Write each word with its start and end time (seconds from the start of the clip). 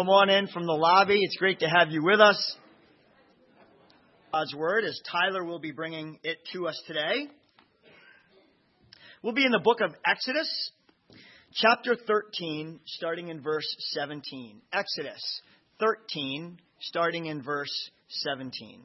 Come 0.00 0.08
on 0.08 0.30
in 0.30 0.46
from 0.46 0.64
the 0.64 0.72
lobby. 0.72 1.20
It's 1.20 1.36
great 1.36 1.58
to 1.58 1.66
have 1.66 1.90
you 1.90 2.02
with 2.02 2.20
us. 2.20 2.56
God's 4.32 4.54
Word, 4.54 4.82
as 4.84 4.98
Tyler 5.12 5.44
will 5.44 5.58
be 5.58 5.72
bringing 5.72 6.18
it 6.22 6.38
to 6.54 6.68
us 6.68 6.82
today. 6.86 7.28
We'll 9.22 9.34
be 9.34 9.44
in 9.44 9.52
the 9.52 9.58
book 9.58 9.82
of 9.82 9.94
Exodus, 10.06 10.70
chapter 11.52 11.96
13, 11.96 12.80
starting 12.86 13.28
in 13.28 13.42
verse 13.42 13.66
17. 13.90 14.62
Exodus 14.72 15.42
13, 15.80 16.58
starting 16.80 17.26
in 17.26 17.42
verse 17.42 17.90
17. 18.08 18.80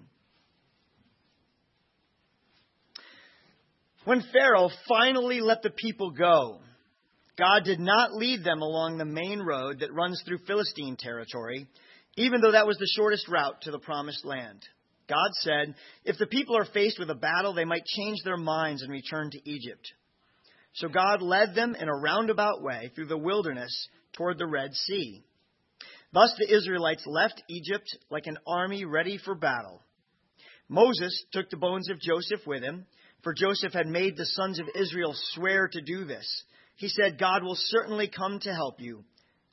When 4.03 4.21
Pharaoh 4.33 4.69
finally 4.89 5.39
let 5.39 5.61
the 5.61 5.69
people 5.69 6.11
go, 6.11 6.59
God 7.37 7.63
did 7.65 7.79
not 7.79 8.13
lead 8.13 8.43
them 8.43 8.61
along 8.61 8.97
the 8.97 9.05
main 9.05 9.39
road 9.41 9.79
that 9.79 9.93
runs 9.93 10.21
through 10.25 10.45
Philistine 10.47 10.95
territory, 10.97 11.67
even 12.15 12.39
though 12.41 12.53
that 12.53 12.67
was 12.67 12.77
the 12.77 12.91
shortest 12.95 13.27
route 13.27 13.61
to 13.63 13.71
the 13.71 13.79
promised 13.79 14.25
land. 14.25 14.61
God 15.07 15.29
said, 15.41 15.75
if 16.03 16.17
the 16.17 16.25
people 16.25 16.57
are 16.57 16.65
faced 16.65 16.97
with 16.97 17.09
a 17.09 17.15
battle, 17.15 17.53
they 17.53 17.65
might 17.65 17.85
change 17.85 18.17
their 18.23 18.37
minds 18.37 18.81
and 18.81 18.91
return 18.91 19.29
to 19.31 19.49
Egypt. 19.49 19.91
So 20.73 20.87
God 20.87 21.21
led 21.21 21.55
them 21.55 21.75
in 21.75 21.87
a 21.87 21.95
roundabout 21.95 22.61
way 22.61 22.91
through 22.95 23.07
the 23.07 23.17
wilderness 23.17 23.87
toward 24.13 24.37
the 24.37 24.47
Red 24.47 24.73
Sea. 24.73 25.23
Thus 26.13 26.33
the 26.37 26.53
Israelites 26.53 27.03
left 27.05 27.43
Egypt 27.49 27.97
like 28.09 28.27
an 28.27 28.37
army 28.47 28.85
ready 28.85 29.17
for 29.17 29.35
battle. 29.35 29.81
Moses 30.67 31.25
took 31.31 31.49
the 31.49 31.57
bones 31.57 31.89
of 31.89 31.99
Joseph 31.99 32.47
with 32.47 32.63
him, 32.63 32.85
for 33.23 33.33
Joseph 33.33 33.73
had 33.73 33.87
made 33.87 34.17
the 34.17 34.25
sons 34.25 34.59
of 34.59 34.67
Israel 34.75 35.13
swear 35.33 35.67
to 35.67 35.81
do 35.81 36.05
this. 36.05 36.43
He 36.75 36.87
said, 36.89 37.19
God 37.19 37.43
will 37.43 37.55
certainly 37.57 38.07
come 38.07 38.39
to 38.39 38.53
help 38.53 38.81
you. 38.81 39.03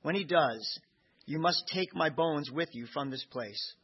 When 0.02 0.14
he 0.14 0.24
does, 0.24 0.80
you 1.26 1.38
must 1.38 1.70
take 1.72 1.94
my 1.94 2.10
bones 2.10 2.50
with 2.50 2.68
you 2.72 2.86
from 2.86 3.10
this 3.10 3.24
place. 3.30 3.74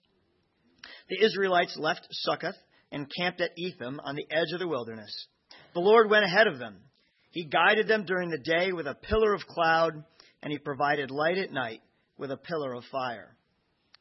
The 1.09 1.24
Israelites 1.24 1.77
left 1.78 2.06
Succoth 2.11 2.56
and 2.91 3.11
camped 3.17 3.41
at 3.41 3.56
Etham 3.56 4.00
on 4.03 4.17
the 4.17 4.27
edge 4.30 4.53
of 4.53 4.58
the 4.58 4.69
wilderness. 4.69 5.27
The 5.75 5.80
Lord 5.80 6.11
went 6.11 6.25
ahead 6.25 6.47
of 6.47 6.58
them. 6.58 6.78
He 7.30 7.45
guided 7.45 7.86
them 7.86 8.05
during 8.05 8.30
the 8.30 8.39
day 8.39 8.72
with 8.72 8.86
a 8.86 8.95
pillar 8.95 9.34
of 9.34 9.47
cloud, 9.47 10.05
and 10.42 10.50
he 10.52 10.58
provided 10.58 11.11
light 11.11 11.39
at 11.39 11.52
night 11.52 11.80
with 12.17 12.30
a 12.30 12.36
pillar 12.36 12.75
of 12.75 12.84
fire. 12.91 13.36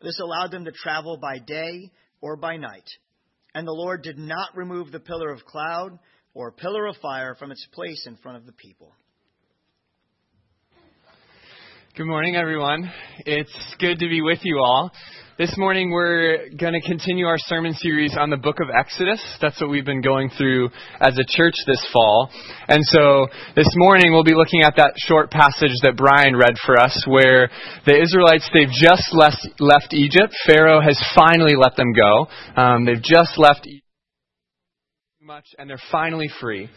This 0.01 0.19
allowed 0.19 0.51
them 0.51 0.65
to 0.65 0.71
travel 0.71 1.17
by 1.17 1.39
day 1.39 1.91
or 2.21 2.37
by 2.37 2.57
night. 2.57 2.87
And 3.53 3.67
the 3.67 3.73
Lord 3.73 4.01
did 4.01 4.17
not 4.17 4.55
remove 4.55 4.91
the 4.91 4.99
pillar 4.99 5.31
of 5.31 5.45
cloud 5.45 5.99
or 6.33 6.51
pillar 6.51 6.87
of 6.87 6.95
fire 6.97 7.35
from 7.35 7.51
its 7.51 7.65
place 7.73 8.05
in 8.07 8.15
front 8.17 8.37
of 8.37 8.45
the 8.45 8.51
people. 8.53 8.93
Good 11.97 12.05
morning, 12.05 12.35
everyone. 12.35 12.91
It's 13.25 13.75
good 13.79 13.97
to 13.97 14.07
be 14.07 14.21
with 14.21 14.37
you 14.43 14.59
all. 14.59 14.91
This 15.39 15.51
morning 15.57 15.89
we're 15.89 16.47
going 16.49 16.79
to 16.79 16.87
continue 16.87 17.25
our 17.25 17.39
sermon 17.39 17.73
series 17.73 18.15
on 18.15 18.29
the 18.29 18.37
book 18.37 18.57
of 18.61 18.67
Exodus. 18.69 19.19
That's 19.41 19.59
what 19.59 19.71
we've 19.71 19.83
been 19.83 20.03
going 20.03 20.29
through 20.37 20.69
as 21.01 21.17
a 21.17 21.25
church 21.27 21.55
this 21.65 21.83
fall. 21.91 22.29
And 22.67 22.83
so 22.83 23.25
this 23.55 23.65
morning 23.77 24.11
we'll 24.11 24.23
be 24.23 24.35
looking 24.35 24.61
at 24.61 24.75
that 24.77 24.93
short 24.97 25.31
passage 25.31 25.73
that 25.81 25.97
Brian 25.97 26.35
read 26.35 26.53
for 26.63 26.79
us 26.79 27.03
where 27.07 27.49
the 27.87 27.99
Israelites, 27.99 28.47
they've 28.53 28.69
just 28.69 29.11
left, 29.11 29.47
left 29.59 29.91
Egypt. 29.91 30.35
Pharaoh 30.45 30.81
has 30.81 31.03
finally 31.15 31.55
let 31.55 31.75
them 31.77 31.93
go. 31.93 32.27
Um, 32.61 32.85
they've 32.85 33.01
just 33.01 33.39
left 33.39 33.65
Egypt 33.65 33.87
much 35.27 35.47
and 35.59 35.69
they're 35.69 35.77
finally 35.91 36.29
free. 36.39 36.69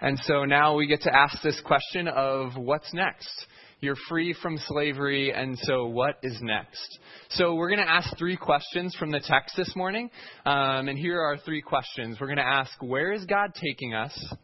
And 0.00 0.16
so 0.20 0.44
now 0.44 0.76
we 0.76 0.86
get 0.86 1.02
to 1.02 1.12
ask 1.12 1.42
this 1.42 1.60
question 1.64 2.06
of 2.06 2.52
what's 2.56 2.94
next? 2.94 3.46
You're 3.80 3.96
free 4.08 4.34
from 4.40 4.56
slavery, 4.68 5.34
and 5.34 5.58
so 5.64 5.84
what 5.86 6.18
is 6.22 6.38
next? 6.40 6.98
So 7.30 7.54
we're 7.56 7.68
going 7.68 7.84
to 7.84 7.90
ask 7.90 8.16
three 8.16 8.36
questions 8.36 8.96
from 8.98 9.10
the 9.10 9.20
text 9.20 9.54
this 9.54 9.70
morning. 9.76 10.08
Um, 10.46 10.88
and 10.88 10.98
here 10.98 11.20
are 11.20 11.36
three 11.44 11.60
questions. 11.60 12.16
We're 12.18 12.28
going 12.28 12.38
to 12.38 12.42
ask, 12.42 12.72
where 12.80 13.12
is 13.12 13.26
God 13.26 13.50
taking 13.54 13.92
us? 13.92 14.34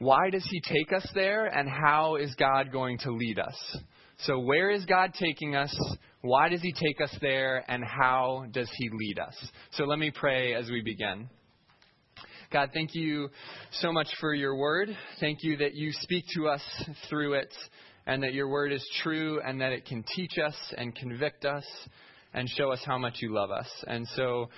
Why 0.00 0.30
does 0.30 0.44
He 0.50 0.60
take 0.60 0.92
us 0.92 1.08
there? 1.14 1.46
And 1.46 1.68
how 1.68 2.16
is 2.16 2.34
God 2.34 2.72
going 2.72 2.98
to 2.98 3.12
lead 3.12 3.38
us? 3.38 3.76
So, 4.18 4.40
where 4.40 4.70
is 4.70 4.84
God 4.86 5.12
taking 5.14 5.54
us? 5.54 5.72
Why 6.20 6.48
does 6.48 6.62
He 6.62 6.72
take 6.72 7.00
us 7.00 7.16
there? 7.20 7.64
And 7.68 7.84
how 7.84 8.46
does 8.50 8.70
He 8.76 8.90
lead 8.92 9.20
us? 9.20 9.36
So, 9.70 9.84
let 9.84 10.00
me 10.00 10.10
pray 10.12 10.54
as 10.54 10.68
we 10.68 10.82
begin. 10.82 11.28
God, 12.54 12.70
thank 12.72 12.90
you 12.94 13.30
so 13.80 13.92
much 13.92 14.06
for 14.20 14.32
your 14.32 14.56
word. 14.56 14.88
Thank 15.18 15.38
you 15.42 15.56
that 15.56 15.74
you 15.74 15.90
speak 15.92 16.24
to 16.36 16.48
us 16.48 16.62
through 17.08 17.34
it 17.34 17.52
and 18.06 18.22
that 18.22 18.34
your 18.34 18.48
word 18.48 18.72
is 18.72 18.86
true 19.02 19.40
and 19.44 19.60
that 19.60 19.72
it 19.72 19.86
can 19.86 20.04
teach 20.14 20.38
us 20.38 20.54
and 20.76 20.94
convict 20.94 21.44
us 21.44 21.64
and 22.32 22.48
show 22.48 22.70
us 22.70 22.82
how 22.84 22.98
much 22.98 23.14
you 23.20 23.32
love 23.32 23.50
us. 23.50 23.68
And 23.86 24.06
so, 24.08 24.48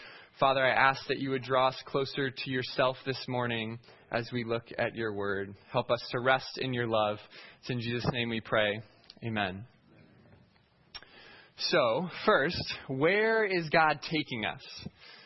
Father, 0.40 0.64
I 0.64 0.70
ask 0.70 1.06
that 1.08 1.18
you 1.18 1.30
would 1.30 1.42
draw 1.42 1.68
us 1.68 1.82
closer 1.86 2.30
to 2.30 2.50
yourself 2.50 2.96
this 3.06 3.22
morning 3.28 3.78
as 4.10 4.28
we 4.32 4.44
look 4.44 4.64
at 4.78 4.94
your 4.94 5.12
word. 5.12 5.54
Help 5.70 5.90
us 5.90 6.02
to 6.10 6.20
rest 6.20 6.58
in 6.58 6.72
your 6.72 6.86
love. 6.86 7.18
It's 7.60 7.70
in 7.70 7.80
Jesus' 7.80 8.08
name 8.12 8.30
we 8.30 8.40
pray. 8.40 8.80
Amen. 9.24 9.64
So, 11.58 12.08
first, 12.26 12.62
where 12.86 13.44
is 13.44 13.68
God 13.70 14.00
taking 14.10 14.44
us? 14.44 14.62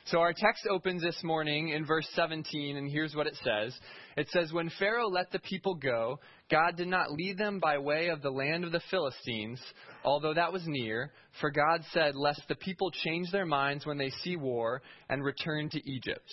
So 0.07 0.19
our 0.19 0.33
text 0.33 0.67
opens 0.69 1.03
this 1.03 1.23
morning 1.23 1.69
in 1.69 1.85
verse 1.85 2.09
17, 2.15 2.77
and 2.77 2.91
here's 2.91 3.15
what 3.15 3.27
it 3.27 3.37
says. 3.45 3.79
It 4.17 4.29
says, 4.31 4.53
When 4.53 4.71
Pharaoh 4.79 5.09
let 5.09 5.31
the 5.31 5.39
people 5.41 5.75
go, 5.75 6.19
God 6.51 6.77
did 6.77 6.89
not 6.89 7.13
lead 7.13 7.39
them 7.39 7.61
by 7.61 7.79
way 7.79 8.09
of 8.09 8.23
the 8.23 8.31
land 8.31 8.65
of 8.65 8.73
the 8.73 8.81
Philistines, 8.91 9.61
although 10.03 10.35
that 10.35 10.53
was 10.53 10.63
near, 10.67 11.13
for 11.41 11.51
God 11.51 11.83
said, 11.93 12.17
Lest 12.17 12.43
the 12.49 12.57
people 12.57 12.91
change 12.91 13.31
their 13.31 13.47
minds 13.47 13.87
when 13.87 13.99
they 13.99 14.11
see 14.25 14.37
war 14.37 14.83
and 15.09 15.23
return 15.23 15.69
to 15.71 15.91
Egypt. 15.91 16.29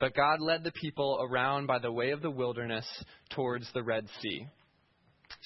But 0.00 0.16
God 0.16 0.40
led 0.40 0.64
the 0.64 0.72
people 0.72 1.20
around 1.22 1.68
by 1.68 1.78
the 1.78 1.92
way 1.92 2.10
of 2.10 2.22
the 2.22 2.30
wilderness 2.30 2.86
towards 3.30 3.70
the 3.72 3.84
Red 3.84 4.06
Sea. 4.20 4.46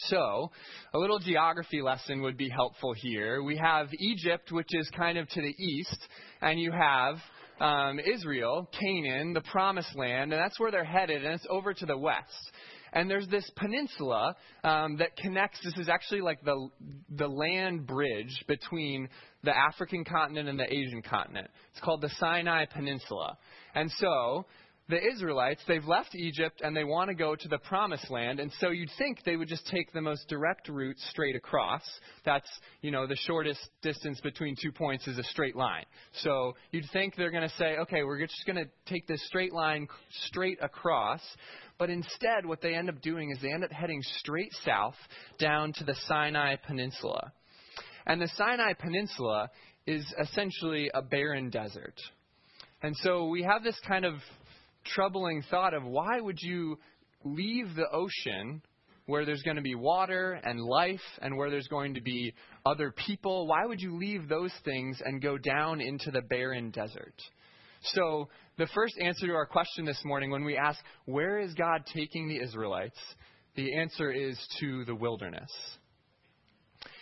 So, 0.09 0.51
a 0.93 0.99
little 0.99 1.19
geography 1.19 1.83
lesson 1.83 2.23
would 2.23 2.37
be 2.37 2.49
helpful 2.49 2.93
here. 2.95 3.43
We 3.43 3.57
have 3.59 3.89
Egypt, 3.99 4.51
which 4.51 4.71
is 4.71 4.91
kind 4.97 5.19
of 5.19 5.29
to 5.29 5.41
the 5.41 5.55
east, 5.63 5.99
and 6.41 6.59
you 6.59 6.73
have 6.73 7.17
um, 7.61 7.99
Israel, 7.99 8.69
Canaan, 8.79 9.33
the 9.33 9.41
promised 9.41 9.95
land, 9.97 10.33
and 10.33 10.41
that's 10.41 10.59
where 10.61 10.71
they're 10.71 10.85
headed, 10.85 11.25
and 11.25 11.35
it's 11.35 11.47
over 11.49 11.73
to 11.73 11.87
the 11.87 11.97
west. 11.97 12.53
And 12.93 13.11
there's 13.11 13.29
this 13.29 13.51
peninsula 13.57 14.35
um, 14.65 14.97
that 14.99 15.17
connects. 15.17 15.61
This 15.63 15.77
is 15.77 15.89
actually 15.89 16.23
like 16.23 16.43
the 16.45 16.69
the 17.17 17.27
land 17.27 17.87
bridge 17.87 18.45
between 18.49 19.09
the 19.43 19.55
African 19.55 20.05
continent 20.05 20.49
and 20.49 20.59
the 20.59 20.73
Asian 20.73 21.03
continent. 21.03 21.49
It's 21.73 21.81
called 21.81 22.01
the 22.01 22.11
Sinai 22.19 22.65
Peninsula. 22.65 23.37
And 23.75 23.91
so 23.99 24.47
the 24.89 25.05
Israelites, 25.05 25.61
they've 25.67 25.85
left 25.85 26.15
Egypt 26.15 26.61
and 26.63 26.77
they 26.77 26.85
want 26.85 27.09
to 27.09 27.15
go 27.15 27.35
to 27.35 27.49
the 27.49 27.59
promised 27.59 28.09
land. 28.11 28.39
And 28.39 28.53
so 28.61 28.71
you'd 28.71 28.91
think 28.99 29.25
they 29.25 29.37
would 29.37 29.49
just 29.49 29.67
take 29.67 29.93
the 29.93 30.01
most 30.01 30.29
direct 30.29 30.69
route 30.69 30.99
straight 31.11 31.35
across. 31.35 31.83
That's, 32.25 32.49
you 32.83 32.93
know, 32.93 33.07
the 33.07 33.17
shortest 33.17 33.61
distance 33.83 34.21
between 34.21 34.55
two 34.61 34.71
points 34.71 35.09
is 35.09 35.19
a 35.19 35.25
straight 35.25 35.57
line. 35.57 35.85
So 36.23 36.55
you'd 36.71 36.89
think 36.93 37.17
they're 37.17 37.33
going 37.33 37.49
to 37.49 37.55
say, 37.57 37.77
okay, 37.79 38.05
we're 38.05 38.21
just 38.21 38.47
going 38.47 38.65
to 38.65 38.71
take 38.87 39.09
this 39.09 39.25
straight 39.27 39.53
line 39.53 39.89
straight 40.27 40.59
across. 40.63 41.21
But 41.79 41.91
instead, 41.91 42.47
what 42.47 42.61
they 42.61 42.75
end 42.75 42.89
up 42.89 43.03
doing 43.03 43.31
is 43.31 43.39
they 43.43 43.53
end 43.53 43.65
up 43.65 43.73
heading 43.73 44.01
straight 44.19 44.53
south 44.65 44.97
down 45.39 45.73
to 45.75 45.85
the 45.85 45.97
Sinai 46.07 46.57
Peninsula. 46.65 47.33
And 48.07 48.23
the 48.23 48.31
Sinai 48.37 48.75
Peninsula 48.75 49.51
is 49.85 50.07
essentially 50.21 50.91
a 50.95 51.03
barren 51.03 51.51
desert. 51.51 52.01
And 52.83 52.95
so 52.99 53.27
we 53.27 53.43
have 53.43 53.65
this 53.65 53.79
kind 53.87 54.05
of 54.05 54.15
troubling 54.95 55.43
thought 55.51 55.75
of 55.75 55.85
why 55.85 56.21
would 56.21 56.39
you 56.41 56.79
leave 57.25 57.75
the 57.75 57.89
ocean 57.91 58.63
where 59.07 59.25
there's 59.25 59.43
going 59.43 59.57
to 59.57 59.63
be 59.63 59.75
water 59.75 60.39
and 60.43 60.61
life 60.61 61.01
and 61.23 61.37
where 61.37 61.51
there's 61.51 61.69
going 61.69 61.95
to 61.95 62.01
be 62.01 62.35
other 62.65 62.93
people? 62.93 63.47
Why 63.47 63.65
would 63.65 63.81
you 63.81 63.97
leave 63.97 64.29
those 64.29 64.53
things 64.65 65.01
and 65.05 65.23
go 65.23 65.39
down 65.39 65.81
into 65.81 66.11
the 66.11 66.23
barren 66.23 66.71
desert? 66.71 67.15
So, 67.83 68.29
the 68.59 68.67
first 68.75 68.95
answer 69.01 69.27
to 69.27 69.35
our 69.35 69.47
question 69.47 69.85
this 69.85 70.01
morning 70.05 70.31
when 70.31 70.45
we 70.45 70.57
ask, 70.57 70.79
where 71.05 71.39
is 71.39 71.55
God 71.55 71.83
taking 71.95 72.27
the 72.27 72.43
Israelites? 72.43 72.99
The 73.55 73.79
answer 73.79 74.11
is 74.11 74.39
to 74.61 74.85
the 74.87 74.95
wilderness. 74.95 75.51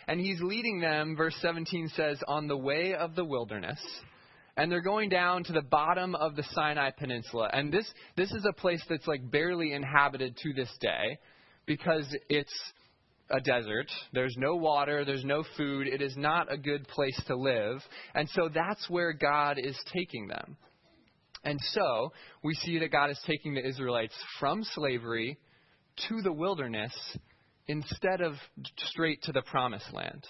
And 0.06 0.20
he's 0.20 0.40
leading 0.42 0.80
them, 0.80 1.16
verse 1.16 1.34
17 1.40 1.90
says, 1.96 2.18
on 2.28 2.48
the 2.48 2.56
way 2.56 2.94
of 2.94 3.14
the 3.14 3.24
wilderness 3.24 3.80
and 4.56 4.70
they're 4.70 4.80
going 4.80 5.08
down 5.08 5.44
to 5.44 5.52
the 5.52 5.62
bottom 5.62 6.14
of 6.14 6.36
the 6.36 6.44
Sinai 6.52 6.90
Peninsula. 6.90 7.50
And 7.52 7.72
this 7.72 7.86
this 8.16 8.30
is 8.32 8.46
a 8.48 8.52
place 8.52 8.82
that's 8.88 9.06
like 9.06 9.30
barely 9.30 9.72
inhabited 9.72 10.36
to 10.42 10.52
this 10.52 10.70
day 10.80 11.18
because 11.66 12.06
it's 12.28 12.54
a 13.30 13.40
desert. 13.40 13.90
There's 14.12 14.36
no 14.38 14.56
water, 14.56 15.04
there's 15.04 15.24
no 15.24 15.44
food. 15.56 15.86
It 15.86 16.02
is 16.02 16.16
not 16.16 16.52
a 16.52 16.58
good 16.58 16.86
place 16.88 17.20
to 17.26 17.36
live. 17.36 17.82
And 18.14 18.28
so 18.30 18.48
that's 18.52 18.88
where 18.88 19.12
God 19.12 19.58
is 19.58 19.78
taking 19.92 20.28
them. 20.28 20.56
And 21.42 21.58
so 21.72 22.12
we 22.42 22.54
see 22.54 22.78
that 22.78 22.92
God 22.92 23.10
is 23.10 23.20
taking 23.26 23.54
the 23.54 23.66
Israelites 23.66 24.14
from 24.40 24.62
slavery 24.74 25.38
to 26.08 26.22
the 26.22 26.32
wilderness 26.32 26.92
instead 27.66 28.20
of 28.20 28.34
straight 28.76 29.22
to 29.22 29.32
the 29.32 29.42
promised 29.42 29.92
land. 29.92 30.24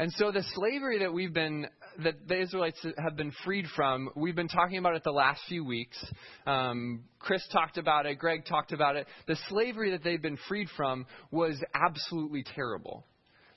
And 0.00 0.12
so 0.12 0.30
the 0.30 0.44
slavery 0.54 1.00
that 1.00 1.12
we've 1.12 1.32
been, 1.32 1.66
that 2.04 2.28
the 2.28 2.40
Israelites 2.40 2.78
have 2.98 3.16
been 3.16 3.32
freed 3.44 3.66
from, 3.74 4.10
we've 4.14 4.36
been 4.36 4.46
talking 4.46 4.78
about 4.78 4.94
it 4.94 5.02
the 5.02 5.10
last 5.10 5.40
few 5.48 5.64
weeks. 5.64 5.98
Um, 6.46 7.02
Chris 7.18 7.42
talked 7.52 7.78
about 7.78 8.06
it, 8.06 8.16
Greg 8.16 8.44
talked 8.46 8.72
about 8.72 8.94
it. 8.94 9.08
The 9.26 9.36
slavery 9.48 9.90
that 9.90 10.04
they've 10.04 10.22
been 10.22 10.38
freed 10.48 10.68
from 10.76 11.04
was 11.32 11.60
absolutely 11.74 12.44
terrible. 12.54 13.04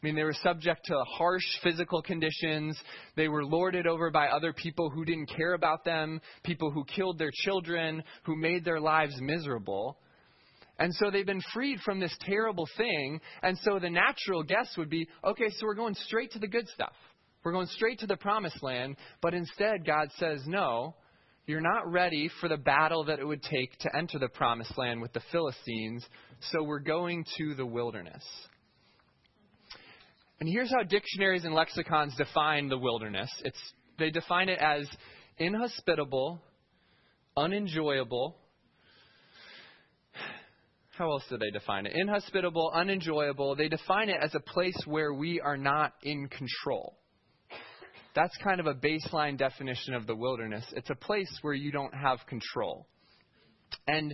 I 0.01 0.07
mean, 0.07 0.15
they 0.15 0.23
were 0.23 0.35
subject 0.41 0.85
to 0.85 1.03
harsh 1.15 1.45
physical 1.61 2.01
conditions. 2.01 2.75
They 3.15 3.27
were 3.27 3.45
lorded 3.45 3.85
over 3.85 4.09
by 4.09 4.29
other 4.29 4.51
people 4.51 4.89
who 4.89 5.05
didn't 5.05 5.27
care 5.27 5.53
about 5.53 5.85
them, 5.85 6.21
people 6.43 6.71
who 6.71 6.83
killed 6.85 7.19
their 7.19 7.29
children, 7.31 8.01
who 8.23 8.35
made 8.35 8.65
their 8.65 8.79
lives 8.79 9.13
miserable. 9.21 9.99
And 10.79 10.93
so 10.95 11.11
they've 11.11 11.25
been 11.25 11.43
freed 11.53 11.79
from 11.81 11.99
this 11.99 12.15
terrible 12.21 12.67
thing. 12.77 13.19
And 13.43 13.57
so 13.59 13.79
the 13.79 13.89
natural 13.89 14.43
guess 14.43 14.75
would 14.77 14.89
be 14.89 15.07
okay, 15.23 15.49
so 15.49 15.65
we're 15.65 15.75
going 15.75 15.95
straight 15.95 16.31
to 16.31 16.39
the 16.39 16.47
good 16.47 16.67
stuff. 16.69 16.93
We're 17.43 17.51
going 17.51 17.67
straight 17.67 17.99
to 17.99 18.07
the 18.07 18.17
promised 18.17 18.61
land. 18.63 18.97
But 19.21 19.33
instead, 19.33 19.85
God 19.85 20.09
says, 20.17 20.41
no, 20.45 20.95
you're 21.45 21.61
not 21.61 21.91
ready 21.91 22.29
for 22.39 22.47
the 22.47 22.57
battle 22.57 23.03
that 23.05 23.19
it 23.19 23.25
would 23.25 23.43
take 23.43 23.77
to 23.79 23.89
enter 23.95 24.19
the 24.19 24.29
promised 24.29 24.77
land 24.77 25.01
with 25.01 25.13
the 25.13 25.21
Philistines. 25.31 26.05
So 26.51 26.63
we're 26.63 26.79
going 26.79 27.25
to 27.37 27.55
the 27.55 27.65
wilderness. 27.65 28.23
And 30.39 30.49
here's 30.49 30.71
how 30.71 30.83
dictionaries 30.83 31.45
and 31.45 31.53
lexicons 31.53 32.15
define 32.15 32.67
the 32.67 32.77
wilderness 32.77 33.29
it's, 33.43 33.59
they 33.99 34.09
define 34.09 34.49
it 34.49 34.59
as 34.59 34.87
inhospitable, 35.37 36.41
unenjoyable. 37.37 38.37
How 41.01 41.13
else 41.13 41.23
do 41.31 41.37
they 41.39 41.49
define 41.49 41.87
it? 41.87 41.93
Inhospitable, 41.95 42.71
unenjoyable. 42.75 43.55
They 43.55 43.69
define 43.69 44.09
it 44.09 44.17
as 44.21 44.35
a 44.35 44.39
place 44.39 44.77
where 44.85 45.11
we 45.11 45.41
are 45.41 45.57
not 45.57 45.93
in 46.03 46.27
control. 46.27 46.95
That's 48.13 48.37
kind 48.43 48.59
of 48.59 48.67
a 48.67 48.75
baseline 48.75 49.35
definition 49.35 49.95
of 49.95 50.05
the 50.05 50.15
wilderness. 50.15 50.63
It's 50.75 50.91
a 50.91 50.95
place 50.95 51.39
where 51.41 51.55
you 51.55 51.71
don't 51.71 51.95
have 51.95 52.19
control. 52.27 52.85
And 53.87 54.13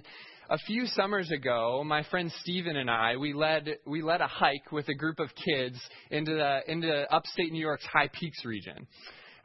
a 0.49 0.57
few 0.59 0.85
summers 0.85 1.29
ago, 1.29 1.83
my 1.85 2.03
friend 2.03 2.31
Steven 2.39 2.77
and 2.77 2.89
I, 2.89 3.17
we 3.17 3.33
led 3.33 3.67
we 3.85 4.01
led 4.01 4.21
a 4.21 4.27
hike 4.27 4.71
with 4.71 4.87
a 4.87 4.95
group 4.95 5.19
of 5.19 5.27
kids 5.35 5.77
into 6.09 6.35
the 6.35 6.71
into 6.71 7.05
upstate 7.13 7.51
New 7.51 7.59
York's 7.59 7.85
High 7.85 8.09
Peaks 8.17 8.45
region. 8.45 8.87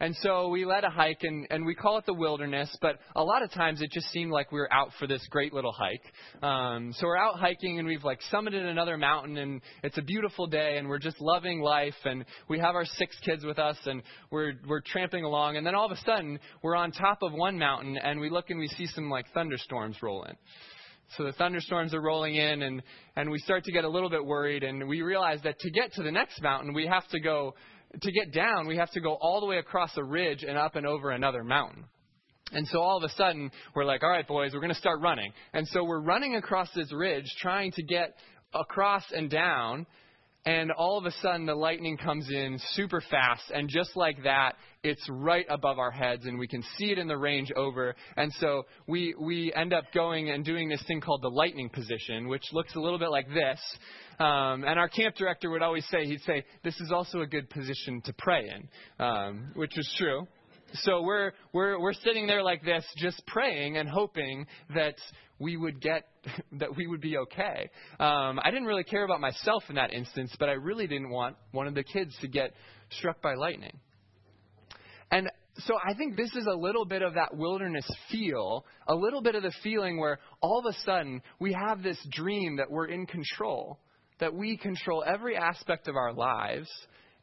And 0.00 0.16
so 0.16 0.48
we 0.48 0.64
led 0.64 0.84
a 0.84 0.90
hike, 0.90 1.22
and, 1.22 1.46
and 1.50 1.64
we 1.64 1.74
call 1.74 1.98
it 1.98 2.06
the 2.06 2.14
wilderness, 2.14 2.76
but 2.80 2.98
a 3.14 3.22
lot 3.22 3.42
of 3.42 3.52
times 3.52 3.82
it 3.82 3.90
just 3.92 4.08
seemed 4.08 4.32
like 4.32 4.50
we 4.50 4.58
were 4.58 4.72
out 4.72 4.90
for 4.98 5.06
this 5.06 5.24
great 5.30 5.52
little 5.52 5.72
hike. 5.72 6.42
Um, 6.42 6.92
so 6.96 7.06
we're 7.06 7.16
out 7.16 7.38
hiking, 7.38 7.78
and 7.78 7.86
we've 7.86 8.04
like 8.04 8.18
summited 8.32 8.64
another 8.64 8.96
mountain, 8.96 9.36
and 9.36 9.60
it's 9.82 9.98
a 9.98 10.02
beautiful 10.02 10.46
day, 10.46 10.76
and 10.78 10.88
we're 10.88 10.98
just 10.98 11.20
loving 11.20 11.60
life, 11.60 11.94
and 12.04 12.24
we 12.48 12.58
have 12.58 12.74
our 12.74 12.84
six 12.84 13.16
kids 13.24 13.44
with 13.44 13.58
us, 13.58 13.76
and 13.86 14.02
we're 14.30 14.54
we're 14.66 14.80
tramping 14.80 15.24
along, 15.24 15.56
and 15.56 15.66
then 15.66 15.74
all 15.74 15.86
of 15.86 15.92
a 15.92 16.00
sudden 16.04 16.38
we're 16.62 16.76
on 16.76 16.90
top 16.90 17.18
of 17.22 17.32
one 17.32 17.58
mountain, 17.58 17.96
and 17.96 18.18
we 18.18 18.30
look 18.30 18.50
and 18.50 18.58
we 18.58 18.68
see 18.68 18.86
some 18.86 19.08
like 19.08 19.26
thunderstorms 19.32 19.96
rolling. 20.02 20.34
So 21.16 21.24
the 21.24 21.32
thunderstorms 21.32 21.92
are 21.92 22.00
rolling 22.00 22.36
in, 22.36 22.62
and, 22.62 22.82
and 23.16 23.30
we 23.30 23.38
start 23.40 23.64
to 23.64 23.72
get 23.72 23.84
a 23.84 23.88
little 23.88 24.08
bit 24.08 24.24
worried, 24.24 24.62
and 24.62 24.88
we 24.88 25.02
realize 25.02 25.40
that 25.44 25.58
to 25.58 25.70
get 25.70 25.92
to 25.94 26.02
the 26.02 26.10
next 26.10 26.40
mountain, 26.40 26.72
we 26.72 26.86
have 26.86 27.06
to 27.08 27.20
go, 27.20 27.54
to 28.00 28.12
get 28.12 28.32
down, 28.32 28.66
we 28.66 28.76
have 28.76 28.90
to 28.92 29.00
go 29.00 29.14
all 29.14 29.40
the 29.40 29.46
way 29.46 29.58
across 29.58 29.96
a 29.96 30.04
ridge 30.04 30.42
and 30.42 30.56
up 30.56 30.76
and 30.76 30.86
over 30.86 31.10
another 31.10 31.44
mountain. 31.44 31.84
And 32.52 32.66
so 32.68 32.80
all 32.80 32.98
of 32.98 33.02
a 33.02 33.08
sudden, 33.10 33.50
we're 33.74 33.84
like, 33.84 34.02
all 34.02 34.10
right, 34.10 34.26
boys, 34.26 34.52
we're 34.52 34.60
going 34.60 34.74
to 34.74 34.78
start 34.78 35.00
running. 35.00 35.32
And 35.52 35.66
so 35.68 35.84
we're 35.84 36.00
running 36.00 36.36
across 36.36 36.68
this 36.74 36.92
ridge, 36.92 37.24
trying 37.38 37.72
to 37.72 37.82
get 37.82 38.14
across 38.54 39.04
and 39.12 39.30
down, 39.30 39.86
and 40.44 40.72
all 40.72 40.98
of 40.98 41.06
a 41.06 41.12
sudden 41.22 41.46
the 41.46 41.54
lightning 41.54 41.96
comes 41.96 42.28
in 42.28 42.58
super 42.72 43.00
fast 43.10 43.44
and 43.54 43.68
just 43.68 43.96
like 43.96 44.22
that 44.24 44.56
it's 44.82 45.04
right 45.08 45.46
above 45.48 45.78
our 45.78 45.92
heads 45.92 46.26
and 46.26 46.36
we 46.36 46.48
can 46.48 46.62
see 46.76 46.90
it 46.90 46.98
in 46.98 47.06
the 47.06 47.16
range 47.16 47.52
over. 47.54 47.94
And 48.16 48.32
so 48.40 48.64
we 48.88 49.14
we 49.20 49.52
end 49.54 49.72
up 49.72 49.84
going 49.94 50.30
and 50.30 50.44
doing 50.44 50.68
this 50.68 50.82
thing 50.88 51.00
called 51.00 51.22
the 51.22 51.30
lightning 51.30 51.68
position 51.68 52.28
which 52.28 52.42
looks 52.52 52.74
a 52.74 52.80
little 52.80 52.98
bit 52.98 53.10
like 53.10 53.28
this. 53.28 53.60
Um, 54.18 54.64
and 54.64 54.78
our 54.78 54.88
camp 54.88 55.14
director 55.16 55.50
would 55.50 55.62
always 55.62 55.86
say 55.88 56.04
he'd 56.06 56.22
say 56.22 56.44
this 56.64 56.78
is 56.80 56.90
also 56.92 57.20
a 57.20 57.26
good 57.26 57.48
position 57.48 58.02
to 58.04 58.12
pray 58.18 58.48
in 58.48 59.04
um, 59.04 59.52
which 59.54 59.78
is 59.78 59.94
true 59.96 60.26
so 60.74 61.02
we're 61.02 61.32
we're 61.52 61.80
we're 61.80 61.92
sitting 61.92 62.26
there 62.26 62.42
like 62.42 62.64
this 62.64 62.84
just 62.96 63.22
praying 63.26 63.76
and 63.76 63.88
hoping 63.88 64.46
that 64.74 64.96
we 65.38 65.56
would 65.56 65.80
get 65.80 66.04
that 66.52 66.76
we 66.76 66.86
would 66.86 67.00
be 67.00 67.18
okay. 67.18 67.70
Um, 67.98 68.40
I 68.42 68.50
didn't 68.50 68.66
really 68.66 68.84
care 68.84 69.04
about 69.04 69.20
myself 69.20 69.64
in 69.68 69.74
that 69.74 69.92
instance, 69.92 70.34
but 70.38 70.48
I 70.48 70.52
really 70.52 70.86
didn't 70.86 71.10
want 71.10 71.36
one 71.50 71.66
of 71.66 71.74
the 71.74 71.84
kids 71.84 72.16
to 72.20 72.28
get 72.28 72.52
struck 72.90 73.20
by 73.20 73.34
lightning. 73.34 73.78
And 75.10 75.30
so 75.58 75.74
I 75.84 75.94
think 75.94 76.16
this 76.16 76.34
is 76.34 76.46
a 76.46 76.56
little 76.56 76.86
bit 76.86 77.02
of 77.02 77.14
that 77.14 77.36
wilderness 77.36 77.86
feel, 78.10 78.64
a 78.88 78.94
little 78.94 79.20
bit 79.20 79.34
of 79.34 79.42
the 79.42 79.52
feeling 79.62 79.98
where 79.98 80.18
all 80.40 80.60
of 80.60 80.64
a 80.66 80.78
sudden 80.84 81.20
we 81.38 81.52
have 81.52 81.82
this 81.82 81.98
dream 82.10 82.56
that 82.56 82.70
we're 82.70 82.86
in 82.86 83.04
control, 83.04 83.78
that 84.20 84.32
we 84.32 84.56
control 84.56 85.04
every 85.06 85.36
aspect 85.36 85.88
of 85.88 85.96
our 85.96 86.14
lives, 86.14 86.70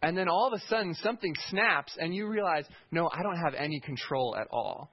and 0.02 0.18
then 0.18 0.30
all 0.30 0.48
of 0.48 0.54
a 0.54 0.64
sudden 0.68 0.94
something 0.96 1.34
snaps 1.50 1.98
and 2.00 2.14
you 2.14 2.28
realize, 2.28 2.66
no, 2.92 3.10
I 3.12 3.22
don't 3.22 3.38
have 3.38 3.54
any 3.54 3.80
control 3.80 4.36
at 4.40 4.48
all. 4.52 4.92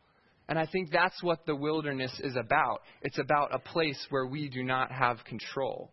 And 0.48 0.58
I 0.58 0.66
think 0.66 0.90
that's 0.90 1.22
what 1.22 1.44
the 1.46 1.56
wilderness 1.56 2.20
is 2.22 2.36
about. 2.36 2.82
It's 3.02 3.18
about 3.18 3.54
a 3.54 3.58
place 3.58 3.98
where 4.10 4.26
we 4.26 4.48
do 4.48 4.62
not 4.62 4.92
have 4.92 5.24
control. 5.24 5.90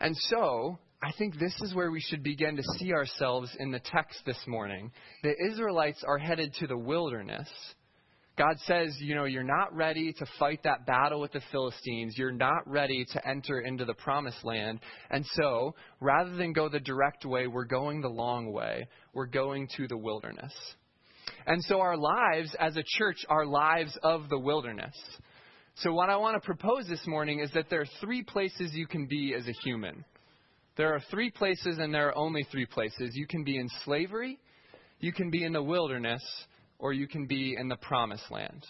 And 0.00 0.16
so, 0.16 0.78
I 1.02 1.12
think 1.18 1.38
this 1.38 1.54
is 1.60 1.74
where 1.74 1.90
we 1.90 2.00
should 2.00 2.22
begin 2.22 2.56
to 2.56 2.62
see 2.78 2.92
ourselves 2.92 3.54
in 3.58 3.70
the 3.70 3.80
text 3.80 4.20
this 4.24 4.42
morning. 4.46 4.90
The 5.22 5.34
Israelites 5.50 6.02
are 6.06 6.18
headed 6.18 6.54
to 6.60 6.66
the 6.66 6.76
wilderness. 6.76 7.48
God 8.40 8.58
says, 8.60 8.96
you 8.98 9.14
know, 9.14 9.26
you're 9.26 9.42
not 9.42 9.76
ready 9.76 10.14
to 10.14 10.26
fight 10.38 10.60
that 10.64 10.86
battle 10.86 11.20
with 11.20 11.30
the 11.32 11.42
Philistines. 11.52 12.14
You're 12.16 12.32
not 12.32 12.66
ready 12.66 13.04
to 13.12 13.28
enter 13.28 13.60
into 13.60 13.84
the 13.84 13.92
promised 13.92 14.42
land. 14.44 14.80
And 15.10 15.26
so, 15.34 15.74
rather 16.00 16.34
than 16.34 16.54
go 16.54 16.70
the 16.70 16.80
direct 16.80 17.26
way, 17.26 17.48
we're 17.48 17.66
going 17.66 18.00
the 18.00 18.08
long 18.08 18.50
way. 18.50 18.88
We're 19.12 19.26
going 19.26 19.68
to 19.76 19.86
the 19.86 19.98
wilderness. 19.98 20.54
And 21.46 21.62
so 21.64 21.82
our 21.82 21.98
lives 21.98 22.56
as 22.58 22.78
a 22.78 22.82
church 22.96 23.18
are 23.28 23.44
lives 23.44 23.98
of 24.02 24.30
the 24.30 24.38
wilderness. 24.38 24.96
So 25.74 25.92
what 25.92 26.08
I 26.08 26.16
want 26.16 26.40
to 26.40 26.46
propose 26.46 26.88
this 26.88 27.06
morning 27.06 27.40
is 27.40 27.50
that 27.52 27.68
there 27.68 27.82
are 27.82 28.00
three 28.00 28.22
places 28.22 28.70
you 28.72 28.86
can 28.86 29.06
be 29.06 29.34
as 29.38 29.46
a 29.48 29.54
human. 29.64 30.02
There 30.78 30.94
are 30.94 31.00
three 31.10 31.30
places, 31.30 31.76
and 31.78 31.92
there 31.92 32.08
are 32.08 32.16
only 32.16 32.46
three 32.50 32.64
places. 32.64 33.10
You 33.12 33.26
can 33.26 33.44
be 33.44 33.58
in 33.58 33.68
slavery, 33.84 34.38
you 34.98 35.12
can 35.12 35.28
be 35.28 35.44
in 35.44 35.52
the 35.52 35.62
wilderness, 35.62 36.22
or 36.80 36.92
you 36.92 37.06
can 37.06 37.26
be 37.26 37.56
in 37.58 37.68
the 37.68 37.76
promised 37.76 38.30
land. 38.30 38.66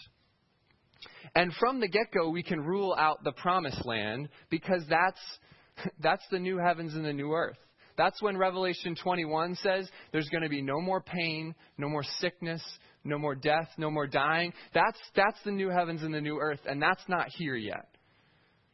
And 1.35 1.53
from 1.53 1.79
the 1.79 1.87
get 1.87 2.11
go, 2.13 2.29
we 2.29 2.43
can 2.43 2.59
rule 2.59 2.95
out 2.97 3.23
the 3.23 3.31
promised 3.31 3.85
land 3.85 4.29
because 4.49 4.83
that's, 4.89 5.19
that's 5.99 6.23
the 6.31 6.39
new 6.39 6.57
heavens 6.57 6.93
and 6.93 7.05
the 7.05 7.13
new 7.13 7.31
earth. 7.33 7.57
That's 7.97 8.21
when 8.21 8.37
Revelation 8.37 8.95
21 9.01 9.55
says 9.55 9.89
there's 10.11 10.29
going 10.29 10.43
to 10.43 10.49
be 10.49 10.61
no 10.61 10.79
more 10.79 11.01
pain, 11.01 11.53
no 11.77 11.89
more 11.89 12.03
sickness, 12.19 12.61
no 13.03 13.17
more 13.17 13.35
death, 13.35 13.69
no 13.77 13.91
more 13.91 14.07
dying. 14.07 14.53
That's, 14.73 14.97
that's 15.15 15.37
the 15.43 15.51
new 15.51 15.69
heavens 15.69 16.01
and 16.03 16.13
the 16.13 16.21
new 16.21 16.37
earth, 16.39 16.61
and 16.65 16.81
that's 16.81 17.03
not 17.07 17.27
here 17.29 17.55
yet. 17.55 17.90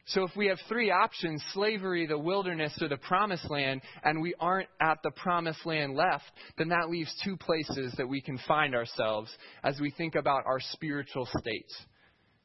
So 0.08 0.22
if 0.22 0.30
we 0.36 0.46
have 0.46 0.58
three 0.68 0.90
options 0.90 1.42
slavery, 1.52 2.06
the 2.06 2.18
wilderness, 2.18 2.76
or 2.80 2.88
the 2.88 2.96
promised 2.96 3.50
land 3.50 3.82
and 4.02 4.22
we 4.22 4.34
aren't 4.40 4.68
at 4.80 4.98
the 5.02 5.10
promised 5.10 5.66
land 5.66 5.94
left, 5.94 6.24
then 6.56 6.68
that 6.68 6.88
leaves 6.88 7.14
two 7.22 7.36
places 7.36 7.92
that 7.98 8.08
we 8.08 8.22
can 8.22 8.38
find 8.48 8.74
ourselves 8.74 9.30
as 9.62 9.78
we 9.80 9.90
think 9.90 10.14
about 10.14 10.46
our 10.46 10.60
spiritual 10.60 11.26
state. 11.38 11.70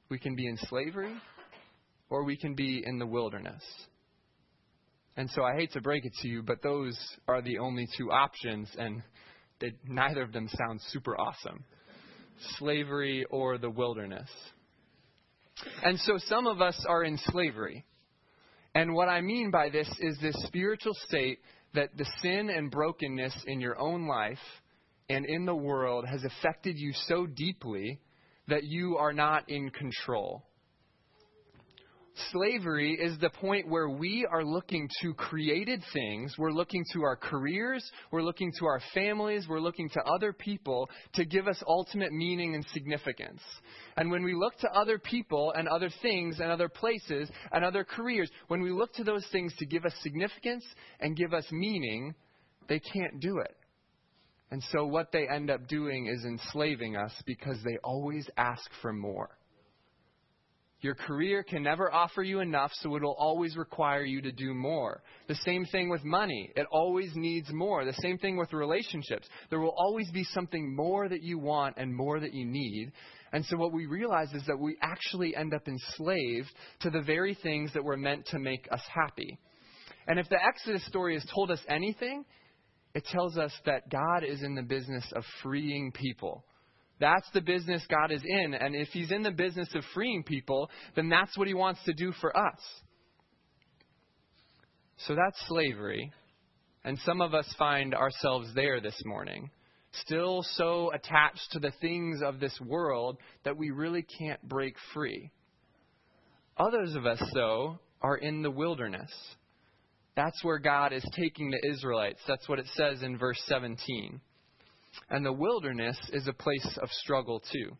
We 0.09 0.19
can 0.19 0.35
be 0.35 0.47
in 0.47 0.57
slavery 0.57 1.13
or 2.09 2.25
we 2.25 2.35
can 2.35 2.53
be 2.53 2.83
in 2.85 2.99
the 2.99 3.07
wilderness. 3.07 3.63
And 5.15 5.29
so 5.29 5.43
I 5.43 5.55
hate 5.55 5.71
to 5.71 5.81
break 5.81 6.05
it 6.05 6.13
to 6.21 6.27
you, 6.27 6.43
but 6.43 6.61
those 6.61 6.97
are 7.27 7.41
the 7.41 7.59
only 7.59 7.87
two 7.97 8.11
options, 8.11 8.67
and 8.77 9.03
they, 9.61 9.71
neither 9.87 10.23
of 10.23 10.33
them 10.33 10.49
sounds 10.49 10.83
super 10.89 11.19
awesome 11.19 11.63
slavery 12.57 13.25
or 13.29 13.57
the 13.57 13.69
wilderness. 13.69 14.29
And 15.83 15.99
so 15.99 16.17
some 16.17 16.47
of 16.47 16.61
us 16.61 16.85
are 16.87 17.03
in 17.03 17.17
slavery. 17.17 17.85
And 18.75 18.93
what 18.93 19.09
I 19.09 19.21
mean 19.21 19.51
by 19.51 19.69
this 19.69 19.89
is 19.99 20.17
this 20.19 20.35
spiritual 20.45 20.93
state 21.07 21.39
that 21.73 21.95
the 21.97 22.05
sin 22.21 22.49
and 22.49 22.71
brokenness 22.71 23.35
in 23.47 23.59
your 23.59 23.79
own 23.79 24.07
life 24.07 24.39
and 25.09 25.25
in 25.25 25.45
the 25.45 25.55
world 25.55 26.05
has 26.07 26.23
affected 26.23 26.77
you 26.77 26.91
so 27.07 27.25
deeply 27.27 27.99
that 28.47 28.63
you 28.63 28.97
are 28.97 29.13
not 29.13 29.49
in 29.49 29.69
control. 29.69 30.43
Slavery 32.31 32.93
is 33.01 33.17
the 33.17 33.31
point 33.31 33.67
where 33.67 33.89
we 33.89 34.27
are 34.31 34.43
looking 34.43 34.87
to 35.01 35.13
created 35.15 35.83
things. 35.93 36.35
We're 36.37 36.51
looking 36.51 36.83
to 36.93 37.01
our 37.01 37.15
careers. 37.15 37.83
We're 38.11 38.21
looking 38.21 38.51
to 38.59 38.65
our 38.67 38.79
families. 38.93 39.47
We're 39.49 39.59
looking 39.59 39.89
to 39.89 40.01
other 40.03 40.31
people 40.31 40.89
to 41.15 41.25
give 41.25 41.47
us 41.47 41.61
ultimate 41.67 42.11
meaning 42.11 42.53
and 42.53 42.63
significance. 42.71 43.41
And 43.97 44.11
when 44.11 44.23
we 44.23 44.35
look 44.35 44.55
to 44.59 44.71
other 44.71 44.99
people 44.99 45.53
and 45.55 45.67
other 45.67 45.89
things 46.03 46.39
and 46.39 46.51
other 46.51 46.69
places 46.69 47.31
and 47.51 47.65
other 47.65 47.83
careers, 47.83 48.29
when 48.47 48.61
we 48.61 48.71
look 48.71 48.93
to 48.93 49.03
those 49.03 49.25
things 49.31 49.53
to 49.57 49.65
give 49.65 49.83
us 49.83 49.93
significance 50.01 50.65
and 50.99 51.17
give 51.17 51.33
us 51.33 51.45
meaning, 51.51 52.13
they 52.69 52.79
can't 52.79 53.19
do 53.21 53.39
it. 53.39 53.55
And 54.51 54.61
so 54.71 54.85
what 54.85 55.11
they 55.11 55.27
end 55.27 55.49
up 55.49 55.67
doing 55.67 56.05
is 56.05 56.25
enslaving 56.25 56.95
us 56.95 57.11
because 57.25 57.57
they 57.63 57.77
always 57.83 58.29
ask 58.37 58.69
for 58.83 58.93
more. 58.93 59.35
Your 60.83 60.95
career 60.95 61.43
can 61.43 61.63
never 61.63 61.93
offer 61.93 62.23
you 62.23 62.41
enough, 62.41 62.71
so 62.81 62.97
it'll 62.97 63.15
always 63.17 63.55
require 63.55 64.03
you 64.03 64.21
to 64.21 64.33
do 64.33 64.53
more. 64.53 65.01
The 65.29 65.35
same 65.35 65.65
thing 65.65 65.87
with 65.87 66.03
money. 66.03 66.51
It 66.57 66.67
always 66.73 67.09
needs 67.15 67.47
more. 67.53 67.85
The 67.85 67.93
same 68.01 68.17
thing 68.17 68.35
with 68.35 68.51
relationships. 68.51 69.25
There 69.49 69.61
will 69.61 69.73
always 69.77 70.11
be 70.11 70.25
something 70.25 70.75
more 70.75 71.07
that 71.07 71.23
you 71.23 71.39
want 71.39 71.77
and 71.77 71.95
more 71.95 72.19
that 72.19 72.33
you 72.33 72.45
need. 72.45 72.91
And 73.31 73.45
so 73.45 73.55
what 73.55 73.71
we 73.71 73.85
realize 73.85 74.33
is 74.33 74.43
that 74.45 74.59
we 74.59 74.75
actually 74.81 75.37
end 75.37 75.53
up 75.53 75.69
enslaved 75.69 76.49
to 76.81 76.89
the 76.89 77.01
very 77.01 77.33
things 77.41 77.71
that 77.73 77.83
were 77.83 77.95
meant 77.95 78.25
to 78.27 78.39
make 78.39 78.67
us 78.69 78.83
happy. 78.93 79.39
And 80.07 80.19
if 80.19 80.27
the 80.27 80.43
Exodus 80.43 80.85
story 80.85 81.13
has 81.13 81.25
told 81.33 81.49
us 81.49 81.61
anything, 81.69 82.25
it 82.93 83.05
tells 83.05 83.37
us 83.37 83.53
that 83.65 83.89
God 83.89 84.25
is 84.27 84.43
in 84.43 84.53
the 84.53 84.61
business 84.61 85.05
of 85.15 85.23
freeing 85.41 85.93
people 85.93 86.43
that's 86.99 87.29
the 87.33 87.41
business 87.41 87.83
God 87.89 88.11
is 88.11 88.21
in. 88.25 88.53
And 88.53 88.75
if 88.75 88.89
He's 88.89 89.11
in 89.11 89.23
the 89.23 89.31
business 89.31 89.69
of 89.75 89.83
freeing 89.93 90.23
people, 90.23 90.69
then 90.95 91.09
that's 91.09 91.37
what 91.37 91.47
He 91.47 91.53
wants 91.53 91.83
to 91.85 91.93
do 91.93 92.11
for 92.21 92.35
us. 92.37 92.59
So 94.97 95.15
that's 95.15 95.47
slavery. 95.47 96.11
And 96.85 96.97
some 96.99 97.21
of 97.21 97.33
us 97.33 97.53
find 97.57 97.95
ourselves 97.95 98.49
there 98.55 98.81
this 98.81 99.01
morning, 99.05 99.49
still 100.03 100.43
so 100.43 100.91
attached 100.93 101.51
to 101.51 101.59
the 101.59 101.71
things 101.81 102.21
of 102.21 102.39
this 102.39 102.57
world 102.61 103.17
that 103.45 103.57
we 103.57 103.71
really 103.71 104.05
can't 104.19 104.41
break 104.47 104.75
free. 104.93 105.31
Others 106.57 106.95
of 106.95 107.05
us, 107.05 107.21
though, 107.33 107.79
are 108.01 108.17
in 108.17 108.41
the 108.41 108.51
wilderness. 108.51 109.11
That's 110.15 110.43
where 110.43 110.59
God 110.59 110.93
is 110.93 111.05
taking 111.15 111.49
the 111.49 111.69
Israelites. 111.69 112.19
That's 112.27 112.47
what 112.47 112.59
it 112.59 112.67
says 112.75 113.01
in 113.01 113.17
verse 113.17 113.41
17. 113.47 114.21
And 115.09 115.25
the 115.25 115.33
wilderness 115.33 115.97
is 116.11 116.27
a 116.27 116.33
place 116.33 116.77
of 116.81 116.89
struggle, 116.89 117.41
too. 117.51 117.77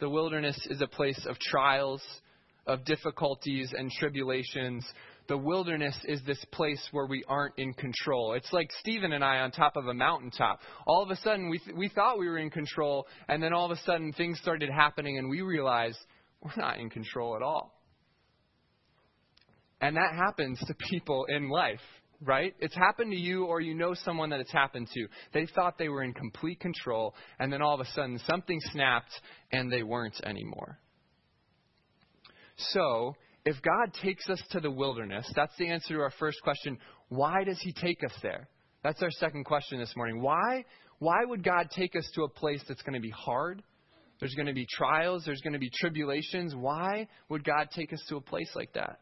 The 0.00 0.08
wilderness 0.08 0.58
is 0.70 0.80
a 0.80 0.86
place 0.86 1.26
of 1.28 1.38
trials, 1.38 2.02
of 2.66 2.84
difficulties 2.84 3.72
and 3.76 3.90
tribulations. 3.90 4.86
The 5.28 5.36
wilderness 5.36 5.98
is 6.04 6.22
this 6.24 6.42
place 6.52 6.86
where 6.92 7.06
we 7.06 7.24
aren't 7.26 7.58
in 7.58 7.74
control. 7.74 8.34
It's 8.34 8.52
like 8.52 8.70
Stephen 8.80 9.12
and 9.12 9.24
I 9.24 9.38
on 9.38 9.50
top 9.50 9.76
of 9.76 9.86
a 9.86 9.94
mountaintop. 9.94 10.60
All 10.86 11.02
of 11.02 11.10
a 11.10 11.16
sudden, 11.16 11.48
we, 11.48 11.58
th- 11.58 11.76
we 11.76 11.88
thought 11.88 12.18
we 12.18 12.28
were 12.28 12.38
in 12.38 12.50
control, 12.50 13.06
and 13.28 13.42
then 13.42 13.52
all 13.52 13.64
of 13.64 13.76
a 13.76 13.80
sudden, 13.82 14.12
things 14.12 14.38
started 14.38 14.70
happening, 14.70 15.18
and 15.18 15.28
we 15.28 15.40
realized 15.40 15.98
we're 16.42 16.62
not 16.62 16.78
in 16.78 16.88
control 16.90 17.34
at 17.34 17.42
all. 17.42 17.74
And 19.80 19.96
that 19.96 20.14
happens 20.14 20.58
to 20.66 20.74
people 20.90 21.26
in 21.28 21.48
life 21.48 21.80
right? 22.24 22.54
It's 22.60 22.74
happened 22.74 23.12
to 23.12 23.18
you 23.18 23.44
or 23.44 23.60
you 23.60 23.74
know 23.74 23.94
someone 23.94 24.30
that 24.30 24.40
it's 24.40 24.52
happened 24.52 24.88
to. 24.94 25.06
They 25.32 25.46
thought 25.54 25.78
they 25.78 25.88
were 25.88 26.02
in 26.02 26.12
complete 26.14 26.60
control, 26.60 27.14
and 27.38 27.52
then 27.52 27.62
all 27.62 27.74
of 27.74 27.80
a 27.80 27.90
sudden 27.92 28.18
something 28.26 28.58
snapped 28.72 29.12
and 29.52 29.70
they 29.70 29.82
weren't 29.82 30.20
anymore. 30.24 30.78
So, 32.56 33.14
if 33.44 33.56
God 33.62 33.94
takes 34.02 34.28
us 34.28 34.42
to 34.50 34.60
the 34.60 34.70
wilderness, 34.70 35.30
that's 35.34 35.56
the 35.58 35.68
answer 35.68 35.94
to 35.94 36.00
our 36.00 36.12
first 36.18 36.42
question. 36.42 36.76
Why 37.08 37.44
does 37.44 37.60
He 37.60 37.72
take 37.72 38.02
us 38.04 38.12
there? 38.22 38.48
That's 38.82 39.02
our 39.02 39.10
second 39.10 39.44
question 39.44 39.78
this 39.78 39.94
morning. 39.96 40.20
Why? 40.20 40.64
Why 40.98 41.24
would 41.24 41.44
God 41.44 41.68
take 41.74 41.94
us 41.94 42.08
to 42.14 42.24
a 42.24 42.28
place 42.28 42.62
that's 42.66 42.82
going 42.82 42.94
to 42.94 43.00
be 43.00 43.12
hard? 43.16 43.62
There's 44.18 44.34
going 44.34 44.46
to 44.46 44.52
be 44.52 44.66
trials, 44.68 45.22
there's 45.24 45.40
going 45.40 45.52
to 45.52 45.60
be 45.60 45.70
tribulations. 45.72 46.54
Why 46.54 47.06
would 47.28 47.44
God 47.44 47.68
take 47.74 47.92
us 47.92 48.02
to 48.08 48.16
a 48.16 48.20
place 48.20 48.50
like 48.56 48.72
that? 48.74 48.98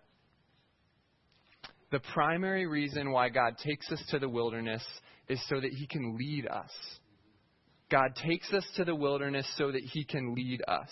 The 1.90 2.00
primary 2.12 2.66
reason 2.66 3.12
why 3.12 3.28
God 3.28 3.59
takes 3.59 3.90
us 3.93 4.02
to 4.11 4.19
the 4.19 4.28
wilderness 4.28 4.85
is 5.28 5.40
so 5.49 5.61
that 5.61 5.73
He 5.73 5.87
can 5.87 6.16
lead 6.16 6.47
us. 6.47 6.71
God 7.90 8.16
takes 8.16 8.52
us 8.52 8.66
to 8.76 8.85
the 8.85 8.95
wilderness 8.95 9.47
so 9.57 9.71
that 9.71 9.83
He 9.83 10.05
can 10.05 10.35
lead 10.35 10.62
us. 10.66 10.90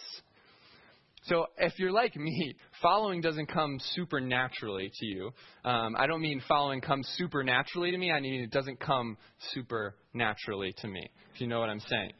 So 1.24 1.46
if 1.56 1.78
you're 1.78 1.90
like 1.90 2.14
me, 2.14 2.54
following 2.82 3.20
doesn't 3.20 3.46
come 3.46 3.78
supernaturally 3.94 4.92
to 5.00 5.06
you. 5.06 5.30
Um, 5.64 5.96
I 5.98 6.06
don't 6.06 6.20
mean 6.20 6.40
following 6.46 6.80
comes 6.80 7.08
supernaturally 7.16 7.90
to 7.90 7.98
me. 7.98 8.12
I 8.12 8.20
mean 8.20 8.42
it 8.42 8.52
doesn't 8.52 8.78
come 8.78 9.16
supernaturally 9.52 10.74
to 10.78 10.88
me. 10.88 11.08
If 11.34 11.40
you 11.40 11.48
know 11.48 11.58
what 11.58 11.70
I'm 11.70 11.80
saying. 11.80 12.12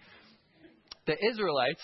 The 1.07 1.16
Israelites, 1.31 1.83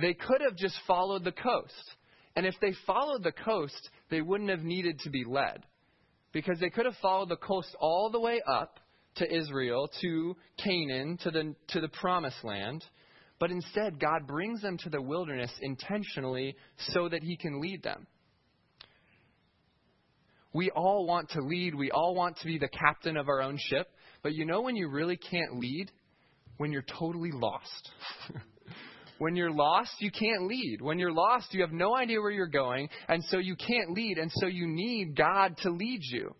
they 0.00 0.14
could 0.14 0.40
have 0.40 0.56
just 0.56 0.76
followed 0.86 1.24
the 1.24 1.32
coast, 1.32 1.96
and 2.36 2.46
if 2.46 2.54
they 2.62 2.72
followed 2.86 3.24
the 3.24 3.32
coast, 3.32 3.90
they 4.08 4.22
wouldn't 4.22 4.48
have 4.48 4.62
needed 4.62 5.00
to 5.00 5.10
be 5.10 5.24
led 5.26 5.64
because 6.32 6.58
they 6.60 6.70
could 6.70 6.86
have 6.86 6.96
followed 7.02 7.28
the 7.28 7.36
coast 7.36 7.74
all 7.80 8.10
the 8.10 8.20
way 8.20 8.40
up 8.46 8.78
to 9.16 9.34
Israel, 9.34 9.90
to 10.00 10.36
Canaan, 10.62 11.18
to 11.22 11.30
the, 11.30 11.54
to 11.68 11.80
the 11.80 11.88
promised 11.88 12.42
land. 12.42 12.84
But 13.38 13.50
instead, 13.50 14.00
God 14.00 14.26
brings 14.26 14.62
them 14.62 14.78
to 14.78 14.90
the 14.90 15.02
wilderness 15.02 15.50
intentionally 15.60 16.56
so 16.90 17.08
that 17.08 17.22
He 17.22 17.36
can 17.36 17.60
lead 17.60 17.82
them. 17.82 18.06
We 20.54 20.70
all 20.70 21.06
want 21.06 21.30
to 21.30 21.40
lead. 21.40 21.74
We 21.74 21.90
all 21.90 22.14
want 22.14 22.36
to 22.38 22.46
be 22.46 22.58
the 22.58 22.68
captain 22.68 23.16
of 23.16 23.28
our 23.28 23.42
own 23.42 23.58
ship. 23.58 23.88
But 24.22 24.34
you 24.34 24.44
know 24.44 24.60
when 24.60 24.76
you 24.76 24.88
really 24.88 25.16
can't 25.16 25.58
lead? 25.58 25.90
When 26.58 26.72
you're 26.72 26.84
totally 26.98 27.32
lost. 27.32 27.90
When 29.22 29.36
you're 29.36 29.52
lost, 29.52 29.92
you 30.00 30.10
can't 30.10 30.48
lead. 30.48 30.78
When 30.80 30.98
you're 30.98 31.12
lost, 31.12 31.54
you 31.54 31.60
have 31.60 31.70
no 31.70 31.94
idea 31.94 32.20
where 32.20 32.32
you're 32.32 32.48
going, 32.48 32.88
and 33.06 33.22
so 33.26 33.38
you 33.38 33.54
can't 33.54 33.92
lead, 33.92 34.18
and 34.18 34.32
so 34.34 34.48
you 34.48 34.66
need 34.66 35.14
God 35.14 35.56
to 35.58 35.70
lead 35.70 36.00
you. 36.02 36.34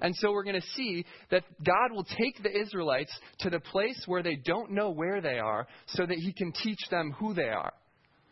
And 0.00 0.14
so 0.14 0.30
we're 0.30 0.44
going 0.44 0.60
to 0.60 0.68
see 0.76 1.04
that 1.32 1.42
God 1.64 1.90
will 1.90 2.04
take 2.04 2.40
the 2.40 2.56
Israelites 2.56 3.12
to 3.40 3.50
the 3.50 3.58
place 3.58 4.00
where 4.06 4.22
they 4.22 4.36
don't 4.36 4.70
know 4.70 4.90
where 4.90 5.20
they 5.20 5.40
are 5.40 5.66
so 5.88 6.06
that 6.06 6.16
He 6.16 6.32
can 6.32 6.52
teach 6.52 6.78
them 6.92 7.10
who 7.18 7.34
they 7.34 7.48
are. 7.48 7.72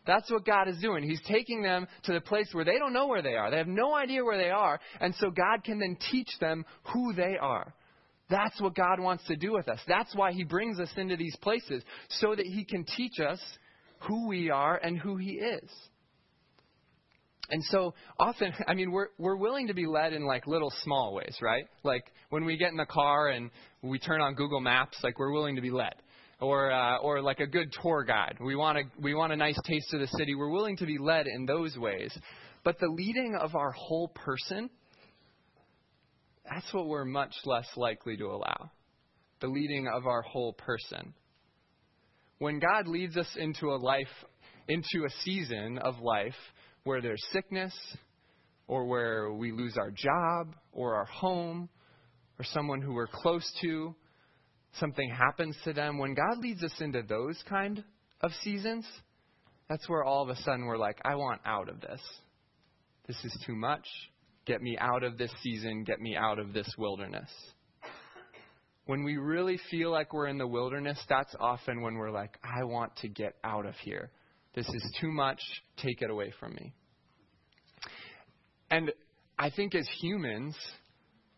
That's 0.07 0.31
what 0.31 0.47
God 0.47 0.69
is 0.69 0.79
doing. 0.81 1.03
He's 1.03 1.23
taking 1.27 1.61
them 1.61 1.89
to 2.05 2.13
the 2.13 2.21
place 2.21 2.51
where 2.53 2.65
they 2.65 2.79
don't 2.79 2.93
know 2.93 3.09
where 3.09 3.23
they 3.23 3.35
are. 3.35 3.51
They 3.51 3.59
have 3.59 3.67
no 3.67 3.97
idea 3.97 4.25
where 4.25 4.39
they 4.39 4.51
are. 4.51 4.79
And 5.01 5.13
so 5.17 5.31
God 5.31 5.65
can 5.65 5.81
then 5.81 5.99
teach 6.13 6.31
them 6.39 6.65
who 6.93 7.13
they 7.13 7.37
are. 7.41 7.75
That's 8.29 8.61
what 8.61 8.77
God 8.77 9.01
wants 9.01 9.25
to 9.27 9.35
do 9.35 9.53
with 9.53 9.69
us. 9.69 9.81
That's 9.89 10.15
why 10.15 10.31
He 10.31 10.45
brings 10.45 10.79
us 10.79 10.91
into 10.97 11.17
these 11.17 11.35
places, 11.43 11.83
so 12.09 12.37
that 12.37 12.47
He 12.47 12.65
can 12.65 12.85
teach 12.85 13.19
us 13.19 13.41
who 14.01 14.29
we 14.29 14.51
are 14.51 14.77
and 14.77 14.99
who 14.99 15.17
He 15.17 15.33
is. 15.33 15.71
And 17.51 17.63
so 17.65 17.95
often, 18.19 18.53
I 18.69 18.75
mean, 18.75 18.91
we're 18.91 19.09
we're 19.19 19.37
willing 19.37 19.67
to 19.69 19.75
be 19.75 19.87
led 19.87 20.13
in 20.13 20.25
like 20.25 20.47
little 20.47 20.73
small 20.83 21.15
ways, 21.15 21.37
right? 21.43 21.65
Like 21.83 22.05
when 22.31 22.45
we 22.45 22.57
get 22.57 22.71
in 22.71 22.77
the 22.77 22.87
car 22.87 23.29
and 23.29 23.51
we 23.83 23.99
turn 23.99 24.21
on 24.21 24.35
Google 24.35 24.61
Maps, 24.61 24.99
like 25.03 25.19
we're 25.19 25.33
willing 25.33 25.57
to 25.57 25.63
be 25.63 25.71
led, 25.71 25.95
or 26.41 26.73
uh, 26.73 26.99
or 26.99 27.21
like 27.21 27.41
a 27.41 27.47
good 27.47 27.73
tour 27.83 28.05
guide. 28.05 28.37
We 28.41 28.57
want 28.57 28.79
a 28.79 28.83
we 29.01 29.15
want 29.15 29.33
a 29.33 29.37
nice 29.37 29.59
taste 29.67 29.93
of 29.93 30.01
the 30.01 30.09
city. 30.19 30.35
We're 30.35 30.51
willing 30.51 30.77
to 30.79 30.87
be 30.87 30.99
led 30.99 31.27
in 31.27 31.47
those 31.47 31.77
ways. 31.77 32.17
But 32.63 32.79
the 32.79 32.89
leading 32.89 33.37
of 33.41 33.55
our 33.57 33.71
whole 33.71 34.09
person, 34.09 34.69
that's 36.49 36.73
what 36.75 36.89
we're 36.89 37.07
much 37.07 37.33
less 37.47 37.67
likely 37.77 38.19
to 38.19 38.27
allow. 38.27 38.71
The 39.41 39.47
leading 39.47 39.89
of 39.89 40.07
our 40.07 40.21
whole 40.21 40.53
person 40.53 41.15
when 42.41 42.59
God 42.59 42.89
leads 42.89 43.17
us 43.17 43.29
into 43.37 43.67
a 43.67 43.77
life, 43.77 44.09
into 44.67 45.05
a 45.07 45.11
season 45.23 45.79
of 45.79 46.01
life 46.01 46.35
where 46.85 47.03
there's 47.03 47.23
sickness, 47.33 47.75
or 48.67 48.87
where 48.87 49.31
we 49.33 49.53
lose 49.53 49.77
our 49.77 49.91
job, 49.91 50.55
or 50.73 50.95
our 50.95 51.05
home, 51.05 51.69
or 52.39 52.45
someone 52.45 52.81
who 52.81 52.95
we're 52.95 53.07
close 53.07 53.49
to, 53.61 53.95
something 54.75 55.11
happens 55.11 55.55
to 55.65 55.75
them, 55.75 55.99
when 55.99 56.15
God 56.15 56.39
leads 56.39 56.63
us 56.63 56.75
into 56.81 57.03
those 57.03 57.43
kind 57.47 57.85
of 58.23 58.31
seasons, 58.43 58.87
that's 59.69 59.87
where 59.89 60.03
all 60.03 60.23
of 60.23 60.31
a 60.31 60.37
sudden 60.37 60.65
we're 60.65 60.79
like, 60.79 60.99
I 61.05 61.17
want 61.17 61.43
out 61.45 61.69
of 61.69 61.83
this. 61.83 62.01
This 63.07 63.23
is 63.23 63.37
too 63.45 63.55
much. 63.55 63.87
Get 64.47 64.63
me 64.63 64.79
out 64.81 65.03
of 65.03 65.19
this 65.19 65.33
season. 65.43 65.85
Get 65.85 66.01
me 66.01 66.17
out 66.17 66.39
of 66.39 66.55
this 66.55 66.73
wilderness. 66.79 67.29
When 68.91 69.05
we 69.05 69.19
really 69.19 69.57
feel 69.71 69.93
like 69.93 70.13
we're 70.13 70.27
in 70.27 70.37
the 70.37 70.49
wilderness, 70.49 71.01
that's 71.09 71.33
often 71.39 71.81
when 71.81 71.95
we're 71.95 72.11
like, 72.11 72.37
I 72.43 72.65
want 72.65 72.97
to 73.03 73.09
get 73.09 73.37
out 73.45 73.65
of 73.65 73.77
here. 73.85 74.11
This 74.57 74.69
is 74.69 74.97
too 75.01 75.13
much. 75.13 75.41
Take 75.77 76.03
it 76.03 76.11
away 76.11 76.33
from 76.41 76.55
me. 76.55 76.75
And 78.69 78.91
I 79.39 79.51
think 79.51 79.77
as 79.77 79.89
humans, 80.01 80.57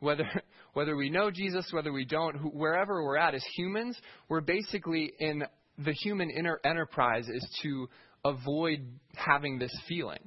whether 0.00 0.24
whether 0.72 0.96
we 0.96 1.10
know 1.10 1.30
Jesus, 1.30 1.70
whether 1.74 1.92
we 1.92 2.06
don't, 2.06 2.54
wherever 2.54 3.04
we're 3.04 3.18
at 3.18 3.34
as 3.34 3.44
humans, 3.54 4.00
we're 4.30 4.40
basically 4.40 5.12
in 5.18 5.44
the 5.76 5.92
human 5.92 6.30
inner 6.30 6.58
enterprise 6.64 7.28
is 7.28 7.46
to 7.64 7.86
avoid 8.24 8.80
having 9.14 9.58
this 9.58 9.78
feeling. 9.86 10.26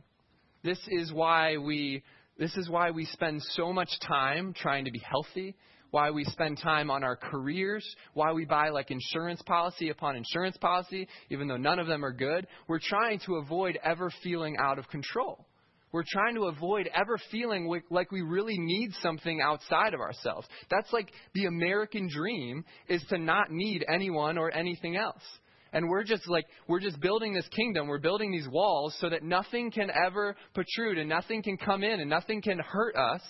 This 0.63 0.79
is 0.89 1.12
why 1.12 1.58
we 1.58 2.03
this 2.38 2.55
is 2.55 2.70
why 2.70 2.91
we 2.91 3.05
spend 3.05 3.41
so 3.41 3.74
much 3.74 3.89
time 4.08 4.53
trying 4.53 4.86
to 4.86 4.91
be 4.91 5.00
healthy 5.00 5.55
why 5.96 6.12
we 6.12 6.25
spend 6.25 6.60
time 6.62 6.92
on 6.92 7.06
our 7.06 7.16
careers, 7.16 7.96
why 8.16 8.34
we 8.34 8.44
buy 8.44 8.68
like 8.68 8.92
insurance 8.92 9.42
policy 9.44 9.92
upon 9.92 10.18
insurance 10.18 10.58
policy, 10.58 11.08
even 11.30 11.48
though 11.48 11.56
none 11.56 11.80
of 11.80 11.88
them 11.88 12.04
are 12.04 12.12
good. 12.12 12.46
We're 12.68 12.82
trying 12.84 13.20
to 13.20 13.36
avoid 13.36 13.80
ever 13.82 14.12
feeling 14.22 14.58
out 14.62 14.78
of 14.78 14.90
control. 14.90 15.48
We're 15.94 16.04
trying 16.06 16.36
to 16.36 16.48
avoid 16.48 16.90
ever 16.94 17.18
feeling 17.32 17.74
like 17.90 18.12
we 18.12 18.24
really 18.24 18.58
need 18.58 18.90
something 19.02 19.40
outside 19.40 19.94
of 19.94 20.02
ourselves. 20.02 20.46
That's 20.70 20.92
like 20.92 21.10
the 21.34 21.46
American 21.46 22.10
dream 22.14 22.66
is 22.90 23.02
to 23.08 23.18
not 23.18 23.50
need 23.50 23.86
anyone 23.88 24.38
or 24.38 24.52
anything 24.52 24.98
else. 24.98 25.24
And 25.72 25.88
we're 25.88 26.04
just 26.04 26.28
like, 26.28 26.44
we're 26.68 26.82
just 26.82 27.00
building 27.00 27.34
this 27.34 27.48
kingdom. 27.56 27.88
We're 27.88 28.00
building 28.00 28.34
these 28.34 28.50
walls 28.50 28.98
so 29.00 29.08
that 29.10 29.24
nothing 29.24 29.72
can 29.72 29.90
ever 30.06 30.36
protrude 30.54 30.98
and 30.98 31.08
nothing 31.08 31.42
can 31.42 31.56
come 31.56 31.84
in 31.84 32.02
and 32.02 32.10
nothing 32.10 32.42
can 32.42 32.60
hurt 32.60 32.98
us. 32.98 33.22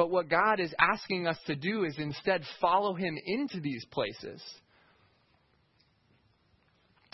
But 0.00 0.10
what 0.10 0.30
God 0.30 0.60
is 0.60 0.74
asking 0.80 1.26
us 1.26 1.36
to 1.46 1.54
do 1.54 1.84
is 1.84 1.94
instead 1.98 2.40
follow 2.58 2.94
Him 2.94 3.18
into 3.22 3.60
these 3.60 3.84
places. 3.90 4.42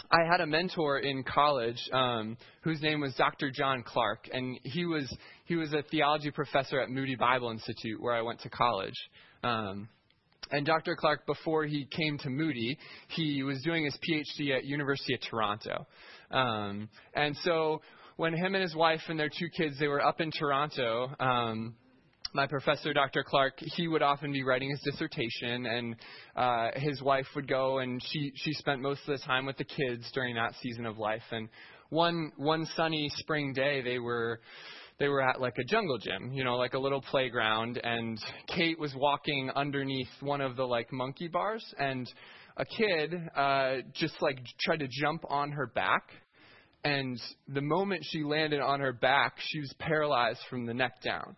I 0.08 0.24
had 0.30 0.40
a 0.40 0.46
mentor 0.46 1.00
in 1.00 1.24
college 1.24 1.80
um, 1.92 2.36
whose 2.62 2.80
name 2.80 3.00
was 3.00 3.12
Dr. 3.16 3.50
John 3.50 3.82
Clark, 3.84 4.28
and 4.32 4.60
he 4.62 4.86
was 4.86 5.12
he 5.46 5.56
was 5.56 5.72
a 5.72 5.82
theology 5.90 6.30
professor 6.30 6.80
at 6.80 6.88
Moody 6.88 7.16
Bible 7.16 7.50
Institute, 7.50 8.00
where 8.00 8.14
I 8.14 8.22
went 8.22 8.38
to 8.42 8.50
college. 8.50 8.94
Um, 9.42 9.88
and 10.52 10.64
Dr. 10.64 10.94
Clark, 10.94 11.26
before 11.26 11.64
he 11.64 11.88
came 11.90 12.18
to 12.18 12.30
Moody, 12.30 12.78
he 13.08 13.42
was 13.42 13.60
doing 13.64 13.84
his 13.84 13.98
PhD 14.08 14.56
at 14.56 14.64
University 14.64 15.14
of 15.14 15.22
Toronto. 15.28 15.88
Um, 16.30 16.88
and 17.16 17.36
so 17.38 17.82
when 18.16 18.32
him 18.32 18.54
and 18.54 18.62
his 18.62 18.76
wife 18.76 19.00
and 19.08 19.18
their 19.18 19.28
two 19.28 19.48
kids 19.56 19.76
they 19.80 19.88
were 19.88 20.06
up 20.06 20.20
in 20.20 20.30
Toronto. 20.30 21.10
Um, 21.18 21.74
my 22.36 22.46
professor, 22.46 22.92
Dr. 22.92 23.24
Clark, 23.26 23.54
he 23.58 23.88
would 23.88 24.02
often 24.02 24.30
be 24.30 24.44
writing 24.44 24.68
his 24.68 24.80
dissertation, 24.84 25.64
and 25.64 25.96
uh, 26.36 26.68
his 26.74 27.00
wife 27.00 27.26
would 27.34 27.48
go, 27.48 27.78
and 27.78 28.00
she 28.12 28.30
she 28.36 28.52
spent 28.52 28.82
most 28.82 29.00
of 29.08 29.18
the 29.18 29.24
time 29.24 29.46
with 29.46 29.56
the 29.56 29.64
kids 29.64 30.08
during 30.12 30.34
that 30.36 30.52
season 30.62 30.84
of 30.84 30.98
life. 30.98 31.22
And 31.32 31.48
one 31.88 32.32
one 32.36 32.66
sunny 32.76 33.10
spring 33.16 33.54
day, 33.54 33.80
they 33.80 33.98
were 33.98 34.40
they 34.98 35.08
were 35.08 35.22
at 35.22 35.40
like 35.40 35.54
a 35.58 35.64
jungle 35.64 35.96
gym, 35.96 36.30
you 36.34 36.44
know, 36.44 36.56
like 36.56 36.74
a 36.74 36.78
little 36.78 37.00
playground, 37.00 37.80
and 37.82 38.18
Kate 38.54 38.78
was 38.78 38.94
walking 38.94 39.50
underneath 39.56 40.10
one 40.20 40.42
of 40.42 40.56
the 40.56 40.64
like 40.64 40.92
monkey 40.92 41.28
bars, 41.28 41.64
and 41.78 42.06
a 42.58 42.66
kid 42.66 43.14
uh, 43.34 43.76
just 43.94 44.20
like 44.20 44.38
tried 44.60 44.80
to 44.80 44.88
jump 44.90 45.24
on 45.30 45.52
her 45.52 45.66
back. 45.66 46.10
And 46.84 47.18
the 47.48 47.62
moment 47.62 48.02
she 48.04 48.22
landed 48.22 48.60
on 48.60 48.78
her 48.80 48.92
back, 48.92 49.38
she 49.38 49.58
was 49.58 49.74
paralyzed 49.78 50.38
from 50.50 50.66
the 50.66 50.74
neck 50.74 51.02
down 51.02 51.34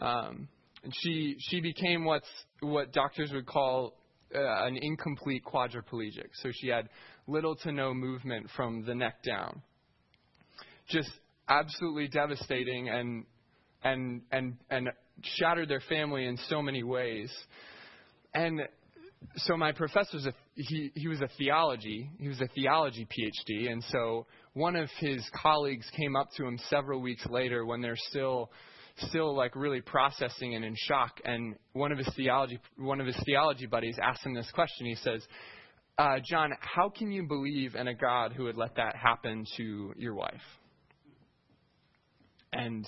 um, 0.00 0.48
and 0.82 0.92
she 1.02 1.36
she 1.38 1.60
became 1.60 2.04
what's 2.04 2.28
what 2.60 2.92
doctors 2.92 3.30
would 3.32 3.46
call 3.46 3.94
uh, 4.34 4.66
an 4.66 4.76
incomplete 4.80 5.42
quadriplegic. 5.44 6.28
So 6.34 6.50
she 6.52 6.68
had 6.68 6.88
little 7.26 7.56
to 7.56 7.72
no 7.72 7.94
movement 7.94 8.48
from 8.56 8.84
the 8.84 8.94
neck 8.94 9.22
down. 9.22 9.62
Just 10.88 11.10
absolutely 11.48 12.08
devastating 12.08 12.88
and 12.88 13.24
and 13.84 14.22
and 14.30 14.56
and 14.70 14.90
shattered 15.22 15.68
their 15.68 15.82
family 15.88 16.26
in 16.26 16.36
so 16.48 16.62
many 16.62 16.82
ways. 16.82 17.32
And 18.34 18.60
so 19.36 19.56
my 19.56 19.72
professor's 19.72 20.26
a, 20.26 20.32
he 20.54 20.92
he 20.94 21.08
was 21.08 21.20
a 21.20 21.28
theology 21.38 22.10
he 22.18 22.28
was 22.28 22.40
a 22.40 22.48
theology 22.48 23.06
PhD, 23.06 23.70
and 23.70 23.82
so 23.90 24.26
one 24.52 24.76
of 24.76 24.88
his 24.98 25.24
colleagues 25.42 25.88
came 25.96 26.16
up 26.16 26.28
to 26.36 26.46
him 26.46 26.58
several 26.68 27.00
weeks 27.00 27.26
later 27.26 27.64
when 27.64 27.80
they're 27.80 27.96
still 27.96 28.50
still 28.98 29.36
like 29.36 29.54
really 29.54 29.80
processing 29.80 30.54
and 30.54 30.64
in 30.64 30.74
shock. 30.76 31.20
And 31.24 31.56
one 31.72 31.92
of 31.92 31.98
his 31.98 32.08
theology 32.16 32.58
one 32.76 33.00
of 33.00 33.06
his 33.06 33.20
theology 33.24 33.66
buddies 33.66 33.98
asked 34.02 34.24
him 34.24 34.34
this 34.34 34.50
question. 34.52 34.86
He 34.86 34.94
says, 34.96 35.26
uh, 35.98 36.18
"John, 36.24 36.52
how 36.60 36.88
can 36.88 37.10
you 37.10 37.26
believe 37.26 37.74
in 37.74 37.88
a 37.88 37.94
God 37.94 38.32
who 38.32 38.44
would 38.44 38.56
let 38.56 38.76
that 38.76 38.96
happen 38.96 39.44
to 39.56 39.92
your 39.96 40.14
wife?" 40.14 40.40
And 42.52 42.86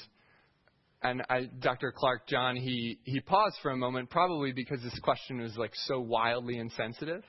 and 1.02 1.22
I, 1.30 1.48
Dr. 1.60 1.92
Clark 1.96 2.26
John, 2.26 2.56
he 2.56 2.98
he 3.04 3.20
paused 3.20 3.56
for 3.62 3.70
a 3.70 3.76
moment, 3.76 4.10
probably 4.10 4.52
because 4.52 4.82
this 4.82 4.98
question 5.00 5.40
was 5.40 5.56
like 5.56 5.72
so 5.74 6.00
wildly 6.00 6.58
insensitive. 6.58 7.22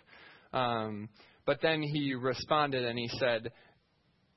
Um, 0.53 1.09
but 1.45 1.61
then 1.61 1.81
he 1.81 2.13
responded 2.15 2.83
and 2.83 2.97
he 2.97 3.07
said, 3.19 3.51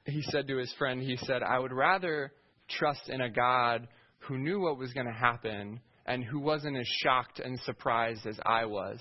he 0.05 0.22
said 0.22 0.48
to 0.48 0.57
his 0.57 0.72
friend, 0.78 1.00
he 1.00 1.16
said, 1.16 1.42
I 1.42 1.59
would 1.59 1.72
rather 1.72 2.33
trust 2.68 3.09
in 3.09 3.20
a 3.20 3.31
God 3.31 3.87
who 4.26 4.38
knew 4.38 4.61
what 4.61 4.78
was 4.78 4.92
going 4.92 5.06
to 5.06 5.12
happen 5.12 5.80
and 6.06 6.24
who 6.24 6.40
wasn't 6.40 6.76
as 6.76 6.87
shocked 7.02 7.38
and 7.38 7.58
surprised 7.61 8.26
as 8.26 8.38
I 8.44 8.64
was 8.64 9.00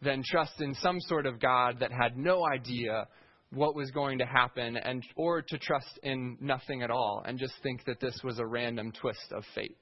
than 0.00 0.22
trust 0.24 0.60
in 0.60 0.74
some 0.74 0.98
sort 1.00 1.26
of 1.26 1.40
God 1.40 1.78
that 1.80 1.92
had 1.92 2.16
no 2.16 2.44
idea 2.44 3.06
what 3.50 3.74
was 3.74 3.90
going 3.90 4.18
to 4.18 4.26
happen 4.26 4.76
and 4.76 5.02
or 5.14 5.42
to 5.42 5.58
trust 5.58 5.98
in 6.02 6.38
nothing 6.40 6.82
at 6.82 6.90
all 6.90 7.22
and 7.26 7.38
just 7.38 7.54
think 7.62 7.84
that 7.84 8.00
this 8.00 8.18
was 8.24 8.38
a 8.38 8.46
random 8.46 8.92
twist 8.92 9.32
of 9.32 9.44
fate. 9.54 9.76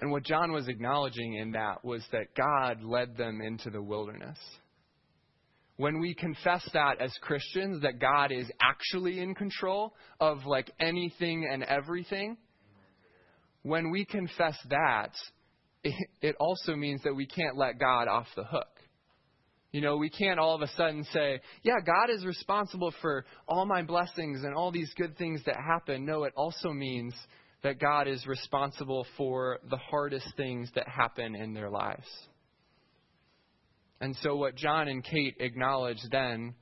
And 0.00 0.12
what 0.12 0.22
John 0.22 0.52
was 0.52 0.68
acknowledging 0.68 1.34
in 1.34 1.52
that 1.52 1.84
was 1.84 2.04
that 2.12 2.34
God 2.36 2.82
led 2.84 3.16
them 3.16 3.40
into 3.40 3.70
the 3.70 3.82
wilderness. 3.82 4.38
When 5.76 6.00
we 6.00 6.14
confess 6.14 6.68
that 6.72 7.00
as 7.00 7.12
Christians, 7.20 7.82
that 7.82 7.98
God 7.98 8.30
is 8.30 8.48
actually 8.60 9.20
in 9.20 9.34
control 9.34 9.94
of 10.20 10.44
like 10.46 10.70
anything 10.80 11.48
and 11.52 11.64
everything, 11.64 12.36
when 13.68 13.90
we 13.90 14.04
confess 14.04 14.56
that, 14.70 15.12
it, 16.22 16.36
also 16.40 16.74
means 16.74 17.02
that 17.04 17.14
we 17.14 17.26
can't 17.26 17.56
let 17.56 17.78
God 17.78 18.08
off 18.08 18.26
the 18.34 18.44
hook. 18.44 18.66
You 19.72 19.82
know, 19.82 19.98
we 19.98 20.08
can't 20.08 20.38
all 20.38 20.54
of 20.54 20.62
a 20.62 20.68
sudden 20.68 21.04
say, 21.12 21.40
yeah, 21.62 21.74
God 21.84 22.08
is 22.10 22.24
responsible 22.24 22.94
for 23.02 23.26
all 23.46 23.66
my 23.66 23.82
blessings 23.82 24.42
and 24.42 24.54
all 24.54 24.72
these 24.72 24.90
good 24.96 25.18
things 25.18 25.42
that 25.44 25.56
happen. 25.56 26.06
No, 26.06 26.24
it 26.24 26.32
also 26.34 26.70
means 26.70 27.14
that 27.62 27.78
God 27.78 28.08
is 28.08 28.26
responsible 28.26 29.06
for 29.18 29.58
the 29.68 29.76
hardest 29.76 30.26
things 30.38 30.70
that 30.74 30.88
happen 30.88 31.34
in 31.34 31.52
their 31.52 31.68
lives. 31.68 32.06
And 34.00 34.16
so, 34.22 34.36
what 34.36 34.54
John 34.54 34.88
and 34.88 35.04
Kate 35.04 35.36
acknowledged 35.40 36.10
then 36.10 36.54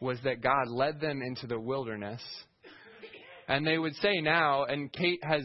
was 0.00 0.18
that 0.24 0.40
God 0.40 0.68
led 0.68 1.00
them 1.00 1.20
into 1.20 1.46
the 1.46 1.60
wilderness. 1.60 2.22
And 3.48 3.66
they 3.66 3.78
would 3.78 3.94
say 3.96 4.20
now, 4.20 4.64
and 4.64 4.92
Kate 4.92 5.20
has 5.22 5.42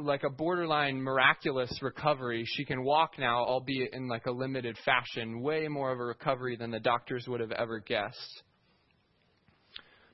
like 0.00 0.22
a 0.24 0.30
borderline 0.30 1.00
miraculous 1.00 1.78
recovery. 1.82 2.44
She 2.46 2.64
can 2.64 2.84
walk 2.84 3.18
now, 3.18 3.44
albeit 3.44 3.92
in 3.92 4.08
like 4.08 4.26
a 4.26 4.32
limited 4.32 4.76
fashion, 4.84 5.42
way 5.42 5.68
more 5.68 5.92
of 5.92 6.00
a 6.00 6.04
recovery 6.04 6.56
than 6.56 6.70
the 6.70 6.80
doctors 6.80 7.26
would 7.28 7.40
have 7.40 7.52
ever 7.52 7.80
guessed. 7.80 8.42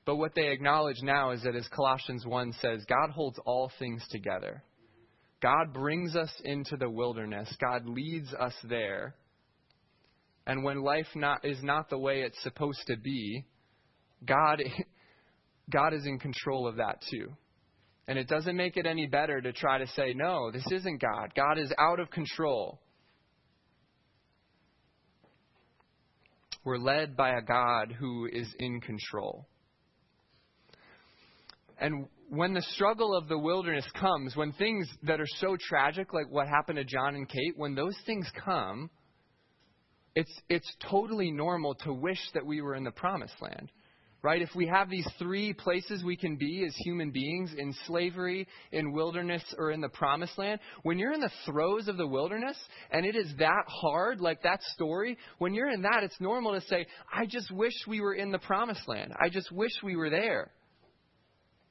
But 0.05 0.15
what 0.15 0.33
they 0.35 0.47
acknowledge 0.47 1.01
now 1.03 1.31
is 1.31 1.43
that, 1.43 1.55
as 1.55 1.67
Colossians 1.67 2.25
1 2.25 2.53
says, 2.61 2.83
God 2.87 3.11
holds 3.11 3.39
all 3.45 3.71
things 3.77 4.03
together. 4.09 4.63
God 5.41 5.73
brings 5.73 6.15
us 6.15 6.31
into 6.43 6.77
the 6.77 6.89
wilderness, 6.89 7.53
God 7.61 7.87
leads 7.87 8.33
us 8.33 8.55
there. 8.63 9.15
And 10.47 10.63
when 10.63 10.81
life 10.81 11.07
not, 11.15 11.45
is 11.45 11.61
not 11.61 11.89
the 11.89 11.99
way 11.99 12.21
it's 12.21 12.41
supposed 12.41 12.81
to 12.87 12.97
be, 12.97 13.45
God, 14.25 14.63
God 15.69 15.93
is 15.93 16.05
in 16.05 16.17
control 16.17 16.67
of 16.67 16.77
that 16.77 17.03
too. 17.11 17.31
And 18.09 18.17
it 18.17 18.27
doesn't 18.27 18.57
make 18.57 18.75
it 18.75 18.87
any 18.87 19.05
better 19.05 19.39
to 19.39 19.53
try 19.53 19.77
to 19.77 19.85
say, 19.85 20.15
no, 20.15 20.49
this 20.49 20.65
isn't 20.71 20.99
God. 20.99 21.31
God 21.35 21.59
is 21.59 21.71
out 21.77 21.99
of 21.99 22.09
control. 22.09 22.79
We're 26.63 26.79
led 26.79 27.15
by 27.15 27.37
a 27.37 27.41
God 27.43 27.91
who 27.99 28.25
is 28.25 28.47
in 28.57 28.81
control. 28.81 29.45
And 31.79 32.07
when 32.29 32.55
the 32.55 32.63
struggle 32.73 33.15
of 33.15 33.27
the 33.27 33.37
wilderness 33.37 33.85
comes, 33.99 34.35
when 34.35 34.53
things 34.53 34.89
that 35.03 35.21
are 35.21 35.27
so 35.37 35.55
tragic, 35.55 36.11
like 36.11 36.31
what 36.31 36.47
happened 36.47 36.77
to 36.77 36.85
John 36.85 37.13
and 37.13 37.29
Kate, 37.29 37.53
when 37.57 37.75
those 37.75 37.95
things 38.07 38.27
come, 38.43 38.89
it's, 40.15 40.33
it's 40.49 40.75
totally 40.89 41.29
normal 41.29 41.75
to 41.83 41.93
wish 41.93 42.31
that 42.33 42.43
we 42.43 42.63
were 42.63 42.73
in 42.73 42.83
the 42.83 42.91
promised 42.91 43.39
land 43.39 43.71
right? 44.21 44.41
If 44.41 44.49
we 44.53 44.67
have 44.67 44.89
these 44.89 45.07
three 45.17 45.53
places 45.53 46.03
we 46.03 46.17
can 46.17 46.35
be 46.35 46.65
as 46.67 46.75
human 46.77 47.11
beings 47.11 47.53
in 47.57 47.73
slavery, 47.87 48.47
in 48.71 48.91
wilderness, 48.91 49.43
or 49.57 49.71
in 49.71 49.79
the 49.79 49.89
promised 49.89 50.37
land, 50.37 50.59
when 50.83 50.99
you're 50.99 51.13
in 51.13 51.21
the 51.21 51.31
throes 51.45 51.87
of 51.87 51.97
the 51.97 52.07
wilderness 52.07 52.57
and 52.91 53.05
it 53.05 53.15
is 53.15 53.33
that 53.39 53.63
hard, 53.67 54.19
like 54.19 54.43
that 54.43 54.61
story, 54.73 55.17
when 55.37 55.53
you're 55.53 55.69
in 55.69 55.83
that, 55.83 56.03
it's 56.03 56.19
normal 56.19 56.53
to 56.53 56.61
say, 56.67 56.85
I 57.13 57.25
just 57.25 57.49
wish 57.51 57.73
we 57.87 58.01
were 58.01 58.13
in 58.13 58.31
the 58.31 58.39
promised 58.39 58.87
land. 58.87 59.13
I 59.19 59.29
just 59.29 59.51
wish 59.51 59.71
we 59.83 59.95
were 59.95 60.09
there. 60.09 60.51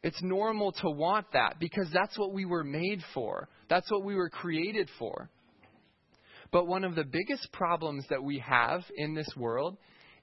It's 0.03 0.23
normal 0.23 0.73
to 0.73 0.91
want 0.91 1.27
that 1.33 1.57
because 1.59 1.89
that's 1.93 2.17
what 2.19 2.33
we 2.33 2.45
were 2.45 2.65
made 2.65 3.03
for. 3.13 3.49
That's 3.69 3.91
what 3.91 4.05
we 4.05 4.15
were 4.15 4.31
created 4.31 4.89
for. 4.99 5.29
But 6.51 6.67
one 6.67 6.85
of 6.85 6.95
the 6.95 7.05
biggest 7.05 7.53
problems 7.53 8.07
that 8.09 8.23
we 8.23 8.39
have 8.39 8.85
in 8.97 9.15
this 9.15 9.29
world 9.37 9.77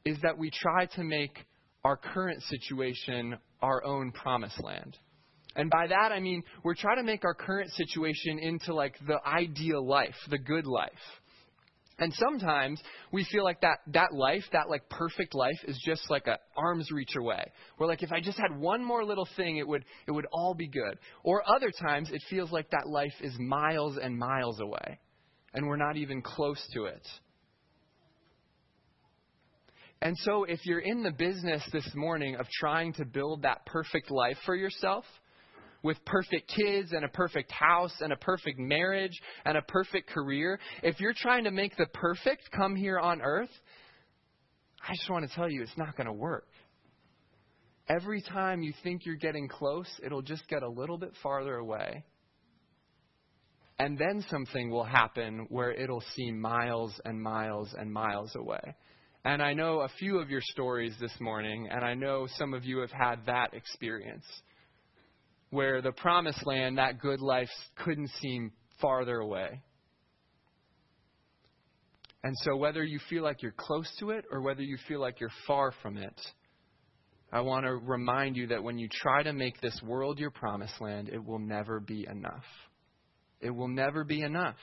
is 0.05 0.17
that 0.23 0.37
we 0.37 0.49
try 0.49 0.85
to 0.95 1.03
make 1.03 1.45
our 1.85 1.95
current 1.95 2.41
situation 2.41 3.37
our 3.61 3.85
own 3.85 4.11
promised 4.11 4.61
land. 4.61 4.97
And 5.55 5.69
by 5.69 5.87
that, 5.87 6.11
I 6.11 6.19
mean 6.19 6.43
we're 6.63 6.75
trying 6.75 6.97
to 6.97 7.03
make 7.03 7.23
our 7.23 7.35
current 7.35 7.71
situation 7.71 8.39
into 8.39 8.73
like 8.73 8.95
the 9.07 9.19
ideal 9.25 9.85
life, 9.87 10.15
the 10.29 10.39
good 10.39 10.65
life. 10.65 10.91
And 11.99 12.11
sometimes 12.15 12.81
we 13.13 13.23
feel 13.31 13.43
like 13.45 13.61
that, 13.61 13.77
that 13.93 14.13
life, 14.13 14.43
that 14.51 14.67
like 14.67 14.89
perfect 14.89 15.33
life 15.33 15.59
is 15.65 15.79
just 15.85 16.09
like 16.09 16.27
a 16.27 16.39
arm's 16.57 16.91
reach 16.91 17.15
away. 17.15 17.51
Where 17.77 17.87
like 17.87 18.03
if 18.03 18.11
I 18.11 18.19
just 18.19 18.37
had 18.37 18.59
one 18.59 18.83
more 18.83 19.05
little 19.05 19.27
thing, 19.37 19.57
it 19.57 19.67
would, 19.67 19.85
it 20.07 20.11
would 20.11 20.25
all 20.33 20.55
be 20.55 20.67
good. 20.67 20.97
Or 21.23 21.43
other 21.47 21.71
times 21.71 22.09
it 22.11 22.21
feels 22.29 22.51
like 22.51 22.71
that 22.71 22.87
life 22.87 23.13
is 23.21 23.33
miles 23.39 23.97
and 24.01 24.17
miles 24.17 24.59
away. 24.59 24.99
And 25.53 25.67
we're 25.67 25.77
not 25.77 25.95
even 25.95 26.21
close 26.21 26.61
to 26.73 26.85
it. 26.85 27.07
And 30.05 30.15
so 30.19 30.43
if 30.43 30.63
you're 30.67 30.81
in 30.81 31.01
the 31.01 31.09
business 31.09 31.63
this 31.73 31.89
morning 31.95 32.35
of 32.35 32.45
trying 32.59 32.93
to 32.93 33.05
build 33.05 33.41
that 33.41 33.65
perfect 33.65 34.11
life 34.11 34.37
for 34.45 34.55
yourself, 34.55 35.03
with 35.81 35.97
perfect 36.05 36.47
kids 36.55 36.91
and 36.91 37.03
a 37.03 37.07
perfect 37.07 37.51
house 37.51 37.91
and 38.01 38.13
a 38.13 38.15
perfect 38.17 38.59
marriage 38.59 39.19
and 39.45 39.57
a 39.57 39.63
perfect 39.63 40.07
career, 40.07 40.59
if 40.83 40.99
you're 40.99 41.15
trying 41.17 41.45
to 41.45 41.49
make 41.49 41.75
the 41.77 41.87
perfect 41.87 42.51
come 42.55 42.75
here 42.75 42.99
on 42.99 43.19
earth, 43.23 43.49
I 44.87 44.93
just 44.93 45.09
want 45.09 45.27
to 45.27 45.35
tell 45.35 45.49
you 45.49 45.63
it's 45.63 45.75
not 45.75 45.97
going 45.97 46.05
to 46.05 46.13
work. 46.13 46.49
Every 47.89 48.21
time 48.21 48.61
you 48.61 48.73
think 48.83 49.07
you're 49.07 49.15
getting 49.15 49.47
close, 49.47 49.89
it'll 50.05 50.21
just 50.21 50.47
get 50.47 50.61
a 50.61 50.69
little 50.69 50.99
bit 50.99 51.13
farther 51.23 51.55
away. 51.55 52.03
And 53.79 53.97
then 53.97 54.23
something 54.29 54.69
will 54.69 54.83
happen 54.83 55.47
where 55.49 55.71
it'll 55.71 56.03
seem 56.15 56.39
miles 56.39 56.93
and 57.05 57.19
miles 57.19 57.73
and 57.75 57.91
miles 57.91 58.35
away. 58.35 58.75
And 59.25 59.41
I 59.41 59.53
know 59.53 59.79
a 59.79 59.89
few 59.97 60.19
of 60.19 60.29
your 60.29 60.41
stories 60.41 60.93
this 61.01 61.19
morning, 61.19 61.67
and 61.71 61.83
I 61.83 61.95
know 61.95 62.27
some 62.37 62.53
of 62.53 62.63
you 62.63 62.77
have 62.77 62.91
had 62.91 63.25
that 63.25 63.55
experience 63.55 64.23
where 65.49 65.81
the 65.81 65.93
promised 65.93 66.45
land, 66.45 66.77
that 66.77 67.01
good 67.01 67.19
life, 67.19 67.49
couldn't 67.83 68.11
seem 68.21 68.51
farther 68.79 69.17
away. 69.17 69.63
And 72.23 72.35
so, 72.43 72.55
whether 72.55 72.83
you 72.83 72.99
feel 73.09 73.23
like 73.23 73.41
you're 73.41 73.55
close 73.57 73.91
to 73.99 74.11
it 74.11 74.25
or 74.31 74.41
whether 74.41 74.61
you 74.61 74.77
feel 74.87 74.99
like 74.99 75.19
you're 75.19 75.31
far 75.47 75.73
from 75.81 75.97
it, 75.97 76.21
I 77.33 77.41
want 77.41 77.65
to 77.65 77.73
remind 77.73 78.35
you 78.37 78.47
that 78.47 78.63
when 78.63 78.77
you 78.77 78.87
try 78.91 79.23
to 79.23 79.33
make 79.33 79.59
this 79.59 79.79
world 79.83 80.19
your 80.19 80.31
promised 80.31 80.79
land, 80.79 81.09
it 81.09 81.23
will 81.23 81.39
never 81.39 81.79
be 81.79 82.05
enough. 82.07 82.45
It 83.41 83.49
will 83.49 83.69
never 83.69 84.03
be 84.03 84.21
enough. 84.21 84.57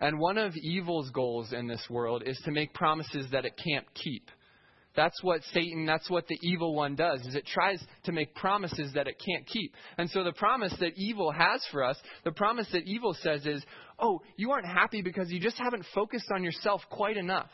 And 0.00 0.18
one 0.18 0.38
of 0.38 0.56
evil's 0.56 1.10
goals 1.10 1.52
in 1.52 1.66
this 1.66 1.84
world 1.90 2.22
is 2.24 2.40
to 2.44 2.52
make 2.52 2.72
promises 2.72 3.26
that 3.32 3.44
it 3.44 3.60
can't 3.62 3.86
keep. 3.94 4.30
That's 4.94 5.22
what 5.22 5.42
Satan, 5.52 5.86
that's 5.86 6.10
what 6.10 6.26
the 6.26 6.38
evil 6.42 6.74
one 6.74 6.96
does, 6.96 7.20
is 7.20 7.34
it 7.34 7.46
tries 7.46 7.80
to 8.04 8.12
make 8.12 8.34
promises 8.34 8.92
that 8.94 9.06
it 9.06 9.22
can't 9.24 9.46
keep. 9.46 9.74
And 9.96 10.10
so 10.10 10.24
the 10.24 10.32
promise 10.32 10.74
that 10.80 10.94
evil 10.96 11.30
has 11.30 11.64
for 11.70 11.84
us, 11.84 11.96
the 12.24 12.32
promise 12.32 12.66
that 12.72 12.82
evil 12.84 13.14
says 13.22 13.46
is, 13.46 13.62
oh, 13.98 14.20
you 14.36 14.50
aren't 14.50 14.66
happy 14.66 15.02
because 15.02 15.30
you 15.30 15.40
just 15.40 15.58
haven't 15.58 15.84
focused 15.94 16.30
on 16.34 16.42
yourself 16.42 16.80
quite 16.90 17.16
enough. 17.16 17.50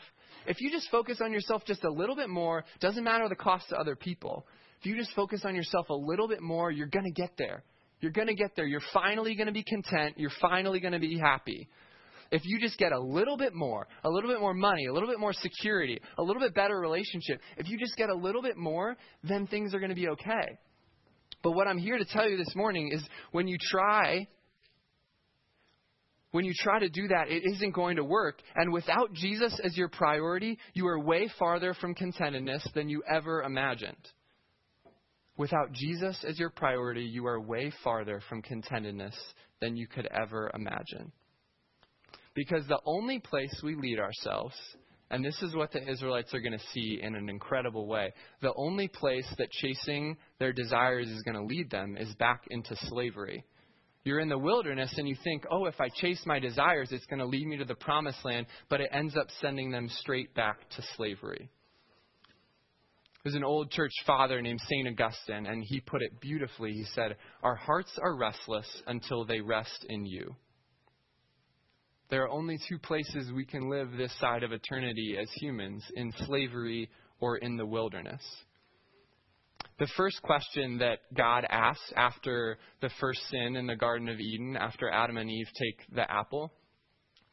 If 0.47 0.61
you 0.61 0.71
just 0.71 0.89
focus 0.89 1.19
on 1.21 1.31
yourself 1.31 1.63
just 1.65 1.83
a 1.83 1.91
little 1.91 2.15
bit 2.15 2.29
more, 2.29 2.63
doesn't 2.79 3.03
matter 3.03 3.27
the 3.29 3.35
cost 3.35 3.69
to 3.69 3.75
other 3.75 3.95
people. 3.95 4.47
If 4.79 4.87
you 4.87 4.95
just 4.95 5.11
focus 5.15 5.41
on 5.45 5.55
yourself 5.55 5.89
a 5.89 5.95
little 5.95 6.27
bit 6.27 6.41
more, 6.41 6.71
you're 6.71 6.87
going 6.87 7.05
to 7.05 7.11
get 7.11 7.31
there. 7.37 7.63
You're 8.01 8.11
going 8.11 8.27
to 8.27 8.35
get 8.35 8.55
there. 8.55 8.65
You're 8.65 8.81
finally 8.93 9.35
going 9.35 9.47
to 9.47 9.53
be 9.53 9.63
content. 9.63 10.15
You're 10.17 10.31
finally 10.41 10.79
going 10.79 10.93
to 10.93 10.99
be 10.99 11.17
happy 11.17 11.67
if 12.31 12.41
you 12.45 12.59
just 12.59 12.77
get 12.77 12.91
a 12.91 12.99
little 12.99 13.37
bit 13.37 13.53
more, 13.53 13.87
a 14.03 14.09
little 14.09 14.29
bit 14.29 14.39
more 14.39 14.53
money, 14.53 14.85
a 14.85 14.93
little 14.93 15.09
bit 15.09 15.19
more 15.19 15.33
security, 15.33 15.99
a 16.17 16.23
little 16.23 16.41
bit 16.41 16.53
better 16.53 16.79
relationship, 16.79 17.39
if 17.57 17.69
you 17.69 17.77
just 17.77 17.95
get 17.95 18.09
a 18.09 18.15
little 18.15 18.41
bit 18.41 18.57
more, 18.57 18.95
then 19.23 19.47
things 19.47 19.73
are 19.73 19.79
going 19.79 19.89
to 19.89 19.95
be 19.95 20.09
okay. 20.09 20.57
But 21.43 21.51
what 21.51 21.67
I'm 21.67 21.77
here 21.77 21.97
to 21.97 22.05
tell 22.05 22.29
you 22.29 22.37
this 22.37 22.55
morning 22.55 22.91
is 22.91 23.03
when 23.31 23.47
you 23.47 23.57
try 23.71 24.27
when 26.31 26.43
you 26.43 26.53
try 26.53 26.79
to 26.79 26.89
do 26.89 27.07
that, 27.07 27.29
it 27.29 27.43
isn't 27.45 27.71
going 27.73 27.95
to 27.95 28.03
work. 28.03 28.41
And 28.57 28.73
without 28.73 29.13
Jesus 29.13 29.57
as 29.63 29.77
your 29.77 29.87
priority, 29.87 30.59
you 30.73 30.85
are 30.87 30.99
way 30.99 31.29
farther 31.39 31.73
from 31.73 31.95
contentedness 31.95 32.67
than 32.73 32.89
you 32.89 33.01
ever 33.09 33.43
imagined. 33.43 33.95
Without 35.37 35.71
Jesus 35.71 36.25
as 36.27 36.37
your 36.37 36.49
priority, 36.49 37.03
you 37.03 37.25
are 37.27 37.39
way 37.39 37.71
farther 37.85 38.21
from 38.27 38.41
contentedness 38.41 39.15
than 39.61 39.77
you 39.77 39.87
could 39.87 40.07
ever 40.07 40.51
imagine. 40.53 41.13
Because 42.35 42.67
the 42.67 42.81
only 42.85 43.19
place 43.19 43.61
we 43.63 43.75
lead 43.75 43.97
ourselves, 43.99 44.53
and 45.09 45.23
this 45.23 45.41
is 45.41 45.55
what 45.55 45.71
the 45.71 45.89
Israelites 45.89 46.33
are 46.33 46.41
going 46.41 46.57
to 46.57 46.65
see 46.73 46.99
in 47.01 47.15
an 47.15 47.29
incredible 47.29 47.87
way, 47.87 48.13
the 48.41 48.53
only 48.57 48.89
place 48.89 49.27
that 49.37 49.49
chasing 49.51 50.17
their 50.37 50.51
desires 50.51 51.07
is 51.07 51.23
going 51.23 51.37
to 51.37 51.43
lead 51.43 51.71
them 51.71 51.95
is 51.97 52.13
back 52.15 52.43
into 52.51 52.75
slavery. 52.89 53.45
You're 54.03 54.19
in 54.19 54.29
the 54.29 54.37
wilderness 54.37 54.93
and 54.97 55.07
you 55.07 55.15
think, 55.23 55.45
oh, 55.49 55.65
if 55.65 55.79
I 55.79 55.89
chase 55.89 56.21
my 56.25 56.37
desires, 56.37 56.89
it's 56.91 57.05
going 57.07 57.19
to 57.19 57.25
lead 57.25 57.47
me 57.47 57.57
to 57.57 57.65
the 57.65 57.73
promised 57.73 58.23
land, 58.23 58.47
but 58.69 58.81
it 58.81 58.89
ends 58.91 59.15
up 59.17 59.27
sending 59.41 59.71
them 59.71 59.89
straight 59.89 60.35
back 60.35 60.57
to 60.71 60.83
slavery. 60.95 61.49
There's 63.23 63.35
an 63.35 63.43
old 63.43 63.71
church 63.71 63.93
father 64.05 64.39
named 64.41 64.59
St. 64.67 64.87
Augustine, 64.87 65.47
and 65.47 65.63
he 65.63 65.79
put 65.79 66.03
it 66.03 66.19
beautifully. 66.21 66.73
He 66.73 66.85
said, 66.93 67.15
Our 67.41 67.55
hearts 67.55 67.97
are 67.99 68.15
restless 68.15 68.67
until 68.85 69.25
they 69.25 69.41
rest 69.41 69.83
in 69.89 70.05
you. 70.05 70.35
There 72.09 72.23
are 72.23 72.29
only 72.29 72.59
two 72.69 72.77
places 72.77 73.31
we 73.31 73.45
can 73.45 73.69
live 73.69 73.91
this 73.91 74.13
side 74.19 74.43
of 74.43 74.51
eternity 74.51 75.17
as 75.19 75.27
humans 75.41 75.83
in 75.95 76.11
slavery 76.25 76.89
or 77.19 77.37
in 77.37 77.57
the 77.57 77.65
wilderness. 77.65 78.21
The 79.79 79.87
first 79.97 80.21
question 80.21 80.77
that 80.77 80.99
God 81.17 81.45
asks 81.49 81.91
after 81.97 82.57
the 82.81 82.91
first 82.99 83.19
sin 83.29 83.55
in 83.55 83.67
the 83.67 83.75
Garden 83.75 84.07
of 84.07 84.19
Eden, 84.19 84.55
after 84.55 84.89
Adam 84.89 85.17
and 85.17 85.29
Eve 85.29 85.47
take 85.57 85.95
the 85.95 86.09
apple, 86.09 86.53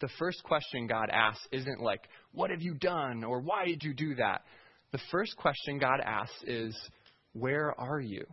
the 0.01 0.09
first 0.19 0.43
question 0.43 0.89
God 0.89 1.09
asks 1.13 1.47
isn't 1.53 1.81
like, 1.81 2.09
What 2.33 2.51
have 2.51 2.63
you 2.63 2.75
done? 2.75 3.23
or 3.23 3.41
Why 3.41 3.67
did 3.67 3.83
you 3.85 3.95
do 3.95 4.17
that? 4.17 4.43
The 4.91 5.01
first 5.11 5.37
question 5.37 5.79
God 5.79 6.01
asks 6.05 6.43
is, 6.45 6.77
Where 7.33 7.79
are 7.79 8.01
you? 8.01 8.25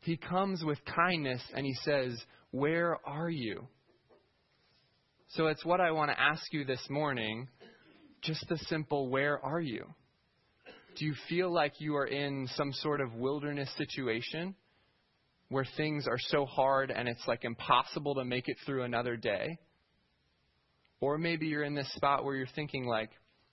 He 0.00 0.16
comes 0.16 0.62
with 0.62 0.78
kindness 0.84 1.42
and 1.54 1.64
he 1.64 1.74
says, 1.82 2.14
Where 2.50 2.98
are 3.06 3.30
you? 3.30 3.66
So 5.36 5.48
it's 5.48 5.66
what 5.66 5.82
I 5.82 5.90
want 5.90 6.10
to 6.10 6.18
ask 6.18 6.50
you 6.54 6.64
this 6.64 6.80
morning. 6.88 7.48
Just 8.22 8.48
the 8.48 8.56
simple, 8.56 9.10
where 9.10 9.38
are 9.44 9.60
you? 9.60 9.84
Do 10.96 11.04
you 11.04 11.14
feel 11.28 11.52
like 11.52 11.74
you 11.78 11.94
are 11.96 12.06
in 12.06 12.48
some 12.54 12.72
sort 12.72 13.02
of 13.02 13.12
wilderness 13.12 13.68
situation 13.76 14.54
where 15.50 15.66
things 15.76 16.06
are 16.08 16.18
so 16.18 16.46
hard 16.46 16.90
and 16.90 17.06
it's 17.06 17.28
like 17.28 17.44
impossible 17.44 18.14
to 18.14 18.24
make 18.24 18.48
it 18.48 18.56
through 18.64 18.84
another 18.84 19.14
day? 19.14 19.58
Or 21.02 21.18
maybe 21.18 21.48
you're 21.48 21.64
in 21.64 21.74
this 21.74 21.92
spot 21.92 22.24
where 22.24 22.34
you're 22.34 22.46
thinking 22.54 22.86
like, 22.86 23.10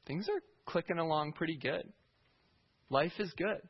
things 0.08 0.30
are 0.30 0.39
clicking 0.65 1.00
along 1.00 1.34
pretty 1.34 1.58
good. 1.58 1.84
Life 2.89 3.12
is 3.19 3.34
good. 3.36 3.62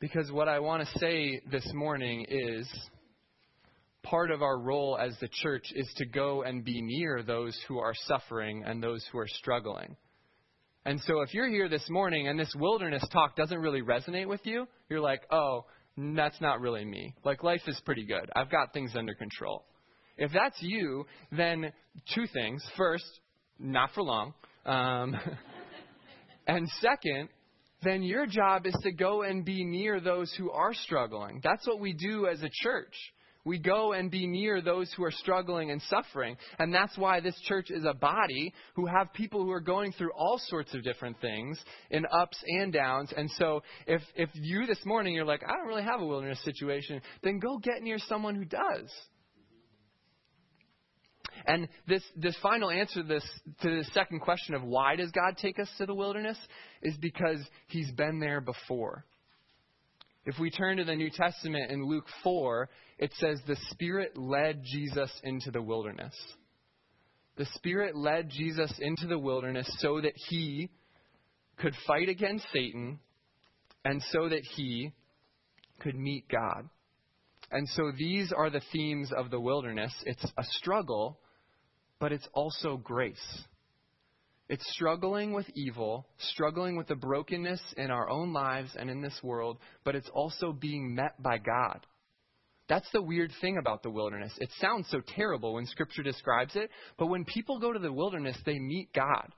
Because 0.00 0.32
what 0.32 0.48
I 0.48 0.58
want 0.58 0.84
to 0.84 0.98
say 0.98 1.40
this 1.48 1.70
morning 1.72 2.26
is 2.28 2.68
part 4.08 4.30
of 4.30 4.42
our 4.42 4.58
role 4.58 4.98
as 5.00 5.16
the 5.20 5.28
church 5.28 5.72
is 5.74 5.88
to 5.96 6.06
go 6.06 6.42
and 6.42 6.64
be 6.64 6.80
near 6.80 7.22
those 7.22 7.58
who 7.68 7.78
are 7.78 7.94
suffering 8.06 8.64
and 8.64 8.82
those 8.82 9.04
who 9.12 9.18
are 9.18 9.28
struggling. 9.28 9.96
And 10.84 11.00
so 11.00 11.20
if 11.20 11.34
you're 11.34 11.48
here 11.48 11.68
this 11.68 11.86
morning 11.90 12.28
and 12.28 12.38
this 12.38 12.52
wilderness 12.56 13.04
talk 13.12 13.36
doesn't 13.36 13.58
really 13.58 13.82
resonate 13.82 14.26
with 14.26 14.40
you, 14.44 14.66
you're 14.88 15.00
like, 15.00 15.20
oh, 15.30 15.66
that's 15.96 16.40
not 16.40 16.60
really 16.60 16.84
me. 16.84 17.14
Like, 17.24 17.42
life 17.42 17.60
is 17.66 17.80
pretty 17.84 18.06
good. 18.06 18.30
I've 18.34 18.50
got 18.50 18.72
things 18.72 18.92
under 18.96 19.14
control. 19.14 19.64
If 20.16 20.32
that's 20.32 20.56
you, 20.60 21.04
then 21.30 21.72
two 22.14 22.26
things. 22.32 22.64
First, 22.76 23.20
not 23.58 23.90
for 23.94 24.02
long. 24.02 24.34
Um, 24.64 25.16
and 26.46 26.68
second, 26.80 27.28
then 27.82 28.02
your 28.02 28.26
job 28.26 28.66
is 28.66 28.76
to 28.82 28.92
go 28.92 29.22
and 29.22 29.44
be 29.44 29.64
near 29.64 30.00
those 30.00 30.32
who 30.38 30.50
are 30.50 30.74
struggling. 30.74 31.40
That's 31.42 31.66
what 31.66 31.80
we 31.80 31.92
do 31.92 32.26
as 32.26 32.42
a 32.42 32.50
church. 32.50 32.94
We 33.48 33.58
go 33.58 33.94
and 33.94 34.10
be 34.10 34.26
near 34.26 34.60
those 34.60 34.92
who 34.94 35.02
are 35.04 35.10
struggling 35.10 35.70
and 35.70 35.80
suffering. 35.88 36.36
And 36.58 36.72
that's 36.72 36.98
why 36.98 37.20
this 37.20 37.34
church 37.46 37.70
is 37.70 37.82
a 37.86 37.94
body 37.94 38.52
who 38.74 38.84
have 38.84 39.10
people 39.14 39.42
who 39.42 39.50
are 39.52 39.60
going 39.60 39.92
through 39.92 40.12
all 40.12 40.38
sorts 40.48 40.74
of 40.74 40.84
different 40.84 41.18
things 41.22 41.58
in 41.90 42.04
ups 42.12 42.36
and 42.46 42.70
downs. 42.70 43.10
And 43.16 43.30
so 43.38 43.62
if, 43.86 44.02
if 44.16 44.28
you 44.34 44.66
this 44.66 44.84
morning, 44.84 45.14
you're 45.14 45.24
like, 45.24 45.42
I 45.48 45.56
don't 45.56 45.66
really 45.66 45.82
have 45.82 46.02
a 46.02 46.06
wilderness 46.06 46.44
situation, 46.44 47.00
then 47.22 47.38
go 47.38 47.56
get 47.56 47.80
near 47.80 47.96
someone 47.98 48.34
who 48.34 48.44
does. 48.44 48.92
And 51.46 51.68
this, 51.86 52.02
this 52.16 52.36
final 52.42 52.68
answer 52.68 53.00
to 53.00 53.08
this, 53.08 53.24
to 53.62 53.70
the 53.70 53.84
second 53.94 54.20
question 54.20 54.56
of 54.56 54.62
why 54.62 54.96
does 54.96 55.10
God 55.12 55.38
take 55.38 55.58
us 55.58 55.70
to 55.78 55.86
the 55.86 55.94
wilderness 55.94 56.36
is 56.82 56.98
because 56.98 57.40
he's 57.68 57.90
been 57.92 58.20
there 58.20 58.42
before. 58.42 59.06
If 60.26 60.38
we 60.38 60.50
turn 60.50 60.76
to 60.76 60.84
the 60.84 60.94
New 60.94 61.08
Testament 61.08 61.70
in 61.70 61.88
Luke 61.88 62.04
4, 62.22 62.68
it 62.98 63.12
says 63.18 63.40
the 63.46 63.56
Spirit 63.70 64.16
led 64.16 64.62
Jesus 64.64 65.10
into 65.22 65.50
the 65.50 65.62
wilderness. 65.62 66.14
The 67.36 67.46
Spirit 67.54 67.96
led 67.96 68.30
Jesus 68.30 68.72
into 68.80 69.06
the 69.06 69.18
wilderness 69.18 69.70
so 69.78 70.00
that 70.00 70.14
he 70.28 70.70
could 71.58 71.74
fight 71.86 72.08
against 72.08 72.46
Satan 72.52 72.98
and 73.84 74.02
so 74.10 74.28
that 74.28 74.42
he 74.56 74.92
could 75.80 75.94
meet 75.94 76.28
God. 76.28 76.68
And 77.50 77.68
so 77.68 77.92
these 77.96 78.32
are 78.36 78.50
the 78.50 78.62
themes 78.72 79.10
of 79.16 79.30
the 79.30 79.40
wilderness. 79.40 79.92
It's 80.04 80.24
a 80.36 80.44
struggle, 80.44 81.20
but 82.00 82.12
it's 82.12 82.28
also 82.34 82.76
grace. 82.76 83.44
It's 84.48 84.68
struggling 84.72 85.32
with 85.32 85.46
evil, 85.54 86.06
struggling 86.18 86.76
with 86.76 86.88
the 86.88 86.96
brokenness 86.96 87.60
in 87.76 87.90
our 87.90 88.08
own 88.08 88.32
lives 88.32 88.70
and 88.78 88.90
in 88.90 89.00
this 89.00 89.18
world, 89.22 89.58
but 89.84 89.94
it's 89.94 90.08
also 90.12 90.52
being 90.52 90.94
met 90.94 91.22
by 91.22 91.38
God. 91.38 91.86
That's 92.68 92.88
the 92.92 93.02
weird 93.02 93.32
thing 93.40 93.56
about 93.56 93.82
the 93.82 93.90
wilderness. 93.90 94.32
It 94.38 94.50
sounds 94.60 94.88
so 94.90 95.00
terrible 95.16 95.54
when 95.54 95.66
Scripture 95.66 96.02
describes 96.02 96.54
it, 96.54 96.70
but 96.98 97.06
when 97.06 97.24
people 97.24 97.58
go 97.58 97.72
to 97.72 97.78
the 97.78 97.92
wilderness, 97.92 98.36
they 98.44 98.58
meet 98.58 98.92
God. 98.92 99.32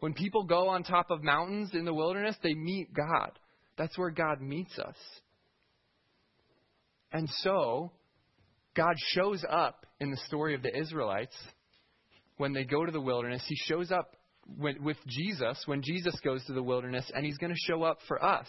When 0.00 0.12
people 0.12 0.44
go 0.44 0.68
on 0.68 0.82
top 0.82 1.10
of 1.10 1.22
mountains 1.22 1.70
in 1.74 1.84
the 1.84 1.94
wilderness, 1.94 2.36
they 2.42 2.54
meet 2.54 2.92
God. 2.92 3.30
That's 3.78 3.96
where 3.96 4.10
God 4.10 4.40
meets 4.40 4.78
us. 4.78 4.96
And 7.12 7.28
so, 7.38 7.92
God 8.74 8.94
shows 9.14 9.44
up 9.48 9.86
in 10.00 10.10
the 10.10 10.16
story 10.26 10.54
of 10.54 10.62
the 10.62 10.76
Israelites 10.76 11.36
when 12.36 12.52
they 12.52 12.64
go 12.64 12.84
to 12.84 12.92
the 12.92 13.00
wilderness. 13.00 13.42
He 13.46 13.56
shows 13.56 13.90
up 13.90 14.16
with 14.58 14.96
Jesus 15.06 15.62
when 15.66 15.82
Jesus 15.82 16.18
goes 16.24 16.44
to 16.46 16.52
the 16.52 16.62
wilderness, 16.62 17.10
and 17.14 17.24
He's 17.24 17.38
going 17.38 17.52
to 17.52 17.72
show 17.72 17.84
up 17.84 17.98
for 18.06 18.22
us. 18.22 18.48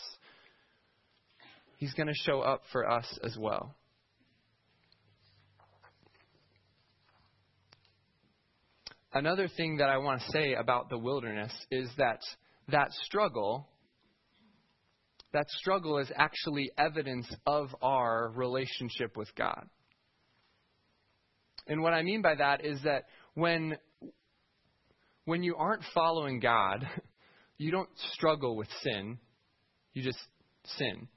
He's 1.77 1.93
going 1.93 2.07
to 2.07 2.13
show 2.25 2.41
up 2.41 2.63
for 2.71 2.89
us 2.89 3.05
as 3.23 3.37
well. 3.39 3.75
Another 9.13 9.47
thing 9.47 9.77
that 9.77 9.89
I 9.89 9.97
want 9.97 10.21
to 10.21 10.31
say 10.31 10.53
about 10.53 10.89
the 10.89 10.97
wilderness 10.97 11.53
is 11.71 11.89
that 11.97 12.19
that 12.69 12.91
struggle 13.03 13.67
that 15.33 15.49
struggle 15.49 15.99
is 15.99 16.11
actually 16.15 16.71
evidence 16.77 17.27
of 17.45 17.75
our 17.81 18.31
relationship 18.35 19.17
with 19.17 19.33
God. 19.35 19.67
And 21.67 21.81
what 21.81 21.93
I 21.93 22.01
mean 22.01 22.21
by 22.21 22.35
that 22.35 22.65
is 22.65 22.79
that 22.83 23.03
when 23.33 23.77
when 25.25 25.43
you 25.43 25.55
aren't 25.57 25.83
following 25.93 26.39
God, 26.39 26.87
you 27.57 27.71
don't 27.71 27.89
struggle 28.13 28.55
with 28.55 28.69
sin. 28.81 29.17
You 29.93 30.01
just 30.01 30.19
sin. 30.77 31.07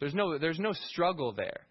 There's 0.00 0.14
no 0.14 0.38
there's 0.38 0.58
no 0.58 0.72
struggle 0.72 1.32
there. 1.32 1.66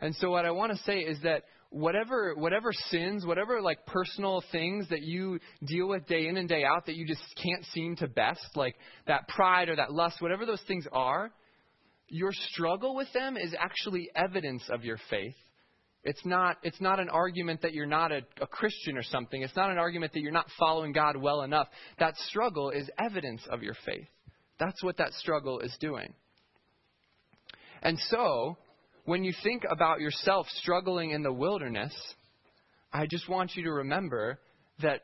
And 0.00 0.14
so 0.16 0.30
what 0.30 0.46
I 0.46 0.50
want 0.50 0.72
to 0.72 0.82
say 0.84 1.00
is 1.00 1.18
that 1.24 1.44
whatever 1.70 2.34
whatever 2.36 2.72
sins, 2.90 3.24
whatever 3.24 3.60
like 3.62 3.86
personal 3.86 4.42
things 4.52 4.88
that 4.90 5.02
you 5.02 5.38
deal 5.64 5.88
with 5.88 6.06
day 6.06 6.26
in 6.26 6.36
and 6.36 6.48
day 6.48 6.64
out 6.64 6.86
that 6.86 6.96
you 6.96 7.06
just 7.06 7.22
can't 7.42 7.64
seem 7.72 7.96
to 7.96 8.08
best, 8.08 8.44
like 8.56 8.74
that 9.06 9.28
pride 9.28 9.68
or 9.68 9.76
that 9.76 9.92
lust, 9.92 10.20
whatever 10.20 10.44
those 10.44 10.62
things 10.66 10.86
are, 10.92 11.30
your 12.08 12.32
struggle 12.32 12.94
with 12.96 13.08
them 13.14 13.36
is 13.36 13.54
actually 13.58 14.10
evidence 14.14 14.64
of 14.68 14.84
your 14.84 14.98
faith. 15.08 15.36
It's 16.02 16.24
not 16.24 16.56
it's 16.62 16.80
not 16.80 16.98
an 16.98 17.08
argument 17.08 17.62
that 17.62 17.72
you're 17.72 17.86
not 17.86 18.10
a, 18.10 18.22
a 18.40 18.46
Christian 18.46 18.96
or 18.96 19.02
something. 19.02 19.42
It's 19.42 19.56
not 19.56 19.70
an 19.70 19.78
argument 19.78 20.12
that 20.14 20.20
you're 20.20 20.32
not 20.32 20.46
following 20.58 20.92
God 20.92 21.16
well 21.16 21.42
enough. 21.42 21.68
That 21.98 22.16
struggle 22.16 22.70
is 22.70 22.90
evidence 22.98 23.42
of 23.48 23.62
your 23.62 23.74
faith. 23.86 24.08
That's 24.58 24.82
what 24.82 24.96
that 24.96 25.12
struggle 25.14 25.60
is 25.60 25.76
doing. 25.80 26.12
And 27.82 27.98
so, 27.98 28.58
when 29.04 29.24
you 29.24 29.32
think 29.42 29.64
about 29.68 30.00
yourself 30.00 30.46
struggling 30.54 31.10
in 31.10 31.22
the 31.22 31.32
wilderness, 31.32 31.92
I 32.92 33.06
just 33.06 33.28
want 33.28 33.54
you 33.54 33.64
to 33.64 33.72
remember 33.72 34.38
that 34.82 35.02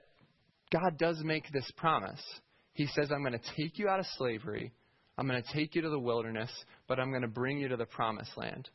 God 0.73 0.99
does 0.99 1.21
make 1.23 1.51
this 1.53 1.71
promise. 1.77 2.23
He 2.73 2.87
says, 2.89 3.11
I'm 3.11 3.23
going 3.23 3.39
to 3.39 3.55
take 3.57 3.79
you 3.79 3.89
out 3.89 4.01
of 4.01 4.07
slavery, 4.17 4.73
I'm 5.17 5.27
going 5.27 5.43
to 5.43 5.53
take 5.55 5.75
you 5.75 5.83
to 5.83 5.89
the 5.89 5.99
wilderness, 5.99 6.51
but 6.89 7.01
I'm 7.01 7.11
going 7.11 7.23
to 7.23 7.29
bring 7.29 7.59
you 7.59 7.69
to 7.69 7.77
the 7.77 7.87
promised 7.87 8.37
land. 8.37 8.69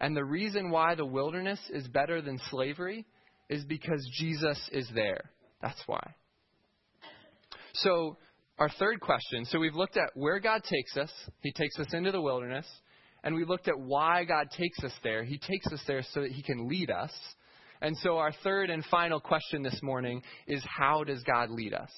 And 0.00 0.14
the 0.14 0.24
reason 0.24 0.70
why 0.70 0.94
the 0.94 1.06
wilderness 1.06 1.58
is 1.70 1.88
better 1.88 2.20
than 2.20 2.38
slavery 2.50 3.06
is 3.48 3.64
because 3.64 4.06
Jesus 4.18 4.58
is 4.72 4.90
there. 4.94 5.30
That's 5.62 5.80
why. 5.86 6.14
So, 7.74 8.18
our 8.58 8.70
third 8.78 9.00
question 9.00 9.44
so 9.44 9.58
we've 9.58 9.74
looked 9.74 9.96
at 9.96 10.10
where 10.14 10.40
God 10.40 10.62
takes 10.64 10.96
us, 10.96 11.12
He 11.40 11.52
takes 11.52 11.78
us 11.78 11.92
into 11.92 12.10
the 12.10 12.20
wilderness 12.20 12.66
and 13.26 13.34
we 13.34 13.44
looked 13.44 13.66
at 13.66 13.76
why 13.76 14.22
God 14.22 14.52
takes 14.56 14.78
us 14.84 14.92
there. 15.02 15.24
He 15.24 15.36
takes 15.36 15.66
us 15.72 15.82
there 15.88 16.04
so 16.12 16.20
that 16.20 16.30
He 16.30 16.44
can 16.44 16.68
lead 16.68 16.92
us. 16.92 17.10
And 17.82 17.96
so, 17.98 18.18
our 18.18 18.30
third 18.44 18.70
and 18.70 18.84
final 18.84 19.18
question 19.18 19.64
this 19.64 19.80
morning 19.82 20.22
is 20.46 20.64
how 20.64 21.02
does 21.02 21.24
God 21.24 21.50
lead 21.50 21.74
us? 21.74 21.90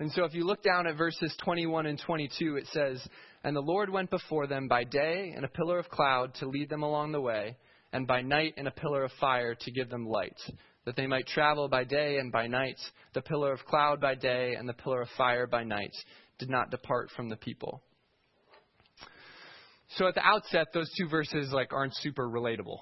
And 0.00 0.10
so, 0.10 0.24
if 0.24 0.34
you 0.34 0.44
look 0.44 0.64
down 0.64 0.88
at 0.88 0.96
verses 0.96 1.32
21 1.44 1.86
and 1.86 2.00
22, 2.04 2.56
it 2.56 2.66
says, 2.72 3.00
And 3.44 3.54
the 3.54 3.60
Lord 3.60 3.90
went 3.90 4.10
before 4.10 4.48
them 4.48 4.66
by 4.66 4.82
day 4.82 5.32
in 5.36 5.44
a 5.44 5.48
pillar 5.48 5.78
of 5.78 5.88
cloud 5.88 6.34
to 6.40 6.48
lead 6.48 6.68
them 6.68 6.82
along 6.82 7.12
the 7.12 7.20
way, 7.20 7.56
and 7.92 8.04
by 8.04 8.20
night 8.20 8.54
in 8.56 8.66
a 8.66 8.72
pillar 8.72 9.04
of 9.04 9.12
fire 9.20 9.54
to 9.54 9.70
give 9.70 9.88
them 9.88 10.04
light, 10.04 10.36
that 10.84 10.96
they 10.96 11.06
might 11.06 11.28
travel 11.28 11.68
by 11.68 11.84
day 11.84 12.18
and 12.18 12.32
by 12.32 12.48
night. 12.48 12.78
The 13.14 13.22
pillar 13.22 13.52
of 13.52 13.64
cloud 13.66 14.00
by 14.00 14.16
day 14.16 14.56
and 14.58 14.68
the 14.68 14.74
pillar 14.74 15.02
of 15.02 15.08
fire 15.16 15.46
by 15.46 15.62
night 15.62 15.94
did 16.40 16.50
not 16.50 16.72
depart 16.72 17.10
from 17.14 17.28
the 17.28 17.36
people. 17.36 17.84
So 19.96 20.06
at 20.06 20.14
the 20.14 20.24
outset, 20.24 20.68
those 20.74 20.90
two 20.98 21.08
verses 21.08 21.50
like 21.52 21.72
aren't 21.72 21.94
super 21.96 22.28
relatable. 22.28 22.78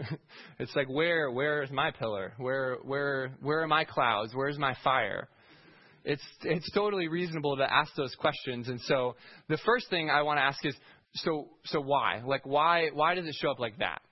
it's 0.58 0.74
like 0.74 0.88
where 0.88 1.30
where 1.30 1.62
is 1.62 1.70
my 1.70 1.92
pillar? 1.92 2.32
Where 2.36 2.78
where 2.82 3.30
where 3.40 3.62
are 3.62 3.68
my 3.68 3.84
clouds? 3.84 4.32
Where's 4.34 4.58
my 4.58 4.74
fire? 4.82 5.28
It's 6.04 6.22
it's 6.42 6.68
totally 6.72 7.06
reasonable 7.06 7.56
to 7.58 7.72
ask 7.72 7.94
those 7.96 8.14
questions. 8.16 8.68
And 8.68 8.80
so 8.82 9.14
the 9.48 9.58
first 9.64 9.88
thing 9.88 10.10
I 10.10 10.22
want 10.22 10.38
to 10.38 10.42
ask 10.42 10.64
is 10.64 10.74
so 11.14 11.48
so 11.66 11.80
why? 11.80 12.22
Like 12.26 12.44
why 12.44 12.88
why 12.92 13.14
does 13.14 13.26
it 13.26 13.36
show 13.40 13.52
up 13.52 13.60
like 13.60 13.78
that? 13.78 14.02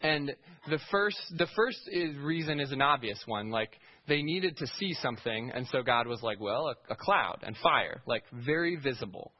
And 0.00 0.36
the 0.68 0.78
first 0.92 1.18
the 1.36 1.48
first 1.56 1.80
is, 1.90 2.16
reason 2.16 2.60
is 2.60 2.70
an 2.70 2.82
obvious 2.82 3.20
one. 3.26 3.50
Like 3.50 3.70
they 4.06 4.22
needed 4.22 4.56
to 4.58 4.66
see 4.78 4.94
something, 5.02 5.50
and 5.52 5.66
so 5.72 5.82
God 5.82 6.06
was 6.06 6.22
like, 6.22 6.38
well, 6.38 6.68
a, 6.68 6.92
a 6.92 6.96
cloud 6.96 7.38
and 7.42 7.56
fire, 7.56 8.02
like 8.06 8.22
very 8.32 8.76
visible. 8.76 9.32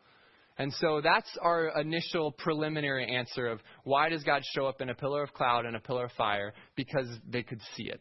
And 0.58 0.72
so 0.74 1.00
that's 1.02 1.28
our 1.42 1.78
initial 1.80 2.32
preliminary 2.32 3.14
answer 3.14 3.46
of 3.46 3.60
why 3.84 4.08
does 4.08 4.22
God 4.22 4.42
show 4.54 4.66
up 4.66 4.80
in 4.80 4.88
a 4.88 4.94
pillar 4.94 5.22
of 5.22 5.32
cloud 5.34 5.66
and 5.66 5.76
a 5.76 5.80
pillar 5.80 6.06
of 6.06 6.12
fire? 6.12 6.54
Because 6.76 7.08
they 7.28 7.42
could 7.42 7.60
see 7.76 7.84
it. 7.84 8.00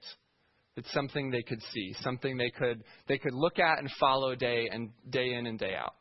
It's 0.78 0.92
something 0.94 1.32
they 1.32 1.42
could 1.42 1.62
see, 1.74 1.94
something 2.02 2.38
they 2.38 2.50
could 2.50 2.84
they 3.08 3.18
could 3.18 3.34
look 3.34 3.60
at 3.60 3.80
and 3.80 3.90
follow 4.00 4.36
day 4.36 4.70
and 4.72 4.90
day 5.10 5.34
in 5.34 5.48
and 5.48 5.58
day 5.58 5.74
out. 5.76 5.96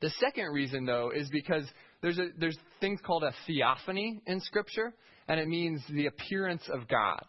The 0.00 0.10
second 0.20 0.52
reason 0.52 0.84
though 0.84 1.10
is 1.14 1.28
because 1.30 1.64
there's 2.02 2.18
a 2.18 2.28
there's 2.38 2.58
things 2.80 3.00
called 3.04 3.24
a 3.24 3.32
theophany 3.46 4.20
in 4.26 4.40
scripture 4.40 4.94
and 5.28 5.38
it 5.38 5.48
means 5.48 5.82
the 5.90 6.06
appearance 6.06 6.68
of 6.72 6.88
God. 6.88 7.22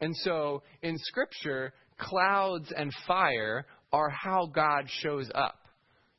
And 0.00 0.14
so 0.16 0.62
in 0.82 0.96
scripture, 0.98 1.72
clouds 1.98 2.72
and 2.76 2.92
fire 3.06 3.66
are 3.92 4.10
how 4.10 4.46
God 4.46 4.84
shows 4.88 5.30
up. 5.34 5.65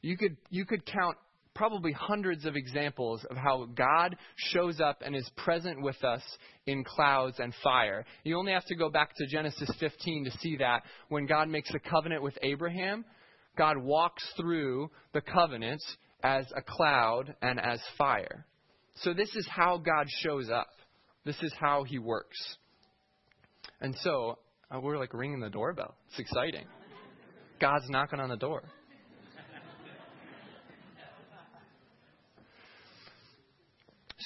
You 0.01 0.17
could, 0.17 0.37
you 0.49 0.65
could 0.65 0.85
count 0.85 1.17
probably 1.57 1.91
hundreds 1.91 2.45
of 2.45 2.55
examples 2.55 3.25
of 3.29 3.35
how 3.35 3.67
God 3.75 4.15
shows 4.35 4.79
up 4.79 5.01
and 5.03 5.15
is 5.15 5.29
present 5.35 5.81
with 5.81 6.01
us 6.03 6.21
in 6.67 6.83
clouds 6.83 7.37
and 7.39 7.51
fire. 7.63 8.05
You 8.23 8.37
only 8.37 8.51
have 8.51 8.65
to 8.65 8.75
go 8.75 8.89
back 8.89 9.15
to 9.15 9.25
Genesis 9.25 9.69
15 9.79 10.25
to 10.25 10.31
see 10.37 10.57
that 10.57 10.83
when 11.09 11.25
God 11.25 11.49
makes 11.49 11.71
a 11.73 11.79
covenant 11.79 12.21
with 12.21 12.37
Abraham, 12.43 13.03
God 13.57 13.77
walks 13.77 14.23
through 14.39 14.91
the 15.13 15.21
covenant 15.21 15.81
as 16.23 16.45
a 16.55 16.61
cloud 16.61 17.35
and 17.41 17.59
as 17.59 17.79
fire. 17.97 18.45
So 19.01 19.13
this 19.13 19.35
is 19.35 19.47
how 19.49 19.77
God 19.77 20.07
shows 20.21 20.49
up. 20.51 20.69
This 21.25 21.41
is 21.41 21.53
how 21.59 21.83
he 21.83 21.97
works. 21.97 22.37
And 23.81 23.95
so 24.01 24.37
uh, 24.73 24.79
we're 24.79 24.97
like 24.97 25.13
ringing 25.13 25.39
the 25.39 25.49
doorbell. 25.49 25.95
It's 26.09 26.19
exciting. 26.19 26.65
God's 27.59 27.89
knocking 27.89 28.19
on 28.19 28.29
the 28.29 28.37
door. 28.37 28.63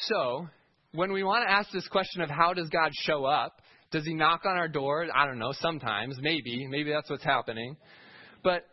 So, 0.07 0.47
when 0.93 1.11
we 1.11 1.23
want 1.23 1.45
to 1.47 1.51
ask 1.51 1.69
this 1.71 1.87
question 1.87 2.21
of 2.21 2.29
how 2.29 2.53
does 2.53 2.69
God 2.69 2.91
show 3.03 3.25
up, 3.25 3.61
does 3.91 4.05
he 4.05 4.13
knock 4.13 4.45
on 4.45 4.57
our 4.57 4.67
door? 4.67 5.05
I 5.13 5.25
don't 5.25 5.37
know, 5.37 5.53
sometimes, 5.59 6.17
maybe. 6.21 6.65
Maybe 6.67 6.91
that's 6.91 7.09
what's 7.09 7.23
happening. 7.23 7.77
But 8.43 8.65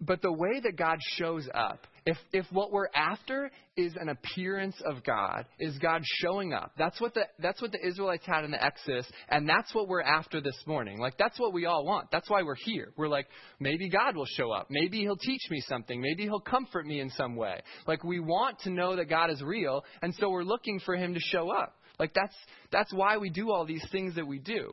but 0.00 0.22
the 0.22 0.32
way 0.32 0.60
that 0.62 0.76
God 0.76 0.98
shows 1.16 1.48
up, 1.52 1.86
if, 2.08 2.16
if 2.32 2.46
what 2.52 2.72
we're 2.72 2.88
after 2.94 3.50
is 3.76 3.94
an 4.00 4.08
appearance 4.08 4.76
of 4.86 5.04
God, 5.04 5.44
is 5.58 5.76
God 5.76 6.00
showing 6.22 6.54
up. 6.54 6.72
That's 6.78 6.98
what, 7.02 7.12
the, 7.12 7.24
that's 7.38 7.60
what 7.60 7.70
the 7.70 7.86
Israelites 7.86 8.24
had 8.24 8.46
in 8.46 8.50
the 8.50 8.64
Exodus, 8.64 9.06
and 9.28 9.46
that's 9.46 9.74
what 9.74 9.88
we're 9.88 10.00
after 10.00 10.40
this 10.40 10.56
morning. 10.66 10.98
Like, 10.98 11.18
that's 11.18 11.38
what 11.38 11.52
we 11.52 11.66
all 11.66 11.84
want. 11.84 12.10
That's 12.10 12.30
why 12.30 12.42
we're 12.42 12.56
here. 12.64 12.94
We're 12.96 13.08
like, 13.08 13.26
maybe 13.60 13.90
God 13.90 14.16
will 14.16 14.24
show 14.24 14.50
up. 14.52 14.68
Maybe 14.70 15.00
He'll 15.00 15.18
teach 15.18 15.42
me 15.50 15.60
something. 15.68 16.00
Maybe 16.00 16.22
He'll 16.22 16.40
comfort 16.40 16.86
me 16.86 17.00
in 17.00 17.10
some 17.10 17.36
way. 17.36 17.60
Like, 17.86 18.02
we 18.02 18.20
want 18.20 18.58
to 18.60 18.70
know 18.70 18.96
that 18.96 19.10
God 19.10 19.28
is 19.28 19.42
real, 19.42 19.84
and 20.00 20.14
so 20.14 20.30
we're 20.30 20.44
looking 20.44 20.80
for 20.80 20.96
Him 20.96 21.12
to 21.12 21.20
show 21.20 21.50
up. 21.50 21.74
Like, 21.98 22.14
that's, 22.14 22.34
that's 22.72 22.92
why 22.94 23.18
we 23.18 23.28
do 23.28 23.50
all 23.50 23.66
these 23.66 23.86
things 23.92 24.14
that 24.14 24.26
we 24.26 24.38
do. 24.38 24.72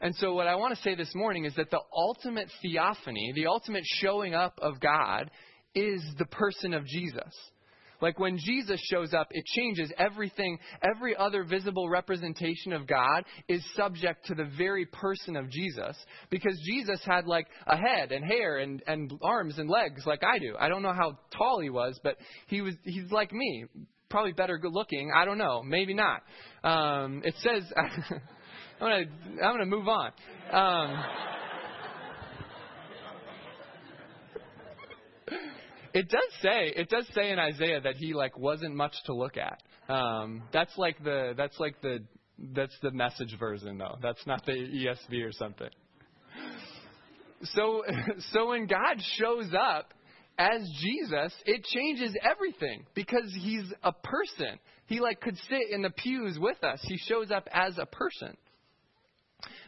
And 0.00 0.14
so, 0.14 0.32
what 0.32 0.46
I 0.46 0.54
want 0.54 0.74
to 0.74 0.82
say 0.82 0.94
this 0.94 1.12
morning 1.14 1.44
is 1.44 1.54
that 1.56 1.70
the 1.70 1.80
ultimate 1.92 2.48
theophany, 2.62 3.32
the 3.34 3.48
ultimate 3.48 3.82
showing 3.84 4.32
up 4.32 4.58
of 4.62 4.80
God, 4.80 5.30
is 5.74 6.02
the 6.18 6.26
person 6.26 6.74
of 6.74 6.84
Jesus. 6.86 7.32
Like 8.00 8.18
when 8.18 8.38
Jesus 8.38 8.80
shows 8.90 9.12
up, 9.12 9.28
it 9.30 9.44
changes 9.44 9.92
everything. 9.98 10.58
Every 10.82 11.14
other 11.16 11.44
visible 11.44 11.88
representation 11.88 12.72
of 12.72 12.86
God 12.86 13.24
is 13.48 13.64
subject 13.76 14.26
to 14.26 14.34
the 14.34 14.48
very 14.56 14.86
person 14.86 15.36
of 15.36 15.50
Jesus 15.50 15.96
because 16.30 16.58
Jesus 16.64 17.00
had 17.04 17.26
like 17.26 17.46
a 17.66 17.76
head 17.76 18.12
and 18.12 18.24
hair 18.24 18.58
and, 18.58 18.82
and 18.86 19.12
arms 19.22 19.58
and 19.58 19.68
legs 19.68 20.04
like 20.06 20.22
I 20.24 20.38
do. 20.38 20.54
I 20.58 20.68
don't 20.68 20.82
know 20.82 20.94
how 20.94 21.18
tall 21.36 21.60
he 21.60 21.70
was, 21.70 21.98
but 22.02 22.16
he 22.46 22.62
was 22.62 22.74
he's 22.84 23.10
like 23.10 23.32
me. 23.32 23.66
Probably 24.08 24.32
better 24.32 24.58
good 24.58 24.72
looking. 24.72 25.12
I 25.14 25.24
don't 25.24 25.38
know. 25.38 25.62
Maybe 25.62 25.94
not. 25.94 26.22
Um, 26.64 27.22
it 27.24 27.34
says 27.38 27.62
I'm 27.76 28.20
gonna 28.80 29.04
I'm 29.44 29.54
gonna 29.54 29.66
move 29.66 29.86
on. 29.86 30.10
Um, 30.50 31.04
it 35.94 36.08
does 36.08 36.32
say 36.42 36.72
it 36.76 36.88
does 36.88 37.06
say 37.14 37.30
in 37.30 37.38
Isaiah 37.38 37.80
that 37.80 37.96
he 37.96 38.14
like 38.14 38.38
wasn't 38.38 38.74
much 38.74 38.94
to 39.06 39.14
look 39.14 39.36
at. 39.36 39.62
Um, 39.92 40.42
that's 40.52 40.76
like 40.76 41.02
the 41.02 41.34
that's 41.36 41.58
like 41.58 41.80
the 41.82 42.04
that's 42.54 42.76
the 42.82 42.90
message 42.90 43.36
version 43.38 43.78
though. 43.78 43.98
That's 44.02 44.24
not 44.26 44.46
the 44.46 44.52
ESV 44.52 45.24
or 45.24 45.32
something. 45.32 45.70
So 47.42 47.82
so 48.32 48.50
when 48.50 48.66
God 48.66 48.96
shows 49.16 49.52
up 49.58 49.92
as 50.38 50.62
Jesus, 50.80 51.34
it 51.44 51.64
changes 51.64 52.16
everything 52.22 52.86
because 52.94 53.34
he's 53.38 53.72
a 53.82 53.92
person. 53.92 54.58
He 54.86 55.00
like 55.00 55.20
could 55.20 55.36
sit 55.48 55.70
in 55.70 55.82
the 55.82 55.90
pews 55.90 56.38
with 56.38 56.62
us. 56.64 56.80
He 56.82 56.96
shows 56.96 57.30
up 57.30 57.48
as 57.52 57.78
a 57.78 57.86
person. 57.86 58.36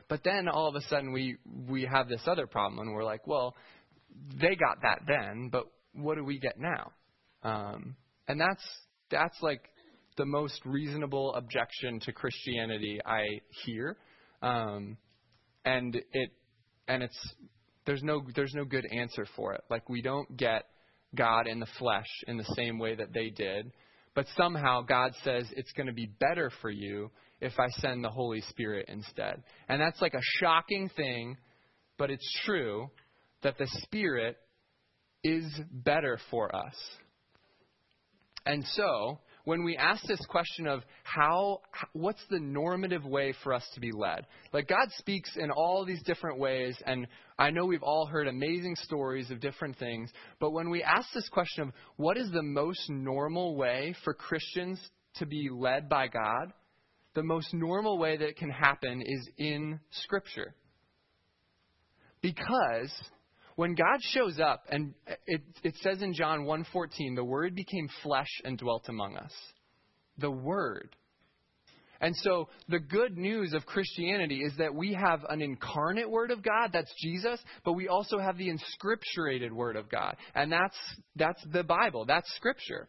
But 0.08 0.22
then 0.24 0.48
all 0.48 0.68
of 0.68 0.74
a 0.74 0.82
sudden 0.82 1.12
we 1.12 1.36
we 1.68 1.84
have 1.84 2.08
this 2.08 2.22
other 2.26 2.46
problem 2.46 2.86
and 2.86 2.94
we're 2.94 3.04
like, 3.04 3.26
well, 3.26 3.54
they 4.40 4.54
got 4.56 4.82
that 4.82 5.00
then, 5.06 5.48
but 5.50 5.66
what 5.94 6.16
do 6.16 6.24
we 6.24 6.38
get 6.38 6.58
now? 6.58 6.92
Um, 7.42 7.96
and 8.28 8.40
that's 8.40 8.64
that's 9.10 9.36
like 9.42 9.62
the 10.16 10.26
most 10.26 10.60
reasonable 10.64 11.34
objection 11.34 12.00
to 12.00 12.12
Christianity 12.12 13.00
I 13.04 13.40
hear, 13.64 13.96
um, 14.42 14.96
and 15.64 15.94
it 15.94 16.30
and 16.88 17.02
it's 17.02 17.34
there's 17.86 18.02
no 18.02 18.22
there's 18.34 18.54
no 18.54 18.64
good 18.64 18.86
answer 18.92 19.26
for 19.36 19.54
it. 19.54 19.62
Like 19.70 19.88
we 19.88 20.02
don't 20.02 20.36
get 20.36 20.64
God 21.14 21.46
in 21.46 21.60
the 21.60 21.66
flesh 21.78 22.08
in 22.26 22.36
the 22.36 22.54
same 22.56 22.78
way 22.78 22.94
that 22.94 23.12
they 23.12 23.30
did, 23.30 23.72
but 24.14 24.26
somehow 24.36 24.82
God 24.82 25.12
says 25.24 25.46
it's 25.56 25.72
going 25.72 25.86
to 25.86 25.92
be 25.92 26.06
better 26.20 26.50
for 26.60 26.70
you 26.70 27.10
if 27.40 27.58
I 27.58 27.66
send 27.80 28.04
the 28.04 28.10
Holy 28.10 28.40
Spirit 28.42 28.86
instead. 28.88 29.42
And 29.68 29.80
that's 29.80 30.00
like 30.00 30.14
a 30.14 30.22
shocking 30.40 30.88
thing, 30.96 31.36
but 31.98 32.10
it's 32.10 32.40
true 32.44 32.88
that 33.42 33.58
the 33.58 33.66
Spirit 33.82 34.36
is 35.24 35.44
better 35.70 36.18
for 36.30 36.54
us. 36.54 36.74
And 38.44 38.64
so, 38.72 39.20
when 39.44 39.64
we 39.64 39.76
ask 39.76 40.04
this 40.04 40.24
question 40.28 40.66
of 40.66 40.82
how, 41.04 41.60
what's 41.92 42.24
the 42.30 42.38
normative 42.38 43.04
way 43.04 43.34
for 43.42 43.52
us 43.52 43.64
to 43.74 43.80
be 43.80 43.92
led? 43.92 44.26
Like, 44.52 44.68
God 44.68 44.88
speaks 44.98 45.30
in 45.36 45.50
all 45.50 45.84
these 45.84 46.02
different 46.02 46.38
ways, 46.38 46.76
and 46.86 47.06
I 47.38 47.50
know 47.50 47.66
we've 47.66 47.82
all 47.82 48.06
heard 48.06 48.28
amazing 48.28 48.76
stories 48.76 49.30
of 49.30 49.40
different 49.40 49.78
things, 49.78 50.10
but 50.40 50.52
when 50.52 50.70
we 50.70 50.82
ask 50.82 51.08
this 51.12 51.28
question 51.28 51.64
of 51.64 51.72
what 51.96 52.16
is 52.16 52.30
the 52.30 52.42
most 52.42 52.88
normal 52.88 53.56
way 53.56 53.94
for 54.04 54.14
Christians 54.14 54.80
to 55.16 55.26
be 55.26 55.48
led 55.50 55.88
by 55.88 56.08
God, 56.08 56.52
the 57.14 57.22
most 57.22 57.52
normal 57.52 57.98
way 57.98 58.16
that 58.16 58.36
can 58.36 58.50
happen 58.50 59.02
is 59.04 59.28
in 59.38 59.78
Scripture. 59.90 60.54
Because 62.22 62.92
when 63.56 63.74
God 63.74 63.98
shows 64.00 64.38
up, 64.40 64.64
and 64.70 64.94
it, 65.26 65.42
it 65.62 65.74
says 65.82 66.02
in 66.02 66.14
John 66.14 66.40
1.14, 66.40 67.14
the 67.14 67.24
Word 67.24 67.54
became 67.54 67.88
flesh 68.02 68.30
and 68.44 68.58
dwelt 68.58 68.86
among 68.88 69.16
us. 69.16 69.32
The 70.18 70.30
Word. 70.30 70.96
And 72.00 72.16
so 72.16 72.48
the 72.68 72.80
good 72.80 73.16
news 73.16 73.52
of 73.52 73.64
Christianity 73.64 74.40
is 74.40 74.52
that 74.58 74.74
we 74.74 74.92
have 74.94 75.20
an 75.28 75.40
incarnate 75.40 76.10
Word 76.10 76.32
of 76.32 76.42
God, 76.42 76.70
that's 76.72 76.92
Jesus, 77.00 77.40
but 77.64 77.74
we 77.74 77.88
also 77.88 78.18
have 78.18 78.36
the 78.36 78.50
inscripturated 78.50 79.52
Word 79.52 79.76
of 79.76 79.88
God. 79.88 80.16
And 80.34 80.50
that's, 80.50 80.76
that's 81.14 81.42
the 81.52 81.62
Bible, 81.62 82.04
that's 82.04 82.30
Scripture. 82.34 82.88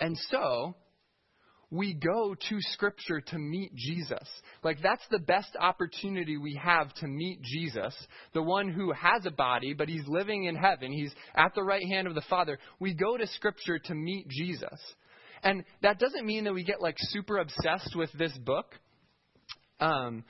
And 0.00 0.16
so, 0.30 0.74
we 1.74 1.92
go 1.92 2.36
to 2.36 2.56
Scripture 2.72 3.20
to 3.20 3.36
meet 3.36 3.74
Jesus. 3.74 4.28
Like, 4.62 4.78
that's 4.80 5.04
the 5.10 5.18
best 5.18 5.56
opportunity 5.58 6.36
we 6.36 6.54
have 6.62 6.94
to 6.94 7.08
meet 7.08 7.42
Jesus, 7.42 7.94
the 8.32 8.42
one 8.42 8.68
who 8.68 8.92
has 8.92 9.26
a 9.26 9.32
body, 9.32 9.74
but 9.74 9.88
he's 9.88 10.06
living 10.06 10.44
in 10.44 10.54
heaven. 10.54 10.92
He's 10.92 11.12
at 11.34 11.52
the 11.56 11.64
right 11.64 11.84
hand 11.84 12.06
of 12.06 12.14
the 12.14 12.22
Father. 12.30 12.58
We 12.78 12.94
go 12.94 13.16
to 13.16 13.26
Scripture 13.26 13.80
to 13.80 13.94
meet 13.94 14.28
Jesus. 14.28 14.78
And 15.42 15.64
that 15.82 15.98
doesn't 15.98 16.24
mean 16.24 16.44
that 16.44 16.54
we 16.54 16.62
get, 16.62 16.80
like, 16.80 16.94
super 16.98 17.38
obsessed 17.38 17.96
with 17.96 18.10
this 18.12 18.36
book. 18.38 18.66
Um, 19.80 20.24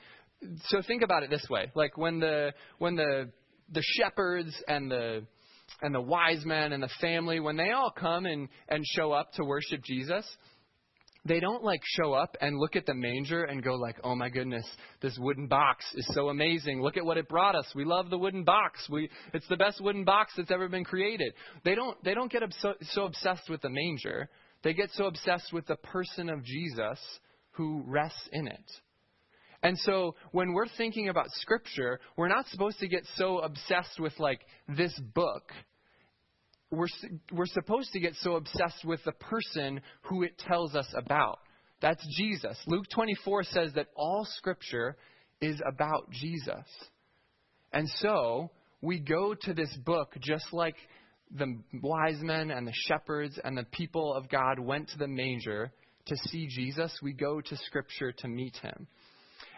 so 0.69 0.81
think 0.81 1.03
about 1.03 1.21
it 1.21 1.29
this 1.29 1.45
way. 1.47 1.71
Like, 1.75 1.95
when 1.95 2.19
the, 2.19 2.53
when 2.79 2.95
the, 2.95 3.29
the 3.71 3.83
shepherds 3.83 4.55
and 4.67 4.89
the, 4.89 5.25
and 5.83 5.93
the 5.93 6.01
wise 6.01 6.43
men 6.43 6.73
and 6.73 6.81
the 6.81 6.89
family, 6.99 7.39
when 7.39 7.55
they 7.55 7.69
all 7.69 7.91
come 7.95 8.25
and, 8.25 8.49
and 8.67 8.83
show 8.95 9.11
up 9.11 9.31
to 9.33 9.43
worship 9.43 9.83
Jesus, 9.83 10.25
they 11.25 11.39
don't 11.39 11.63
like 11.63 11.81
show 11.83 12.13
up 12.13 12.37
and 12.39 12.57
look 12.57 12.75
at 12.75 12.85
the 12.85 12.93
manger 12.93 13.43
and 13.45 13.63
go 13.63 13.73
like, 13.73 13.97
"Oh 14.03 14.15
my 14.15 14.29
goodness, 14.29 14.65
this 15.01 15.17
wooden 15.17 15.47
box 15.47 15.83
is 15.95 16.07
so 16.13 16.29
amazing. 16.29 16.81
Look 16.81 16.97
at 16.97 17.05
what 17.05 17.17
it 17.17 17.27
brought 17.27 17.55
us. 17.55 17.65
We 17.75 17.83
love 17.83 18.09
the 18.09 18.17
wooden 18.17 18.43
box. 18.43 18.87
We 18.89 19.09
it's 19.33 19.47
the 19.47 19.57
best 19.57 19.81
wooden 19.81 20.03
box 20.03 20.33
that's 20.37 20.51
ever 20.51 20.69
been 20.69 20.83
created." 20.83 21.33
They 21.63 21.75
don't 21.75 22.01
they 22.03 22.13
don't 22.13 22.31
get 22.31 22.43
so, 22.59 22.75
so 22.81 23.05
obsessed 23.05 23.49
with 23.49 23.61
the 23.61 23.69
manger. 23.69 24.29
They 24.63 24.73
get 24.73 24.91
so 24.91 25.05
obsessed 25.05 25.51
with 25.51 25.65
the 25.65 25.77
person 25.77 26.29
of 26.29 26.43
Jesus 26.43 26.99
who 27.51 27.83
rests 27.85 28.29
in 28.31 28.47
it. 28.47 28.71
And 29.63 29.77
so 29.79 30.15
when 30.31 30.53
we're 30.53 30.67
thinking 30.77 31.09
about 31.09 31.25
scripture, 31.31 31.99
we're 32.17 32.27
not 32.27 32.45
supposed 32.47 32.79
to 32.79 32.87
get 32.87 33.03
so 33.15 33.39
obsessed 33.39 33.99
with 33.99 34.13
like 34.19 34.41
this 34.67 34.97
book 35.15 35.51
we're, 36.75 36.87
we're 37.31 37.45
supposed 37.45 37.91
to 37.93 37.99
get 37.99 38.13
so 38.21 38.35
obsessed 38.35 38.85
with 38.85 39.03
the 39.03 39.11
person 39.13 39.81
who 40.03 40.23
it 40.23 40.37
tells 40.37 40.75
us 40.75 40.87
about. 40.95 41.39
That's 41.81 42.05
Jesus. 42.17 42.57
Luke 42.67 42.85
24 42.93 43.43
says 43.43 43.71
that 43.75 43.87
all 43.95 44.25
Scripture 44.37 44.95
is 45.41 45.59
about 45.67 46.09
Jesus. 46.11 46.65
And 47.73 47.89
so 47.97 48.51
we 48.81 48.99
go 48.99 49.33
to 49.33 49.53
this 49.53 49.75
book 49.85 50.15
just 50.21 50.53
like 50.53 50.75
the 51.31 51.59
wise 51.81 52.21
men 52.21 52.51
and 52.51 52.67
the 52.67 52.73
shepherds 52.87 53.39
and 53.43 53.57
the 53.57 53.65
people 53.71 54.13
of 54.13 54.29
God 54.29 54.59
went 54.59 54.89
to 54.89 54.97
the 54.97 55.07
manger 55.07 55.71
to 56.05 56.15
see 56.29 56.47
Jesus. 56.47 56.97
We 57.01 57.13
go 57.13 57.41
to 57.41 57.57
Scripture 57.57 58.11
to 58.19 58.27
meet 58.27 58.55
him. 58.57 58.87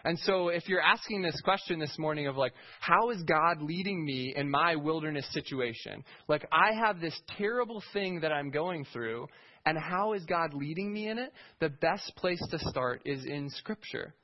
And 0.04 0.18
so 0.20 0.48
if 0.48 0.68
you're 0.68 0.80
asking 0.80 1.22
this 1.22 1.40
question 1.42 1.78
this 1.78 1.96
morning 1.98 2.26
of 2.26 2.36
like, 2.36 2.52
how 2.80 3.10
is 3.10 3.22
God 3.22 3.60
leading 3.60 4.04
me 4.04 4.34
in 4.36 4.50
my 4.50 4.76
wilderness 4.76 5.26
situation? 5.32 6.04
Like, 6.28 6.46
I 6.52 6.72
have 6.74 7.00
this 7.00 7.18
terrible 7.36 7.82
thing 7.92 8.20
that 8.20 8.32
I'm 8.32 8.50
going 8.50 8.86
through, 8.92 9.26
and 9.66 9.76
how 9.78 10.12
is 10.12 10.24
God 10.24 10.54
leading 10.54 10.92
me 10.92 11.08
in 11.08 11.18
it? 11.18 11.32
The 11.60 11.68
best 11.68 12.12
place 12.16 12.42
to 12.50 12.58
start 12.58 13.02
is 13.04 13.24
in 13.24 13.50
Scripture. 13.50 14.14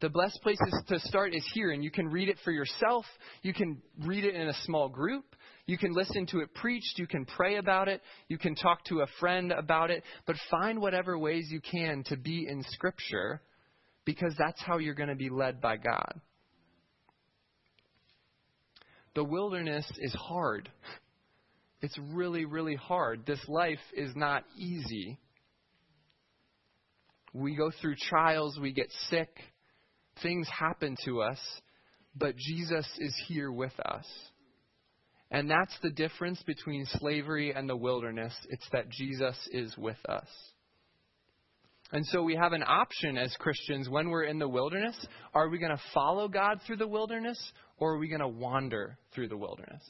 The 0.00 0.10
best 0.10 0.42
place 0.42 0.58
to 0.88 0.98
start 0.98 1.32
is 1.32 1.48
here, 1.54 1.70
and 1.70 1.84
you 1.84 1.90
can 1.90 2.08
read 2.08 2.28
it 2.28 2.36
for 2.44 2.50
yourself. 2.50 3.04
You 3.42 3.54
can 3.54 3.80
read 4.04 4.24
it 4.24 4.34
in 4.34 4.48
a 4.48 4.54
small 4.64 4.88
group. 4.88 5.24
You 5.66 5.78
can 5.78 5.92
listen 5.92 6.26
to 6.26 6.40
it 6.40 6.52
preached. 6.54 6.98
You 6.98 7.06
can 7.06 7.24
pray 7.24 7.56
about 7.56 7.86
it. 7.86 8.00
You 8.26 8.36
can 8.36 8.56
talk 8.56 8.84
to 8.86 9.02
a 9.02 9.06
friend 9.20 9.52
about 9.52 9.92
it. 9.92 10.02
But 10.26 10.34
find 10.50 10.80
whatever 10.80 11.16
ways 11.16 11.48
you 11.50 11.60
can 11.60 12.02
to 12.06 12.16
be 12.16 12.48
in 12.48 12.64
Scripture 12.70 13.42
because 14.04 14.34
that's 14.38 14.60
how 14.62 14.78
you're 14.78 14.94
going 14.94 15.08
to 15.08 15.14
be 15.14 15.30
led 15.30 15.60
by 15.60 15.76
God. 15.76 16.20
The 19.14 19.24
wilderness 19.24 19.86
is 19.98 20.14
hard. 20.14 20.70
It's 21.80 21.98
really, 21.98 22.44
really 22.44 22.76
hard. 22.76 23.26
This 23.26 23.44
life 23.48 23.80
is 23.94 24.14
not 24.16 24.44
easy. 24.56 25.18
We 27.34 27.56
go 27.56 27.70
through 27.80 27.96
trials, 27.96 28.58
we 28.60 28.72
get 28.72 28.90
sick, 29.08 29.28
things 30.22 30.46
happen 30.48 30.96
to 31.04 31.22
us, 31.22 31.38
but 32.14 32.36
Jesus 32.36 32.86
is 32.98 33.14
here 33.26 33.50
with 33.50 33.72
us. 33.80 34.06
And 35.30 35.50
that's 35.50 35.74
the 35.82 35.90
difference 35.90 36.42
between 36.42 36.84
slavery 36.86 37.54
and 37.54 37.68
the 37.68 37.76
wilderness. 37.76 38.34
It's 38.50 38.68
that 38.72 38.90
Jesus 38.90 39.36
is 39.50 39.74
with 39.78 39.96
us. 40.06 40.28
And 41.92 42.06
so 42.06 42.22
we 42.22 42.34
have 42.36 42.54
an 42.54 42.64
option 42.66 43.18
as 43.18 43.36
Christians 43.38 43.88
when 43.88 44.08
we're 44.08 44.24
in 44.24 44.38
the 44.38 44.48
wilderness. 44.48 44.96
Are 45.34 45.50
we 45.50 45.58
going 45.58 45.76
to 45.76 45.82
follow 45.92 46.26
God 46.26 46.60
through 46.66 46.78
the 46.78 46.88
wilderness 46.88 47.38
or 47.78 47.94
are 47.94 47.98
we 47.98 48.08
going 48.08 48.20
to 48.20 48.28
wander 48.28 48.96
through 49.14 49.28
the 49.28 49.36
wilderness? 49.36 49.82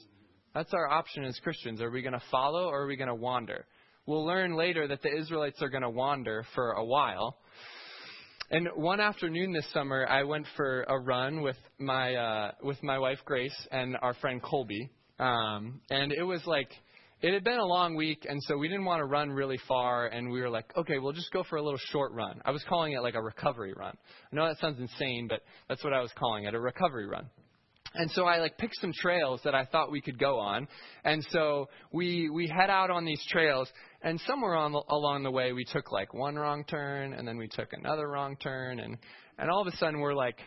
That's 0.53 0.74
our 0.74 0.88
option 0.88 1.24
as 1.24 1.38
Christians. 1.38 1.80
Are 1.80 1.90
we 1.90 2.03
going 2.03 2.12
to 2.12 2.22
follow 2.30 2.68
or 2.68 2.82
are 2.82 2.86
we 2.86 2.96
going 2.96 3.09
to 3.09 3.14
wander? 3.14 3.66
We'll 4.05 4.26
learn 4.26 4.57
later 4.57 4.88
that 4.88 5.00
the 5.03 5.16
Israelites 5.16 5.62
are 5.62 5.68
going 5.68 5.84
to 5.84 5.90
wander 5.90 6.44
for 6.57 6.72
a 6.72 6.84
while. 6.84 7.38
And 8.50 8.68
one 8.74 8.98
afternoon 8.98 9.53
this 9.53 9.70
summer, 9.72 10.05
I 10.07 10.24
went 10.24 10.46
for 10.57 10.82
a 10.82 10.98
run 10.98 11.40
with 11.40 11.57
my 11.78 12.14
uh, 12.16 12.50
with 12.62 12.82
my 12.82 12.98
wife 12.98 13.20
Grace 13.24 13.57
and 13.70 13.96
our 14.03 14.12
friend 14.12 14.42
Colby, 14.42 14.90
um, 15.18 15.80
and 15.88 16.12
it 16.12 16.22
was 16.22 16.42
like 16.44 16.68
it 17.23 17.33
had 17.33 17.45
been 17.45 17.59
a 17.59 17.64
long 17.64 17.95
week, 17.95 18.27
and 18.29 18.43
so 18.43 18.57
we 18.59 18.66
didn't 18.66 18.85
want 18.85 18.99
to 18.99 19.05
run 19.05 19.31
really 19.31 19.59
far, 19.68 20.09
and 20.09 20.29
we 20.29 20.41
were 20.41 20.51
like, 20.51 20.77
okay, 20.77 20.99
we'll 20.99 21.12
just 21.12 21.31
go 21.31 21.45
for 21.49 21.57
a 21.57 21.62
little 21.62 21.79
short 21.91 22.12
run. 22.12 22.41
I 22.45 22.51
was 22.51 22.64
calling 22.68 22.95
it 22.95 23.01
like 23.01 23.14
a 23.14 23.23
recovery 23.23 23.73
run. 23.75 23.97
I 24.33 24.37
know 24.37 24.49
that 24.49 24.59
sounds 24.59 24.81
insane, 24.81 25.29
but 25.29 25.43
that's 25.68 25.85
what 25.85 25.93
I 25.93 26.01
was 26.01 26.11
calling 26.18 26.45
it, 26.45 26.55
a 26.55 26.61
recovery 26.61 27.07
run. 27.07 27.31
And 27.95 28.11
so 28.11 28.25
I 28.25 28.39
like 28.39 28.59
picked 28.59 28.77
some 28.81 28.93
trails 28.93 29.41
that 29.45 29.55
I 29.55 29.66
thought 29.66 29.93
we 29.93 30.01
could 30.01 30.18
go 30.18 30.39
on. 30.39 30.66
And 31.05 31.25
so 31.31 31.68
we 31.93 32.31
we 32.31 32.49
head 32.49 32.70
out 32.70 32.91
on 32.91 33.05
these 33.05 33.23
trails 33.29 33.68
and 34.03 34.18
somewhere 34.20 34.55
on 34.55 34.75
along 34.89 35.25
the 35.25 35.31
way 35.31 35.53
we 35.53 35.64
took 35.64 35.93
like 35.93 36.14
one 36.14 36.37
wrong 36.37 36.64
turn 36.64 37.12
and 37.12 37.29
then 37.29 37.37
we 37.37 37.49
took 37.49 37.68
another 37.73 38.09
wrong 38.09 38.37
turn 38.37 38.81
and 38.81 38.97
and 39.39 39.51
all 39.51 39.61
of 39.61 39.66
a 39.66 39.77
sudden 39.77 40.01
we're 40.01 40.14
like 40.14 40.39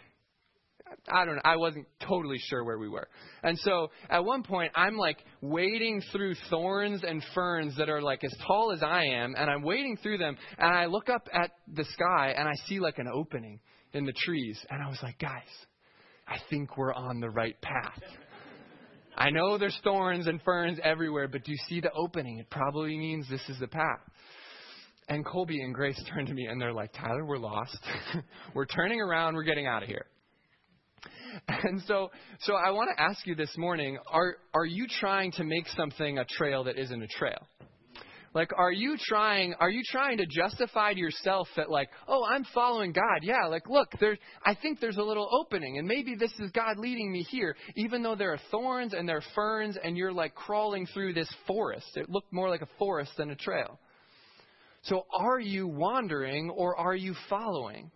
I 1.11 1.25
don't 1.25 1.35
know. 1.35 1.41
I 1.43 1.55
wasn't 1.55 1.87
totally 1.99 2.37
sure 2.37 2.63
where 2.63 2.77
we 2.77 2.89
were. 2.89 3.07
And 3.43 3.57
so 3.59 3.91
at 4.09 4.23
one 4.23 4.43
point, 4.43 4.71
I'm 4.75 4.97
like 4.97 5.17
wading 5.41 6.01
through 6.11 6.35
thorns 6.49 7.01
and 7.03 7.23
ferns 7.33 7.75
that 7.77 7.89
are 7.89 8.01
like 8.01 8.23
as 8.23 8.33
tall 8.45 8.71
as 8.71 8.81
I 8.81 9.03
am, 9.05 9.35
and 9.37 9.49
I'm 9.49 9.61
wading 9.61 9.97
through 10.01 10.17
them, 10.17 10.37
and 10.57 10.75
I 10.75 10.85
look 10.85 11.09
up 11.09 11.27
at 11.33 11.51
the 11.73 11.85
sky 11.85 12.33
and 12.37 12.47
I 12.47 12.53
see 12.67 12.79
like 12.79 12.97
an 12.97 13.07
opening 13.07 13.59
in 13.93 14.05
the 14.05 14.13
trees, 14.25 14.59
and 14.69 14.81
I 14.83 14.89
was 14.89 14.99
like, 15.01 15.19
guys, 15.19 15.41
I 16.27 16.37
think 16.49 16.77
we're 16.77 16.93
on 16.93 17.19
the 17.19 17.29
right 17.29 17.59
path. 17.61 18.01
I 19.17 19.29
know 19.29 19.57
there's 19.57 19.79
thorns 19.83 20.27
and 20.27 20.41
ferns 20.41 20.79
everywhere, 20.83 21.27
but 21.27 21.43
do 21.43 21.51
you 21.51 21.57
see 21.69 21.79
the 21.79 21.91
opening? 21.93 22.39
It 22.39 22.49
probably 22.49 22.97
means 22.97 23.29
this 23.29 23.47
is 23.47 23.59
the 23.59 23.67
path. 23.67 24.01
And 25.07 25.25
Colby 25.25 25.61
and 25.61 25.73
Grace 25.73 26.01
turn 26.13 26.25
to 26.25 26.33
me 26.33 26.47
and 26.47 26.59
they're 26.59 26.73
like, 26.73 26.91
Tyler, 26.93 27.25
we're 27.25 27.37
lost. 27.37 27.79
we're 28.53 28.65
turning 28.65 28.99
around. 28.99 29.35
We're 29.35 29.43
getting 29.43 29.67
out 29.67 29.83
of 29.83 29.87
here. 29.87 30.05
And 31.63 31.81
so, 31.85 32.11
so 32.41 32.53
I 32.55 32.71
want 32.71 32.89
to 32.95 33.01
ask 33.01 33.27
you 33.27 33.35
this 33.35 33.55
morning: 33.57 33.97
Are 34.11 34.37
are 34.53 34.65
you 34.65 34.87
trying 34.87 35.31
to 35.33 35.43
make 35.43 35.67
something 35.69 36.17
a 36.17 36.25
trail 36.25 36.63
that 36.63 36.77
isn't 36.77 37.01
a 37.01 37.07
trail? 37.07 37.47
Like, 38.35 38.51
are 38.57 38.71
you 38.71 38.97
trying, 38.99 39.55
are 39.61 39.69
you 39.69 39.81
trying 39.89 40.17
to 40.17 40.25
justify 40.25 40.93
to 40.93 40.99
yourself 40.99 41.47
that 41.55 41.71
like, 41.71 41.89
oh, 42.05 42.25
I'm 42.29 42.43
following 42.53 42.91
God. 42.91 43.19
Yeah, 43.21 43.45
like, 43.45 43.69
look, 43.69 43.87
there's, 44.01 44.17
I 44.45 44.53
think 44.53 44.81
there's 44.81 44.97
a 44.97 45.03
little 45.03 45.29
opening 45.31 45.77
and 45.77 45.87
maybe 45.87 46.15
this 46.15 46.33
is 46.39 46.51
God 46.51 46.77
leading 46.77 47.13
me 47.13 47.23
here, 47.23 47.55
even 47.77 48.03
though 48.03 48.15
there 48.15 48.33
are 48.33 48.39
thorns 48.51 48.93
and 48.93 49.07
there 49.07 49.17
are 49.17 49.33
ferns 49.33 49.77
and 49.81 49.95
you're 49.95 50.11
like 50.11 50.35
crawling 50.35 50.85
through 50.87 51.13
this 51.13 51.33
forest. 51.47 51.87
It 51.95 52.09
looked 52.09 52.33
more 52.33 52.49
like 52.49 52.61
a 52.61 52.67
forest 52.77 53.13
than 53.17 53.31
a 53.31 53.35
trail. 53.37 53.79
So 54.81 55.05
are 55.17 55.39
you 55.39 55.69
wandering 55.69 56.49
or 56.49 56.75
are 56.75 56.95
you 56.95 57.15
following? 57.29 57.89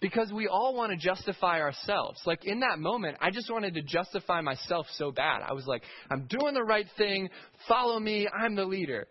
Because 0.00 0.30
we 0.32 0.46
all 0.46 0.74
want 0.74 0.92
to 0.92 0.98
justify 0.98 1.60
ourselves. 1.60 2.20
Like 2.26 2.44
in 2.44 2.60
that 2.60 2.78
moment, 2.78 3.16
I 3.20 3.30
just 3.30 3.50
wanted 3.50 3.74
to 3.74 3.82
justify 3.82 4.40
myself 4.40 4.86
so 4.92 5.10
bad. 5.10 5.40
I 5.46 5.54
was 5.54 5.66
like, 5.66 5.82
I'm 6.10 6.26
doing 6.26 6.54
the 6.54 6.62
right 6.62 6.86
thing. 6.98 7.30
Follow 7.66 7.98
me. 7.98 8.28
I'm 8.28 8.54
the 8.54 8.64
leader 8.64 9.06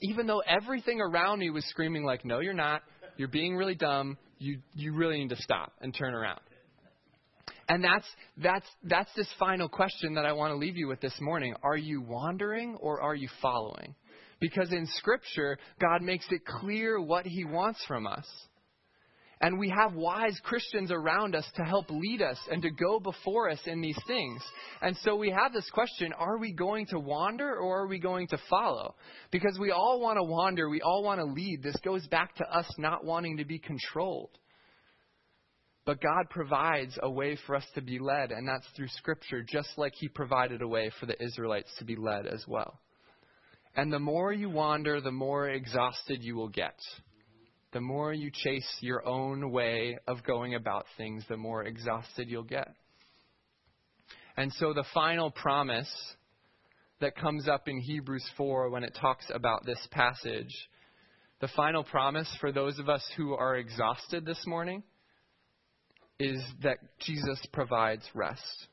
even 0.00 0.26
though 0.26 0.42
everything 0.46 1.00
around 1.00 1.40
me 1.40 1.50
was 1.50 1.64
screaming 1.66 2.04
like, 2.04 2.24
"No, 2.24 2.40
you're 2.40 2.54
not. 2.54 2.82
You're 3.16 3.28
being 3.28 3.56
really 3.56 3.74
dumb. 3.74 4.16
You 4.38 4.60
you 4.74 4.94
really 4.94 5.18
need 5.18 5.30
to 5.30 5.42
stop 5.42 5.72
and 5.80 5.94
turn 5.94 6.14
around." 6.14 6.40
And 7.68 7.84
that's 7.84 8.06
that's 8.36 8.66
that's 8.84 9.12
this 9.14 9.28
final 9.38 9.68
question 9.68 10.14
that 10.14 10.26
I 10.26 10.32
want 10.32 10.52
to 10.52 10.56
leave 10.56 10.76
you 10.76 10.88
with 10.88 11.00
this 11.00 11.18
morning. 11.20 11.54
Are 11.62 11.76
you 11.76 12.00
wandering 12.00 12.76
or 12.80 13.00
are 13.00 13.14
you 13.14 13.28
following? 13.40 13.94
Because 14.40 14.72
in 14.72 14.86
scripture, 14.86 15.58
God 15.78 16.00
makes 16.02 16.24
it 16.30 16.44
clear 16.46 17.00
what 17.00 17.26
he 17.26 17.44
wants 17.44 17.84
from 17.86 18.06
us. 18.06 18.26
And 19.42 19.58
we 19.58 19.70
have 19.70 19.94
wise 19.94 20.38
Christians 20.42 20.90
around 20.92 21.34
us 21.34 21.46
to 21.56 21.64
help 21.64 21.90
lead 21.90 22.20
us 22.20 22.38
and 22.50 22.60
to 22.60 22.70
go 22.70 23.00
before 23.00 23.48
us 23.48 23.60
in 23.64 23.80
these 23.80 23.98
things. 24.06 24.42
And 24.82 24.94
so 24.98 25.16
we 25.16 25.30
have 25.30 25.54
this 25.54 25.68
question 25.70 26.12
are 26.12 26.36
we 26.36 26.52
going 26.52 26.86
to 26.86 26.98
wander 26.98 27.56
or 27.56 27.82
are 27.82 27.86
we 27.86 27.98
going 27.98 28.26
to 28.28 28.38
follow? 28.50 28.94
Because 29.30 29.58
we 29.58 29.70
all 29.70 29.98
want 30.00 30.18
to 30.18 30.22
wander, 30.22 30.68
we 30.68 30.82
all 30.82 31.02
want 31.02 31.20
to 31.20 31.24
lead. 31.24 31.62
This 31.62 31.76
goes 31.82 32.06
back 32.08 32.34
to 32.36 32.44
us 32.44 32.70
not 32.76 33.04
wanting 33.04 33.38
to 33.38 33.46
be 33.46 33.58
controlled. 33.58 34.30
But 35.86 36.02
God 36.02 36.28
provides 36.28 36.98
a 37.02 37.10
way 37.10 37.38
for 37.46 37.56
us 37.56 37.64
to 37.74 37.80
be 37.80 37.98
led, 37.98 38.32
and 38.32 38.46
that's 38.46 38.66
through 38.76 38.88
Scripture, 38.88 39.42
just 39.42 39.70
like 39.78 39.94
He 39.96 40.08
provided 40.08 40.60
a 40.60 40.68
way 40.68 40.90
for 41.00 41.06
the 41.06 41.20
Israelites 41.20 41.72
to 41.78 41.86
be 41.86 41.96
led 41.96 42.26
as 42.26 42.44
well. 42.46 42.78
And 43.74 43.90
the 43.90 43.98
more 43.98 44.32
you 44.32 44.50
wander, 44.50 45.00
the 45.00 45.10
more 45.10 45.48
exhausted 45.48 46.22
you 46.22 46.36
will 46.36 46.48
get 46.50 46.76
the 47.72 47.80
more 47.80 48.12
you 48.12 48.30
chase 48.32 48.68
your 48.80 49.06
own 49.06 49.50
way 49.50 49.98
of 50.06 50.24
going 50.24 50.54
about 50.54 50.86
things, 50.96 51.24
the 51.28 51.36
more 51.36 51.64
exhausted 51.64 52.28
you'll 52.28 52.42
get. 52.42 52.68
And 54.36 54.52
so 54.54 54.72
the 54.72 54.84
final 54.92 55.30
promise 55.30 55.90
that 57.00 57.16
comes 57.16 57.48
up 57.48 57.68
in 57.68 57.80
Hebrews 57.80 58.24
4 58.36 58.70
when 58.70 58.84
it 58.84 58.96
talks 59.00 59.26
about 59.32 59.64
this 59.64 59.78
passage, 59.90 60.54
the 61.40 61.48
final 61.48 61.84
promise 61.84 62.28
for 62.40 62.52
those 62.52 62.78
of 62.78 62.88
us 62.88 63.04
who 63.16 63.34
are 63.34 63.56
exhausted 63.56 64.24
this 64.24 64.42
morning 64.46 64.82
is 66.18 66.42
that 66.62 66.78
Jesus 67.00 67.40
provides 67.52 68.02
rest. 68.14 68.66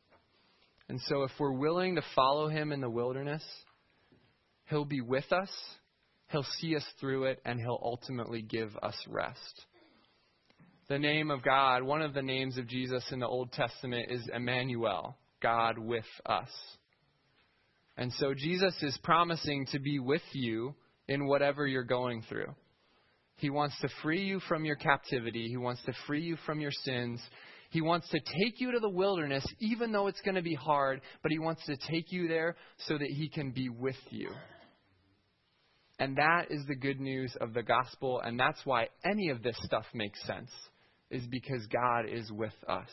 And 0.89 0.99
so 1.07 1.23
if 1.23 1.31
we're 1.39 1.51
willing 1.51 1.95
to 1.95 2.01
follow 2.15 2.49
him 2.49 2.71
in 2.71 2.81
the 2.81 2.89
wilderness, 2.89 3.43
he'll 4.69 4.85
be 4.85 5.01
with 5.01 5.31
us 5.31 5.49
He'll 6.29 6.45
see 6.59 6.75
us 6.75 6.85
through 6.99 7.25
it, 7.25 7.39
and 7.45 7.59
He'll 7.59 7.79
ultimately 7.81 8.41
give 8.41 8.75
us 8.81 8.95
rest. 9.07 9.65
The 10.89 10.99
name 10.99 11.31
of 11.31 11.43
God, 11.43 11.83
one 11.83 12.01
of 12.01 12.13
the 12.13 12.21
names 12.21 12.57
of 12.57 12.67
Jesus 12.67 13.03
in 13.11 13.19
the 13.19 13.27
Old 13.27 13.51
Testament 13.51 14.09
is 14.09 14.27
Emmanuel, 14.33 15.17
God 15.41 15.77
with 15.77 16.05
us. 16.25 16.49
And 17.97 18.13
so 18.13 18.33
Jesus 18.33 18.75
is 18.81 18.97
promising 19.03 19.65
to 19.71 19.79
be 19.79 19.99
with 19.99 20.21
you 20.33 20.75
in 21.07 21.27
whatever 21.27 21.65
you're 21.65 21.83
going 21.83 22.23
through. 22.29 22.53
He 23.35 23.49
wants 23.49 23.79
to 23.81 23.89
free 24.01 24.23
you 24.23 24.39
from 24.47 24.65
your 24.65 24.75
captivity. 24.75 25.47
He 25.47 25.57
wants 25.57 25.81
to 25.85 25.93
free 26.05 26.21
you 26.21 26.37
from 26.45 26.59
your 26.59 26.71
sins. 26.71 27.21
He 27.69 27.81
wants 27.81 28.07
to 28.09 28.19
take 28.19 28.59
you 28.59 28.71
to 28.71 28.79
the 28.79 28.89
wilderness, 28.89 29.45
even 29.59 29.91
though 29.91 30.07
it's 30.07 30.21
going 30.21 30.35
to 30.35 30.41
be 30.41 30.55
hard, 30.55 31.01
but 31.21 31.31
He 31.31 31.39
wants 31.39 31.65
to 31.65 31.75
take 31.75 32.11
you 32.11 32.27
there 32.27 32.55
so 32.87 32.97
that 32.97 33.09
He 33.09 33.29
can 33.29 33.51
be 33.51 33.69
with 33.69 33.97
you. 34.09 34.29
And 35.99 36.15
that 36.17 36.47
is 36.51 36.65
the 36.67 36.75
good 36.75 36.99
news 36.99 37.35
of 37.41 37.53
the 37.53 37.63
gospel, 37.63 38.21
and 38.23 38.39
that's 38.39 38.63
why 38.65 38.89
any 39.03 39.29
of 39.29 39.41
this 39.41 39.57
stuff 39.63 39.85
makes 39.93 40.21
sense, 40.27 40.51
is 41.09 41.25
because 41.27 41.65
God 41.67 42.05
is 42.07 42.31
with 42.31 42.53
us. 42.67 42.89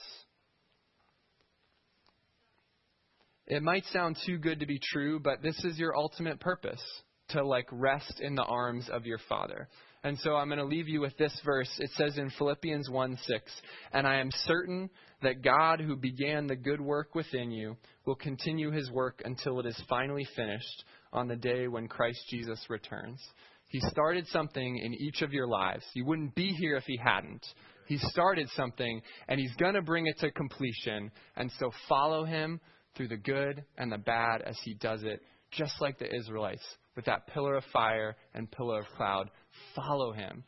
It 3.47 3.63
might 3.63 3.85
sound 3.87 4.17
too 4.25 4.39
good 4.39 4.61
to 4.61 4.67
be 4.67 4.81
true, 4.83 5.21
but 5.21 5.43
this 5.43 5.63
is 5.65 5.79
your 5.79 5.95
ultimate 5.95 6.41
purpose 6.41 6.83
to 7.29 7.45
like 7.45 7.69
rest 7.71 8.21
in 8.21 8.35
the 8.35 8.43
arms 8.43 8.89
of 8.91 9.05
your 9.05 9.19
Father. 9.29 9.69
And 10.03 10.19
so 10.19 10.35
I'm 10.37 10.49
going 10.49 10.59
to 10.59 10.65
leave 10.65 10.89
you 10.89 11.01
with 11.01 11.17
this 11.17 11.39
verse. 11.45 11.71
It 11.79 11.91
says 11.95 12.19
in 12.19 12.31
Philippians 12.39 12.91
1 12.91 13.19
6, 13.27 13.53
And 13.93 14.07
I 14.07 14.17
am 14.17 14.31
certain 14.45 14.91
that 15.23 15.43
God, 15.43 15.81
who 15.81 15.97
began 15.97 16.47
the 16.47 16.57
good 16.57 16.81
work 16.81 17.15
within 17.15 17.51
you, 17.51 17.77
will 18.05 18.15
continue 18.15 18.71
his 18.71 18.91
work 18.91 19.23
until 19.25 19.61
it 19.61 19.67
is 19.67 19.83
finally 19.89 20.27
finished 20.37 20.85
on 21.15 21.29
the 21.29 21.37
day 21.37 21.69
when 21.69 21.89
Christ 21.89 22.21
Jesus 22.29 22.61
returns. 22.69 23.21
He 23.69 23.81
started 23.81 24.27
something 24.29 24.79
in 24.79 24.95
each 24.95 25.23
of 25.23 25.33
your 25.33 25.49
lives. 25.49 25.85
You 25.95 26.05
wouldn't 26.05 26.35
be 26.35 26.49
here 26.49 26.77
if 26.77 26.85
he 26.85 26.99
hadn't. 27.03 27.45
He 27.87 27.99
started 27.99 28.49
something, 28.51 29.01
and 29.29 29.41
he's 29.41 29.55
going 29.57 29.75
to 29.75 29.83
bring 29.83 30.07
it 30.07 30.19
to 30.21 30.31
completion. 30.31 31.11
And 31.37 31.51
so 31.59 31.71
follow 31.89 32.25
him 32.25 32.61
through 32.97 33.09
the 33.09 33.17
good 33.17 33.65
and 33.77 33.91
the 33.91 33.99
bad 33.99 34.43
as 34.43 34.59
he 34.65 34.75
does 34.75 35.03
it, 35.03 35.21
just 35.51 35.75
like 35.81 35.99
the 35.99 36.15
Israelites 36.15 36.65
with 36.97 37.05
that 37.07 37.27
pillar 37.29 37.57
of 37.57 37.65
fire 37.73 38.17
and 38.35 38.51
pillar 38.51 38.81
of 38.81 38.87
cloud. 38.97 39.31
Follow 39.75 40.13
him. 40.13 40.45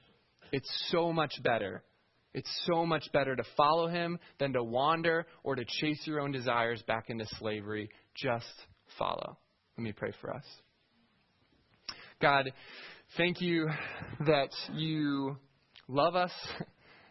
It's 0.52 0.88
so 0.90 1.12
much 1.12 1.32
better. 1.42 1.82
It's 2.32 2.50
so 2.66 2.86
much 2.86 3.10
better 3.12 3.34
to 3.34 3.42
follow 3.56 3.88
him 3.88 4.18
than 4.38 4.52
to 4.52 4.62
wander 4.62 5.26
or 5.42 5.56
to 5.56 5.64
chase 5.64 6.06
your 6.06 6.20
own 6.20 6.32
desires 6.32 6.82
back 6.86 7.06
into 7.08 7.26
slavery. 7.38 7.88
Just 8.14 8.46
follow. 8.98 9.38
Let 9.76 9.84
me 9.84 9.92
pray 9.92 10.12
for 10.20 10.32
us. 10.32 10.44
God, 12.20 12.50
thank 13.18 13.42
you 13.42 13.68
that 14.26 14.48
you 14.72 15.36
love 15.86 16.16
us, 16.16 16.32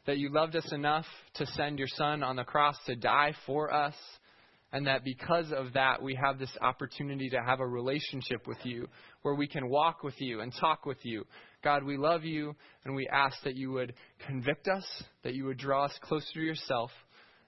that 0.08 0.18
you 0.18 0.34
loved 0.34 0.56
us 0.56 0.72
enough 0.72 1.06
to 1.36 1.46
send 1.46 1.78
your 1.78 1.88
Son 1.88 2.24
on 2.24 2.36
the 2.36 2.44
cross 2.44 2.76
to 2.88 2.96
die 2.96 3.34
for 3.46 3.72
us, 3.72 3.94
and 4.74 4.88
that 4.88 5.04
because 5.04 5.52
of 5.56 5.74
that, 5.74 6.02
we 6.02 6.16
have 6.16 6.40
this 6.40 6.52
opportunity 6.60 7.30
to 7.30 7.38
have 7.38 7.60
a 7.60 7.68
relationship 7.68 8.48
with 8.48 8.58
you 8.64 8.88
where 9.22 9.36
we 9.36 9.48
can 9.48 9.70
walk 9.70 10.04
with 10.04 10.20
you 10.20 10.42
and 10.42 10.52
talk 10.60 10.88
with 10.88 10.98
you. 11.04 11.24
God, 11.64 11.84
we 11.84 11.98
love 11.98 12.24
you, 12.24 12.56
and 12.84 12.96
we 12.96 13.08
ask 13.14 13.38
that 13.44 13.56
you 13.56 13.72
would 13.74 13.94
convict 14.26 14.68
us, 14.68 14.86
that 15.24 15.36
you 15.36 15.46
would 15.46 15.58
draw 15.58 15.86
us 15.86 15.94
closer 16.02 16.26
to 16.34 16.42
yourself, 16.42 16.90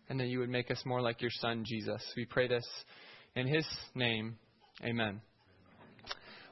and 0.10 0.20
that 0.20 0.28
you 0.28 0.38
would 0.38 0.50
make 0.50 0.70
us 0.70 0.82
more 0.86 1.02
like 1.02 1.22
your 1.22 1.32
Son, 1.42 1.64
Jesus. 1.66 2.04
We 2.16 2.26
pray 2.26 2.48
this 2.48 2.66
in 3.36 3.48
his 3.48 3.68
name. 3.96 4.38
Amen. 4.84 5.22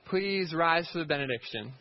Please 0.05 0.53
rise 0.53 0.87
for 0.91 0.99
the 0.99 1.05
benediction. 1.05 1.73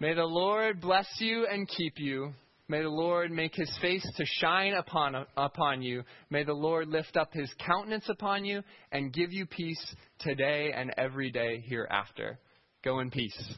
May 0.00 0.14
the 0.14 0.24
Lord 0.24 0.80
bless 0.80 1.06
you 1.18 1.46
and 1.46 1.68
keep 1.68 1.98
you. 1.98 2.32
May 2.68 2.82
the 2.82 2.88
Lord 2.88 3.30
make 3.30 3.54
his 3.54 3.70
face 3.80 4.06
to 4.16 4.24
shine 4.26 4.74
upon, 4.74 5.26
upon 5.36 5.82
you. 5.82 6.02
May 6.30 6.44
the 6.44 6.52
Lord 6.52 6.88
lift 6.88 7.16
up 7.16 7.32
his 7.32 7.50
countenance 7.64 8.08
upon 8.08 8.44
you 8.44 8.62
and 8.90 9.12
give 9.12 9.32
you 9.32 9.46
peace 9.46 9.94
today 10.18 10.72
and 10.74 10.92
every 10.98 11.30
day 11.30 11.62
hereafter. 11.66 12.38
Go 12.84 12.98
in 13.00 13.10
peace. 13.10 13.54